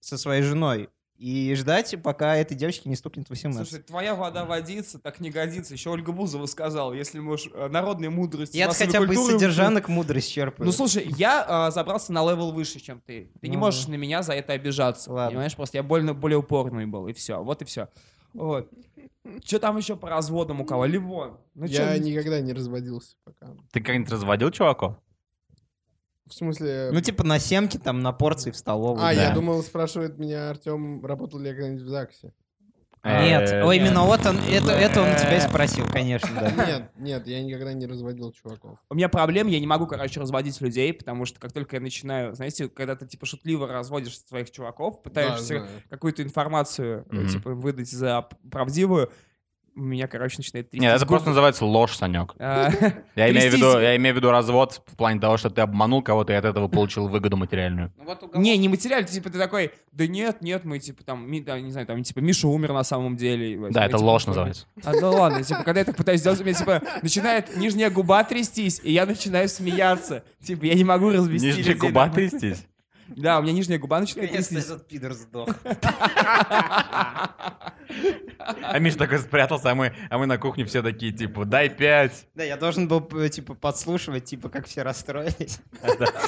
со 0.00 0.18
своей 0.18 0.42
женой 0.42 0.88
и 1.16 1.54
ждать, 1.54 1.94
пока 2.02 2.36
этой 2.36 2.56
девочке 2.56 2.88
не 2.88 2.96
стукнет 2.96 3.30
18. 3.30 3.68
Слушай, 3.68 3.82
твоя 3.82 4.14
вода 4.14 4.44
водится, 4.44 4.98
так 4.98 5.20
не 5.20 5.30
годится. 5.30 5.72
Еще 5.74 5.90
Ольга 5.90 6.12
Бузова 6.12 6.46
сказала, 6.46 6.92
если 6.92 7.18
уж 7.20 7.46
э, 7.52 7.68
народные 7.68 8.10
мудрости, 8.10 8.56
Я 8.56 8.68
хотя 8.72 9.00
бы 9.00 9.14
из 9.14 9.24
содержанок 9.26 9.88
мудрость 9.88 10.32
черпаю. 10.32 10.66
Ну 10.66 10.72
слушай, 10.72 11.06
я 11.16 11.68
э, 11.68 11.72
забрался 11.72 12.12
на 12.12 12.28
level 12.28 12.50
выше, 12.52 12.80
чем 12.80 13.00
ты. 13.00 13.30
Ты 13.40 13.48
не 13.48 13.56
Ну 13.56 13.60
можешь 13.60 13.84
да. 13.86 13.92
на 13.92 13.94
меня 13.96 14.22
за 14.22 14.32
это 14.34 14.52
обижаться. 14.54 15.12
Ладно. 15.12 15.30
Понимаешь, 15.30 15.54
просто 15.56 15.78
я 15.78 15.82
больно, 15.82 16.14
более 16.14 16.38
упорный 16.38 16.86
был, 16.86 17.06
и 17.08 17.12
все. 17.12 17.42
Вот 17.42 17.62
и 17.62 17.64
все. 17.64 17.88
Вот. 18.32 18.68
Что 19.44 19.58
там 19.60 19.76
еще 19.76 19.96
по 19.96 20.10
разводам 20.10 20.60
у 20.60 20.64
кого? 20.66 20.84
Ливон. 20.84 21.38
Ну, 21.54 21.64
Я 21.66 21.96
чё- 21.96 22.02
никогда 22.02 22.40
не 22.40 22.52
разводился 22.52 23.14
пока. 23.24 23.52
Ты 23.72 23.80
как-нибудь 23.80 24.10
разводил 24.10 24.50
чуваков? 24.50 24.96
В 26.26 26.32
смысле... 26.32 26.90
Ну, 26.92 27.00
типа 27.00 27.22
на 27.24 27.38
семки, 27.38 27.76
там, 27.76 28.00
на 28.00 28.12
порции 28.12 28.50
в 28.50 28.56
столовой. 28.56 29.00
А, 29.02 29.14
да. 29.14 29.28
я 29.28 29.30
думал, 29.34 29.62
спрашивает 29.62 30.18
меня 30.18 30.50
Артем, 30.50 31.04
работал 31.04 31.38
ли 31.38 31.48
я 31.48 31.54
когда-нибудь 31.54 31.82
в 31.82 31.88
ЗАГСе. 31.88 32.32
Нет, 33.04 33.50
Э, 33.52 33.64
ой, 33.64 33.76
именно 33.76 34.02
вот 34.04 34.24
он, 34.24 34.38
это, 34.38 34.72
это 34.72 35.02
он 35.02 35.14
тебя 35.16 35.36
и 35.36 35.40
спросил, 35.40 35.86
конечно, 35.86 36.30
да. 36.34 36.50
Нет, 36.66 36.90
нет, 36.96 37.26
я 37.26 37.42
никогда 37.42 37.74
не 37.74 37.86
разводил 37.86 38.32
чуваков. 38.32 38.78
У 38.88 38.94
меня 38.94 39.10
проблем, 39.10 39.46
я 39.46 39.60
не 39.60 39.66
могу, 39.66 39.86
короче, 39.86 40.20
разводить 40.20 40.58
людей, 40.62 40.94
потому 40.94 41.26
что 41.26 41.38
как 41.38 41.52
только 41.52 41.76
я 41.76 41.82
начинаю, 41.82 42.34
знаете, 42.34 42.66
когда 42.70 42.96
ты, 42.96 43.06
типа, 43.06 43.26
шутливо 43.26 43.68
разводишь 43.68 44.18
своих 44.20 44.50
чуваков, 44.50 44.94
Да, 44.94 45.00
пытаешься 45.02 45.44
знаю. 45.44 45.68
какую-то 45.90 46.22
информацию, 46.22 47.06
э, 47.10 47.26
типа, 47.26 47.50
выдать 47.50 47.90
за 47.90 48.26
правдивую, 48.50 49.12
у 49.76 49.80
меня, 49.80 50.06
короче, 50.06 50.36
начинает 50.38 50.70
трястись 50.70 50.82
Нет, 50.82 50.96
это 50.96 51.06
просто 51.06 51.28
называется 51.28 51.64
ложь, 51.64 51.96
Санек. 51.96 52.34
А, 52.44 52.70
Я 53.16 53.30
имею, 53.30 53.50
в 53.50 53.54
виду, 53.54 53.78
я 53.78 53.96
имею 53.96 54.14
в 54.14 54.18
виду 54.18 54.30
развод 54.30 54.82
в 54.86 54.96
плане 54.96 55.20
того, 55.20 55.36
что 55.36 55.50
ты 55.50 55.60
обманул 55.62 56.02
кого-то 56.02 56.32
и 56.32 56.36
от 56.36 56.44
этого 56.44 56.68
получил 56.68 57.08
выгоду 57.08 57.36
материальную. 57.36 57.92
Не, 58.34 58.56
не 58.56 58.68
материально, 58.68 59.06
типа 59.06 59.30
ты 59.30 59.38
такой, 59.38 59.72
да 59.92 60.06
нет, 60.06 60.42
нет, 60.42 60.64
мы 60.64 60.78
типа 60.78 61.02
там, 61.04 61.30
не 61.30 61.70
знаю, 61.70 61.86
там 61.86 62.02
типа 62.02 62.20
Миша 62.20 62.48
умер 62.48 62.72
на 62.72 62.84
самом 62.84 63.16
деле. 63.16 63.70
Да, 63.70 63.86
это 63.86 63.98
ложь 63.98 64.26
называется. 64.26 64.66
А 64.84 64.92
да 64.92 65.10
ладно, 65.10 65.42
типа, 65.42 65.62
когда 65.62 65.80
я 65.80 65.84
так 65.84 65.96
пытаюсь 65.96 66.20
сделать, 66.20 66.40
у 66.40 66.44
меня 66.44 66.54
типа 66.54 66.82
начинает 67.02 67.56
нижняя 67.56 67.90
губа 67.90 68.22
трястись, 68.24 68.80
и 68.82 68.92
я 68.92 69.06
начинаю 69.06 69.48
смеяться. 69.48 70.24
Типа, 70.42 70.64
я 70.64 70.74
не 70.74 70.84
могу 70.84 71.10
развести 71.10 71.46
Нижняя 71.46 71.76
губа 71.76 72.08
трястись. 72.08 72.66
Да, 73.08 73.38
у 73.38 73.42
меня 73.42 73.52
нижняя 73.52 73.78
губа 73.78 74.00
начинает 74.00 74.30
Наконец-то 74.30 74.54
трястись. 74.54 74.70
этот 74.74 74.88
пидор 74.88 75.12
сдох. 75.12 75.48
А 78.62 78.78
Миша 78.78 78.98
такой 78.98 79.18
спрятался, 79.18 79.70
а 79.70 79.74
мы, 79.74 79.92
а 80.10 80.18
мы 80.18 80.26
на 80.26 80.38
кухне 80.38 80.64
все 80.64 80.82
такие, 80.82 81.12
типа, 81.12 81.44
дай 81.44 81.68
пять. 81.68 82.26
Да, 82.34 82.42
я 82.42 82.56
должен 82.56 82.88
был, 82.88 83.06
э, 83.18 83.28
типа, 83.28 83.54
подслушивать, 83.54 84.24
типа, 84.24 84.48
как 84.48 84.66
все 84.66 84.82
расстроились. 84.82 85.60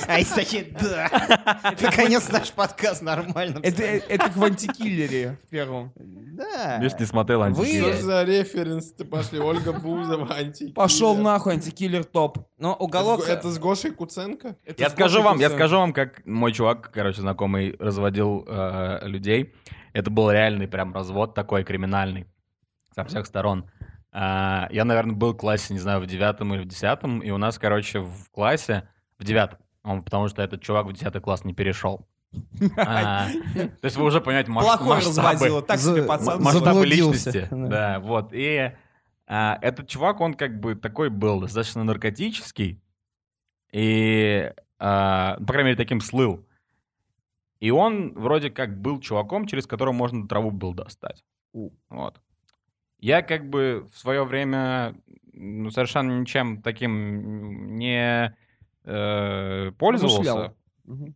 А 0.06 0.18
эти 0.20 0.28
такие, 0.34 0.64
да, 0.80 1.74
наконец 1.80 2.28
наш 2.30 2.52
подкаст 2.52 3.02
нормально. 3.02 3.60
Это, 3.62 3.82
это 3.82 4.18
как 4.24 4.36
в 4.36 4.44
антикиллере 4.44 5.38
в 5.44 5.48
первом. 5.48 5.92
Да. 5.96 6.78
Миш 6.78 6.92
не 6.98 7.06
смотрел 7.06 7.40
Вы- 7.42 7.52
Что 7.54 7.62
антикиллер. 7.62 7.94
ж 7.94 8.00
за 8.00 8.22
референс 8.24 8.92
ты 8.92 9.04
пошли? 9.04 9.38
Ольга 9.40 9.72
Бузова, 9.72 10.32
антикиллер. 10.34 10.74
Пошел 10.74 11.16
нахуй, 11.16 11.54
антикиллер 11.54 12.04
топ. 12.04 12.38
Но 12.58 12.72
Это, 12.72 12.82
уголок... 12.82 13.28
это 13.28 13.50
с 13.50 13.58
Гошей 13.58 13.90
Куценко? 13.90 14.56
Это 14.64 14.82
Я 14.82 14.88
скажу 14.90 15.18
Гошей 15.18 15.24
вам, 15.24 15.38
я 15.38 15.46
Куценко. 15.48 15.56
скажу 15.56 15.76
вам, 15.78 15.92
как 15.92 16.24
мой 16.26 16.52
чувак, 16.52 16.90
короче, 16.92 17.20
знакомый, 17.20 17.76
разводил 17.78 18.44
э, 18.48 19.00
людей. 19.06 19.52
Это 19.92 20.10
был 20.10 20.30
реальный 20.30 20.66
прям 20.68 20.94
развод 20.94 21.34
такой 21.34 21.64
криминальный 21.64 22.26
со 22.94 23.04
всех 23.04 23.26
сторон. 23.26 23.70
А, 24.12 24.68
я, 24.70 24.84
наверное, 24.86 25.14
был 25.14 25.34
в 25.34 25.36
классе, 25.36 25.74
не 25.74 25.80
знаю, 25.80 26.00
в 26.00 26.06
девятом 26.06 26.54
или 26.54 26.62
в 26.62 26.66
десятом, 26.66 27.20
и 27.20 27.30
у 27.30 27.36
нас, 27.36 27.58
короче, 27.58 28.00
в 28.00 28.30
классе, 28.30 28.88
в 29.18 29.24
девятом, 29.24 29.58
он, 29.84 30.02
потому 30.02 30.28
что 30.28 30.40
этот 30.42 30.62
чувак 30.62 30.86
в 30.86 30.92
десятый 30.94 31.20
класс 31.20 31.44
не 31.44 31.52
перешел. 31.52 32.06
А, 32.78 33.26
То 33.54 33.84
есть 33.84 33.96
вы 33.96 34.04
уже 34.04 34.20
понимаете 34.22 34.50
маш- 34.50 34.64
Плохой 34.64 34.96
масштабы. 34.96 35.28
разводила, 35.32 35.62
так 35.62 35.78
себе 35.78 36.02
пацан. 36.04 36.42
масштабы 36.42 36.86
личности. 36.86 37.48
Да. 37.50 37.66
Да, 37.68 38.00
вот. 38.00 38.30
И 38.32 38.72
а, 39.26 39.58
этот 39.60 39.88
чувак, 39.88 40.20
он 40.20 40.34
как 40.34 40.60
бы 40.60 40.74
такой 40.74 41.10
был 41.10 41.40
достаточно 41.40 41.84
наркотический. 41.84 42.80
И, 43.72 44.52
а, 44.78 45.36
по 45.38 45.52
крайней 45.52 45.70
мере, 45.70 45.76
таким 45.76 46.00
слыл. 46.00 46.46
И 47.60 47.70
он 47.70 48.12
вроде 48.14 48.50
как 48.50 48.80
был 48.80 49.00
чуваком, 49.00 49.46
через 49.46 49.66
которого 49.66 49.92
можно 49.92 50.28
траву 50.28 50.50
был 50.50 50.74
достать. 50.74 51.24
Вот. 51.88 52.20
Я 52.98 53.22
как 53.22 53.48
бы 53.48 53.86
в 53.92 53.98
свое 53.98 54.24
время 54.24 54.94
ну, 55.32 55.70
совершенно 55.70 56.20
ничем 56.20 56.62
таким 56.62 57.76
не 57.76 58.34
э, 58.84 59.72
пользовался. 59.78 60.54
Прощения. 60.84 61.14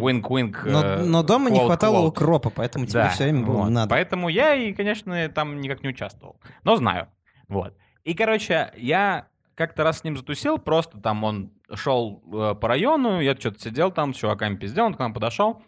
Винк-винк. 0.00 0.64
Но, 0.64 0.82
э, 0.82 1.04
но 1.04 1.22
дома 1.22 1.50
не 1.50 1.60
quote, 1.60 1.66
хватало 1.66 2.06
quote. 2.06 2.08
укропа, 2.08 2.50
поэтому 2.50 2.86
тебе 2.86 3.08
все 3.10 3.24
время 3.24 3.44
было 3.44 3.58
вот. 3.58 3.68
надо. 3.70 3.90
Поэтому 3.90 4.28
я 4.28 4.54
и, 4.54 4.72
конечно, 4.72 5.28
там 5.28 5.60
никак 5.60 5.82
не 5.82 5.90
участвовал. 5.90 6.40
Но 6.64 6.76
знаю. 6.76 7.08
Вот. 7.50 7.76
И, 8.04 8.14
короче, 8.14 8.72
я 8.76 9.28
как-то 9.54 9.84
раз 9.84 9.98
с 9.98 10.04
ним 10.04 10.16
затусил, 10.16 10.56
просто 10.56 10.98
там 11.00 11.22
он 11.24 11.52
шел 11.74 12.22
э, 12.32 12.54
по 12.54 12.68
району, 12.68 13.20
я 13.20 13.36
что-то 13.36 13.60
сидел 13.60 13.90
там 13.90 14.14
с 14.14 14.16
чуваками 14.16 14.56
пиздел, 14.56 14.86
он 14.86 14.94
к 14.94 14.98
нам 14.98 15.12
подошел, 15.12 15.62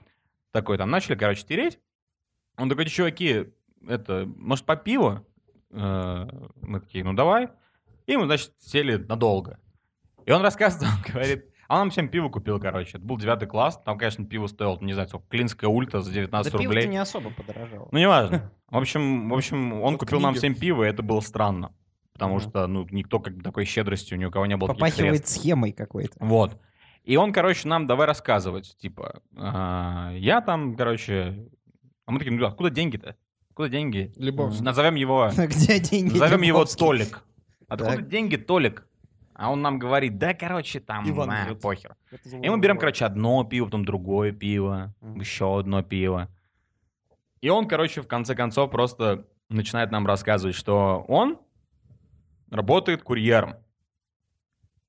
такой 0.52 0.78
там, 0.78 0.90
начали, 0.90 1.14
короче, 1.14 1.44
тереть. 1.44 1.78
Он 2.56 2.68
такой, 2.68 2.86
чуваки, 2.86 3.52
это, 3.86 4.24
может, 4.36 4.64
по 4.64 4.76
пиву? 4.76 5.26
Э, 5.70 6.26
Мы 6.62 6.80
такие, 6.80 7.04
ну 7.04 7.12
давай. 7.12 7.48
И 8.06 8.16
мы, 8.16 8.26
значит, 8.26 8.52
сели 8.60 8.96
надолго. 8.96 9.58
И 10.24 10.30
он 10.30 10.42
рассказывает, 10.42 10.94
он 10.94 11.02
говорит, 11.12 11.51
а 11.68 11.78
нам 11.78 11.90
всем 11.90 12.08
пиво 12.08 12.28
купил, 12.28 12.58
короче. 12.60 12.98
Это 12.98 13.06
был 13.06 13.16
девятый 13.16 13.48
класс, 13.48 13.80
там, 13.84 13.98
конечно, 13.98 14.24
пиво 14.24 14.46
стоило, 14.46 14.78
не 14.80 14.92
знаю, 14.92 15.08
сколько, 15.08 15.26
Клинская 15.28 15.70
ульта 15.70 16.00
за 16.00 16.12
19 16.12 16.52
Да 16.52 16.58
рублей. 16.58 16.72
пиво-то 16.72 16.88
не 16.88 16.98
особо 16.98 17.30
подорожало. 17.30 17.88
Ну, 17.90 17.98
неважно. 17.98 18.52
В 18.68 18.76
общем, 18.76 19.28
в 19.30 19.34
общем, 19.34 19.72
он 19.74 19.94
Вот 19.94 20.00
купил 20.00 20.20
нам 20.20 20.34
всем 20.34 20.54
пиво, 20.54 20.84
и 20.84 20.88
это 20.88 21.02
было 21.02 21.20
странно. 21.20 21.72
Потому 22.12 22.38
что, 22.40 22.66
ну, 22.66 22.86
никто 22.90 23.20
как 23.20 23.36
бы 23.36 23.42
такой 23.42 23.64
щедростью, 23.64 24.18
ни 24.18 24.24
у 24.24 24.30
кого 24.30 24.46
не 24.46 24.56
было 24.56 24.68
Попахивает 24.68 25.28
схемой 25.28 25.72
какой-то. 25.72 26.14
Вот. 26.20 26.60
И 27.04 27.16
он, 27.16 27.32
короче, 27.32 27.66
нам 27.66 27.86
давай 27.86 28.06
рассказывать, 28.06 28.76
типа, 28.78 29.22
а, 29.36 30.12
я 30.14 30.40
там, 30.40 30.76
короче... 30.76 31.48
А 32.06 32.12
мы 32.12 32.18
такие, 32.18 32.36
ну, 32.36 32.46
откуда 32.46 32.70
деньги-то? 32.70 33.16
Откуда 33.50 33.68
деньги? 33.68 34.12
Лебовский. 34.16 34.64
Назовем 34.64 34.94
его... 34.94 35.30
Где 35.36 35.80
деньги? 35.80 36.12
Назовем 36.12 36.42
его? 36.42 36.64
Толик. 36.64 37.24
Откуда 37.66 38.02
деньги, 38.02 38.36
Толик? 38.36 38.86
А 39.42 39.50
он 39.50 39.60
нам 39.60 39.80
говорит, 39.80 40.18
да, 40.18 40.34
короче, 40.34 40.78
там, 40.78 41.10
Иван 41.10 41.28
а, 41.28 41.40
говорит. 41.42 41.60
похер. 41.60 41.96
Это 42.12 42.28
И 42.28 42.48
мы 42.48 42.60
берем, 42.60 42.78
короче, 42.78 43.04
одно 43.04 43.42
пиво, 43.42 43.64
потом 43.64 43.84
другое 43.84 44.30
пиво, 44.30 44.94
Мгм. 45.00 45.18
еще 45.18 45.58
одно 45.58 45.82
пиво. 45.82 46.28
И 47.40 47.48
он, 47.48 47.66
короче, 47.66 48.02
в 48.02 48.06
конце 48.06 48.36
концов 48.36 48.70
просто 48.70 49.26
начинает 49.48 49.90
нам 49.90 50.06
рассказывать, 50.06 50.54
что 50.54 51.04
он 51.08 51.40
работает 52.52 53.02
курьером. 53.02 53.56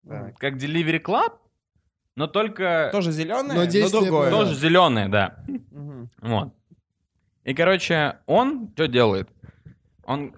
Так. 0.08 0.38
Как 0.38 0.54
Delivery 0.58 1.02
Club, 1.02 1.34
но 2.16 2.28
только 2.28 2.90
Тоже 2.92 3.12
зеленое, 3.12 3.56
Но 3.56 3.62
но, 3.62 3.66
10 3.66 3.92
лет 3.92 3.92
другое. 4.04 4.30
тоже 4.30 4.54
зеленый, 4.54 5.10
да. 5.10 5.44
Мгм. 5.48 6.10
Вот. 6.22 6.54
И, 7.44 7.56
короче, 7.56 8.20
он 8.28 8.70
что 8.76 8.88
делает? 8.88 9.30
Он, 10.04 10.36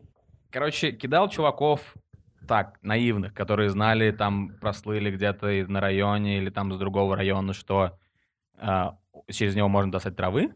короче, 0.52 0.94
кидал 0.94 1.28
чуваков 1.28 1.98
так, 2.46 2.80
наивных, 2.82 3.34
которые 3.34 3.70
знали, 3.70 4.12
там, 4.12 4.50
прослыли 4.62 5.12
где-то 5.12 5.48
на 5.68 5.80
районе 5.82 6.38
или 6.38 6.50
там 6.50 6.72
с 6.74 6.78
другого 6.78 7.16
района, 7.16 7.54
что 7.54 7.98
а, 8.58 8.98
через 9.30 9.56
него 9.56 9.68
можно 9.68 9.92
достать 9.92 10.16
травы. 10.16 10.54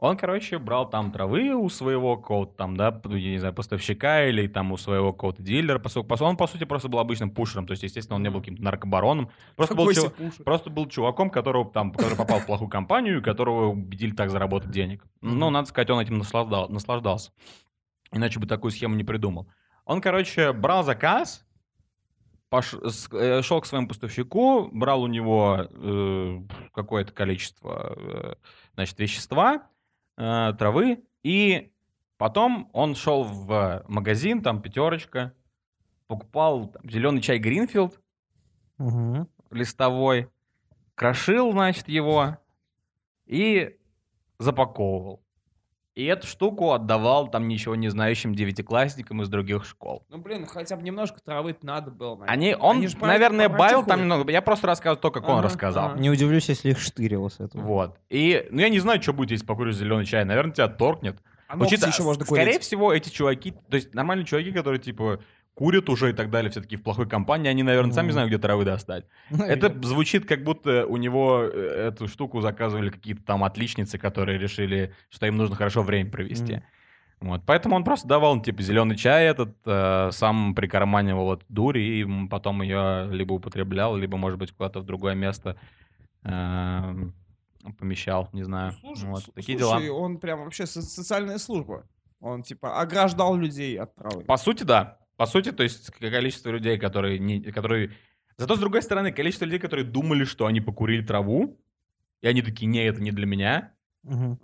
Он, 0.00 0.16
короче, 0.16 0.58
брал 0.58 0.88
там 0.88 1.10
травы 1.10 1.52
у 1.56 1.68
своего 1.68 2.16
какого-то 2.16 2.54
там, 2.54 2.76
да, 2.76 3.00
я 3.06 3.30
не 3.32 3.38
знаю, 3.38 3.52
поставщика 3.52 4.24
или 4.28 4.46
там 4.46 4.70
у 4.70 4.76
своего 4.76 5.12
какого-то 5.12 5.42
дилера. 5.42 5.80
По 5.80 5.88
су- 5.88 6.04
по 6.04 6.16
су- 6.16 6.24
Он, 6.24 6.36
по 6.36 6.46
сути, 6.46 6.62
просто 6.62 6.88
был 6.88 7.00
обычным 7.00 7.30
пушером. 7.32 7.66
То 7.66 7.72
есть, 7.72 7.82
естественно, 7.82 8.14
он 8.14 8.22
не 8.22 8.30
был 8.30 8.38
каким-то 8.38 8.62
наркобароном. 8.62 9.28
Просто 9.56 9.74
был, 9.74 9.86
Какой 9.86 10.10
пушер. 10.10 10.44
Просто 10.44 10.70
был 10.70 10.86
чуваком, 10.86 11.30
которого 11.30 11.68
там, 11.68 11.90
который 11.92 12.16
попал 12.16 12.38
в 12.38 12.46
плохую 12.46 12.68
компанию, 12.70 13.20
которого 13.20 13.70
убедили 13.72 14.12
так 14.12 14.30
заработать 14.30 14.70
денег. 14.70 15.04
Ну, 15.20 15.50
надо 15.50 15.66
сказать, 15.66 15.90
он 15.90 15.98
этим 15.98 16.18
наслаждал- 16.18 16.68
наслаждался. 16.68 17.32
Иначе 18.12 18.38
бы 18.38 18.46
такую 18.46 18.70
схему 18.70 18.94
не 18.94 19.02
придумал. 19.02 19.48
Он, 19.88 20.02
короче, 20.02 20.52
брал 20.52 20.82
заказ, 20.84 21.46
шел 22.52 23.60
к 23.62 23.66
своему 23.66 23.88
поставщику, 23.88 24.68
брал 24.70 25.02
у 25.02 25.06
него 25.06 25.66
э, 25.70 26.40
какое-то 26.74 27.12
количество, 27.12 27.94
э, 27.96 28.34
значит, 28.74 28.98
вещества, 28.98 29.66
э, 30.18 30.52
травы, 30.58 31.02
и 31.22 31.72
потом 32.18 32.68
он 32.74 32.96
шел 32.96 33.24
в 33.24 33.82
магазин, 33.88 34.42
там 34.42 34.60
пятерочка, 34.60 35.32
покупал 36.06 36.74
зеленый 36.84 37.22
чай 37.22 37.38
Гринфилд, 37.38 37.98
Мгм. 38.76 39.26
листовой, 39.50 40.28
крошил, 40.96 41.52
значит, 41.52 41.88
его 41.88 42.36
и 43.24 43.78
запаковывал. 44.38 45.24
И 45.98 46.04
эту 46.04 46.28
штуку 46.28 46.70
отдавал 46.70 47.28
там 47.28 47.48
ничего 47.48 47.74
не 47.74 47.88
знающим 47.88 48.32
девятиклассникам 48.32 49.20
из 49.22 49.28
других 49.28 49.64
школ. 49.64 50.04
Ну, 50.10 50.18
блин, 50.18 50.46
хотя 50.46 50.76
бы 50.76 50.82
немножко 50.82 51.18
травы 51.20 51.56
надо 51.62 51.90
было. 51.90 52.14
наверное. 52.14 52.32
Они, 52.32 52.54
он, 52.54 52.86
же 52.86 52.96
про- 52.96 53.08
наверное, 53.08 53.48
бавил 53.48 53.58
практикуют. 53.58 53.86
там 53.88 54.00
немного. 54.02 54.30
Я 54.30 54.40
просто 54.40 54.68
рассказываю 54.68 55.00
то, 55.00 55.10
как 55.10 55.24
он 55.24 55.38
Ага, 55.38 55.42
рассказал. 55.42 55.86
ага. 55.88 55.98
Не 55.98 56.08
удивлюсь, 56.08 56.48
если 56.48 56.70
их 56.70 56.78
штырило 56.78 57.28
с 57.28 57.40
этого. 57.40 57.62
Вот. 57.62 57.96
И, 58.10 58.46
ну, 58.52 58.60
я 58.60 58.68
не 58.68 58.78
знаю, 58.78 59.02
что 59.02 59.12
будет, 59.12 59.32
если 59.32 59.44
покуришь 59.44 59.74
зеленый 59.74 60.04
чай. 60.04 60.24
Наверное, 60.24 60.52
тебя 60.52 60.68
торкнет. 60.68 61.18
А 61.48 61.56
Учитывая- 61.56 61.90
еще 61.92 62.02
можно 62.04 62.24
Скорее 62.24 62.44
курить. 62.52 62.62
всего, 62.62 62.92
эти 62.92 63.08
чуваки, 63.08 63.54
то 63.70 63.74
есть 63.76 63.92
нормальные 63.94 64.24
чуваки, 64.26 64.52
которые, 64.52 64.80
типа, 64.80 65.18
курят 65.58 65.88
уже 65.90 66.10
и 66.10 66.12
так 66.12 66.30
далее, 66.30 66.52
все-таки 66.52 66.76
в 66.76 66.84
плохой 66.84 67.08
компании, 67.08 67.48
они, 67.48 67.64
наверное, 67.64 67.92
сами 67.92 68.12
знают, 68.12 68.30
где 68.30 68.38
травы 68.38 68.64
достать. 68.64 69.06
Это 69.30 69.74
звучит, 69.84 70.24
как 70.24 70.44
будто 70.44 70.86
у 70.86 70.96
него 70.96 71.42
э, 71.42 71.88
эту 71.88 72.06
штуку 72.06 72.40
заказывали 72.40 72.90
какие-то 72.90 73.24
там 73.24 73.42
отличницы, 73.42 73.98
которые 73.98 74.38
решили, 74.38 74.94
что 75.10 75.26
им 75.26 75.36
нужно 75.36 75.56
хорошо 75.56 75.82
время 75.82 76.08
провести. 76.08 76.62
Вот. 77.20 77.42
Поэтому 77.44 77.74
он 77.74 77.82
просто 77.82 78.06
давал, 78.06 78.40
типа, 78.40 78.62
зеленый 78.62 78.96
чай 78.96 79.24
этот, 79.26 79.56
э, 79.66 80.10
сам 80.12 80.54
прикарманивал 80.54 81.32
эту 81.32 81.44
дурь, 81.48 81.78
и 81.78 82.06
потом 82.30 82.62
ее 82.62 83.08
либо 83.10 83.32
употреблял, 83.32 83.96
либо, 83.96 84.16
может 84.16 84.38
быть, 84.38 84.52
куда-то 84.52 84.78
в 84.78 84.84
другое 84.84 85.16
место 85.16 85.56
эм, 86.22 87.14
помещал, 87.80 88.28
не 88.32 88.44
знаю. 88.44 88.74
Слушай, 88.78 89.08
Вот. 89.08 89.24
Такие 89.34 89.58
слушай, 89.58 89.86
дела. 89.86 89.96
он 89.96 90.18
прям 90.18 90.44
вообще 90.44 90.66
со- 90.66 90.82
социальная 90.82 91.38
служба. 91.38 91.82
Он, 92.20 92.44
типа, 92.44 92.80
ограждал 92.80 93.36
людей 93.36 93.76
от 93.76 93.96
травы. 93.96 94.22
По 94.22 94.36
сути, 94.36 94.62
да. 94.62 94.97
По 95.18 95.26
сути, 95.26 95.50
то 95.50 95.64
есть 95.64 95.90
количество 95.90 96.48
людей, 96.50 96.78
которые 96.78 97.18
не, 97.18 97.40
которые... 97.42 97.90
Зато, 98.36 98.54
с 98.54 98.60
другой 98.60 98.82
стороны, 98.82 99.10
количество 99.10 99.44
людей, 99.46 99.58
которые 99.58 99.84
думали, 99.84 100.22
что 100.22 100.46
они 100.46 100.60
покурили 100.60 101.04
траву, 101.04 101.58
и 102.22 102.28
они 102.28 102.40
такие, 102.40 102.66
не, 102.66 102.86
это 102.86 103.02
не 103.02 103.10
для 103.10 103.26
меня, 103.26 103.72
Мгм. 104.04 104.38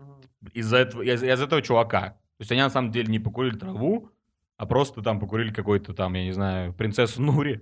из-за 0.52 0.78
этого, 0.78 1.02
из, 1.02 1.22
из 1.22 1.40
этого 1.40 1.62
чувака. 1.62 2.00
То 2.10 2.40
есть 2.40 2.50
они 2.50 2.60
на 2.60 2.70
самом 2.70 2.90
деле 2.90 3.06
не 3.06 3.20
покурили 3.20 3.56
траву, 3.56 4.10
а 4.56 4.66
просто 4.66 5.00
там 5.00 5.20
покурили 5.20 5.52
какой-то 5.52 5.94
там, 5.94 6.14
я 6.14 6.24
не 6.24 6.32
знаю, 6.32 6.74
принцессу 6.74 7.22
Нури. 7.22 7.60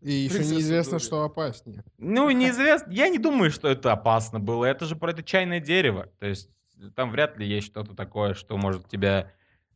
И 0.00 0.12
еще 0.12 0.34
Принцесса 0.34 0.54
неизвестно, 0.54 0.98
Дури. 0.98 1.02
что 1.02 1.24
опаснее. 1.24 1.84
Ну, 1.98 2.30
неизвестно. 2.30 2.92
Я 2.92 3.08
не 3.08 3.18
думаю, 3.18 3.50
что 3.50 3.66
это 3.68 3.90
опасно 3.92 4.38
было. 4.38 4.64
Это 4.64 4.84
же 4.84 4.94
про 4.94 5.10
это 5.10 5.24
чайное 5.24 5.58
дерево. 5.58 6.08
То 6.20 6.26
есть 6.26 6.50
там 6.94 7.10
вряд 7.10 7.36
ли 7.36 7.46
есть 7.48 7.66
что-то 7.66 7.96
такое, 7.96 8.34
что 8.34 8.56
может 8.56 8.88
тебя 8.88 9.32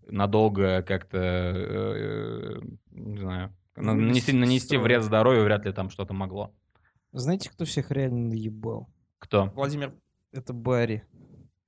надолго 0.09 0.83
как-то, 0.83 1.19
э, 1.19 2.61
не 2.91 3.19
знаю, 3.19 3.55
нанести, 3.77 4.33
нанести 4.33 4.77
вред 4.77 5.03
здоровью, 5.03 5.45
вряд 5.45 5.65
ли 5.65 5.73
там 5.73 5.91
что-то 5.91 6.15
могло. 6.15 6.55
Знаете, 7.13 7.51
кто 7.51 7.65
всех 7.65 7.91
реально 7.91 8.29
наебал? 8.29 8.89
Кто? 9.19 9.47
Владимир, 9.55 9.95
Это 10.33 10.53
Барри. 10.53 11.05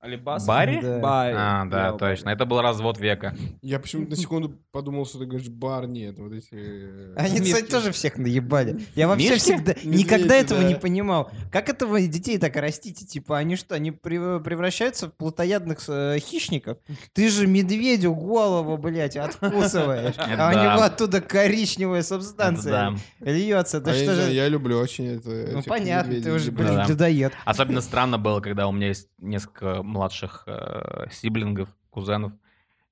Алибас. 0.01 0.47
Барри? 0.47 0.79
Да. 0.81 0.99
Барри. 0.99 1.35
А, 1.37 1.65
да, 1.65 1.89
Лео 1.89 1.97
точно. 1.99 2.25
Барри. 2.25 2.35
Это 2.35 2.45
был 2.47 2.61
развод 2.61 2.99
века. 2.99 3.35
Я 3.61 3.79
почему-то 3.79 4.09
на 4.09 4.15
секунду 4.15 4.57
подумал, 4.71 5.05
что 5.05 5.19
ты 5.19 5.25
говоришь 5.27 5.47
Барни. 5.49 6.09
Это 6.09 6.23
вот 6.23 6.33
эти... 6.33 6.47
э, 6.53 7.13
Они, 7.15 7.39
мишки. 7.39 7.53
кстати, 7.53 7.69
тоже 7.69 7.91
всех 7.91 8.17
наебали. 8.17 8.81
Я 8.95 9.07
вообще 9.07 9.33
Мишки? 9.35 9.39
всегда 9.53 9.73
Медведи, 9.73 9.97
никогда 9.97 10.35
этого 10.35 10.61
да. 10.61 10.67
не 10.67 10.73
понимал. 10.73 11.29
Как 11.51 11.69
это 11.69 11.85
вы 11.85 12.07
детей 12.07 12.39
так 12.39 12.55
растите? 12.55 13.05
Типа, 13.05 13.37
они 13.37 13.55
что, 13.55 13.75
они 13.75 13.91
прев- 13.91 14.41
превращаются 14.43 15.07
в 15.07 15.13
плотоядных 15.13 15.79
э, 15.87 16.17
хищников? 16.19 16.79
Ты 17.13 17.29
же 17.29 17.45
медведю 17.45 18.15
голову, 18.15 18.77
блядь, 18.77 19.17
откусываешь. 19.17 20.15
А 20.41 20.49
у 20.49 20.53
него 20.53 20.81
оттуда 20.83 21.21
коричневая 21.21 22.01
субстанция 22.01 22.95
льется. 23.19 23.77
А 23.77 23.81
Да 23.81 23.93
я, 23.93 24.03
что 24.03 24.15
же... 24.15 24.31
я 24.31 24.47
люблю 24.47 24.79
очень 24.79 25.17
это. 25.17 25.49
Ну 25.53 25.61
понятно, 25.61 26.19
ты 26.19 26.31
уже, 26.31 26.51
блин, 26.51 26.81
людоед. 26.87 27.33
Особенно 27.45 27.81
странно 27.81 28.17
было, 28.17 28.39
когда 28.39 28.67
у 28.67 28.71
меня 28.71 28.87
есть 28.87 29.07
несколько 29.19 29.83
младших 29.91 30.43
э, 30.47 31.05
сиблингов, 31.11 31.69
кузенов. 31.89 32.33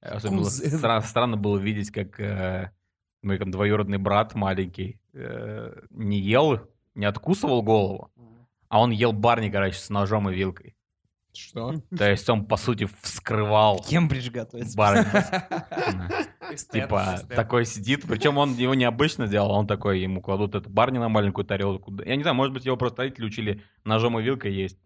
Особенно 0.01 0.37
было 0.41 0.45
Кузенов. 0.45 0.81
стра- 0.83 1.01
странно 1.01 1.37
было 1.37 1.57
видеть, 1.57 1.91
как 1.91 2.19
э, 2.19 2.71
мой 3.21 3.37
там 3.37 3.51
двоюродный 3.51 3.97
брат 3.97 4.35
маленький 4.35 4.99
э, 5.13 5.81
не 5.89 6.19
ел, 6.19 6.61
не 6.95 7.05
откусывал 7.05 7.61
голову, 7.63 8.11
а 8.69 8.81
он 8.81 8.91
ел 8.91 9.11
барни, 9.13 9.49
короче, 9.49 9.77
с 9.77 9.89
ножом 9.89 10.29
и 10.29 10.33
вилкой. 10.35 10.75
Что? 11.33 11.75
То 11.95 12.09
есть 12.09 12.27
он, 12.29 12.45
по 12.45 12.57
сути, 12.57 12.87
вскрывал 13.01 13.83
Кембридж 13.87 14.29
готовится. 14.31 14.75
барни. 14.77 15.05
Типа, 16.71 17.19
такой 17.29 17.65
сидит, 17.65 18.05
причем 18.07 18.37
он 18.37 18.55
его 18.55 18.73
необычно 18.73 19.27
делал, 19.27 19.51
он 19.51 19.67
такой, 19.67 19.99
ему 20.01 20.21
кладут 20.21 20.55
это 20.55 20.67
барни 20.69 20.97
на 20.97 21.07
маленькую 21.07 21.45
тарелку. 21.45 21.93
Я 22.03 22.15
не 22.15 22.23
знаю, 22.23 22.35
может 22.35 22.53
быть, 22.53 22.65
его 22.65 22.75
просто 22.77 23.03
родители 23.03 23.25
учили 23.25 23.63
ножом 23.83 24.19
и 24.19 24.23
вилкой 24.23 24.53
есть. 24.53 24.79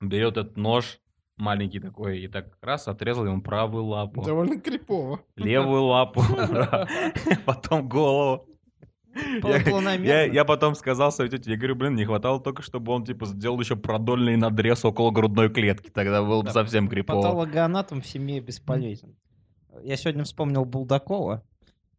Берет 0.00 0.36
этот 0.36 0.56
нож 0.56 1.00
маленький 1.36 1.80
такой 1.80 2.20
и 2.20 2.28
так 2.28 2.56
раз 2.60 2.88
отрезал 2.88 3.26
ему 3.26 3.40
правую 3.42 3.84
лапу, 3.84 4.22
Довольно 4.22 4.60
крипово. 4.60 5.20
левую 5.36 5.82
лапу, 5.84 6.22
потом 7.44 7.88
голову. 7.88 8.46
Я-. 9.14 9.94
Я, 9.94 10.24
я 10.24 10.44
потом 10.44 10.74
сказал 10.74 11.10
своей 11.10 11.30
тете, 11.30 11.50
я 11.50 11.56
говорю, 11.56 11.74
блин, 11.76 11.94
не 11.94 12.04
хватало 12.04 12.38
только, 12.40 12.62
чтобы 12.62 12.92
он, 12.92 13.04
типа, 13.04 13.24
сделал 13.26 13.58
еще 13.60 13.74
продольный 13.76 14.36
надрез 14.36 14.84
около 14.84 15.10
грудной 15.10 15.48
клетки, 15.48 15.88
тогда 15.88 16.22
было 16.22 16.40
бы 16.42 16.46
Да. 16.48 16.52
совсем 16.52 16.86
крипово. 16.88 17.22
Патологоанатом 17.22 18.02
в 18.02 18.06
семье 18.06 18.40
бесполезен. 18.40 19.16
Я 19.82 19.96
сегодня 19.96 20.24
вспомнил 20.24 20.64
Булдакова. 20.64 21.42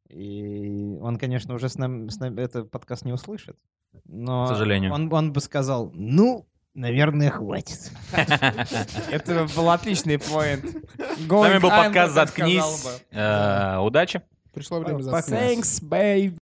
И 0.09 0.97
он, 1.01 1.17
конечно, 1.17 1.53
уже 1.55 1.69
с 1.69 1.77
нами, 1.77 2.07
с 2.09 2.19
нами 2.19 2.39
этот 2.41 2.71
подкаст 2.71 3.03
не 3.03 3.11
услышит. 3.13 3.57
Но 4.05 4.45
К 4.45 4.49
сожалению. 4.49 4.93
Он, 4.93 5.11
он 5.11 5.33
бы 5.33 5.41
сказал, 5.41 5.91
ну, 5.93 6.47
наверное, 6.77 7.29
хватит. 7.29 7.91
Это 9.11 9.47
был 9.55 9.69
отличный 9.71 10.19
поинт. 10.19 10.65
С 10.95 11.27
вами 11.27 11.57
был 11.57 11.69
подкаст 11.69 12.13
«Заткнись». 12.13 12.87
Э, 13.11 13.79
Удачи. 13.79 14.21
Пришло 14.53 14.79
время 14.79 15.01
заткнуться. 15.01 15.35
Thanks, 15.35 15.83
babe. 15.83 16.35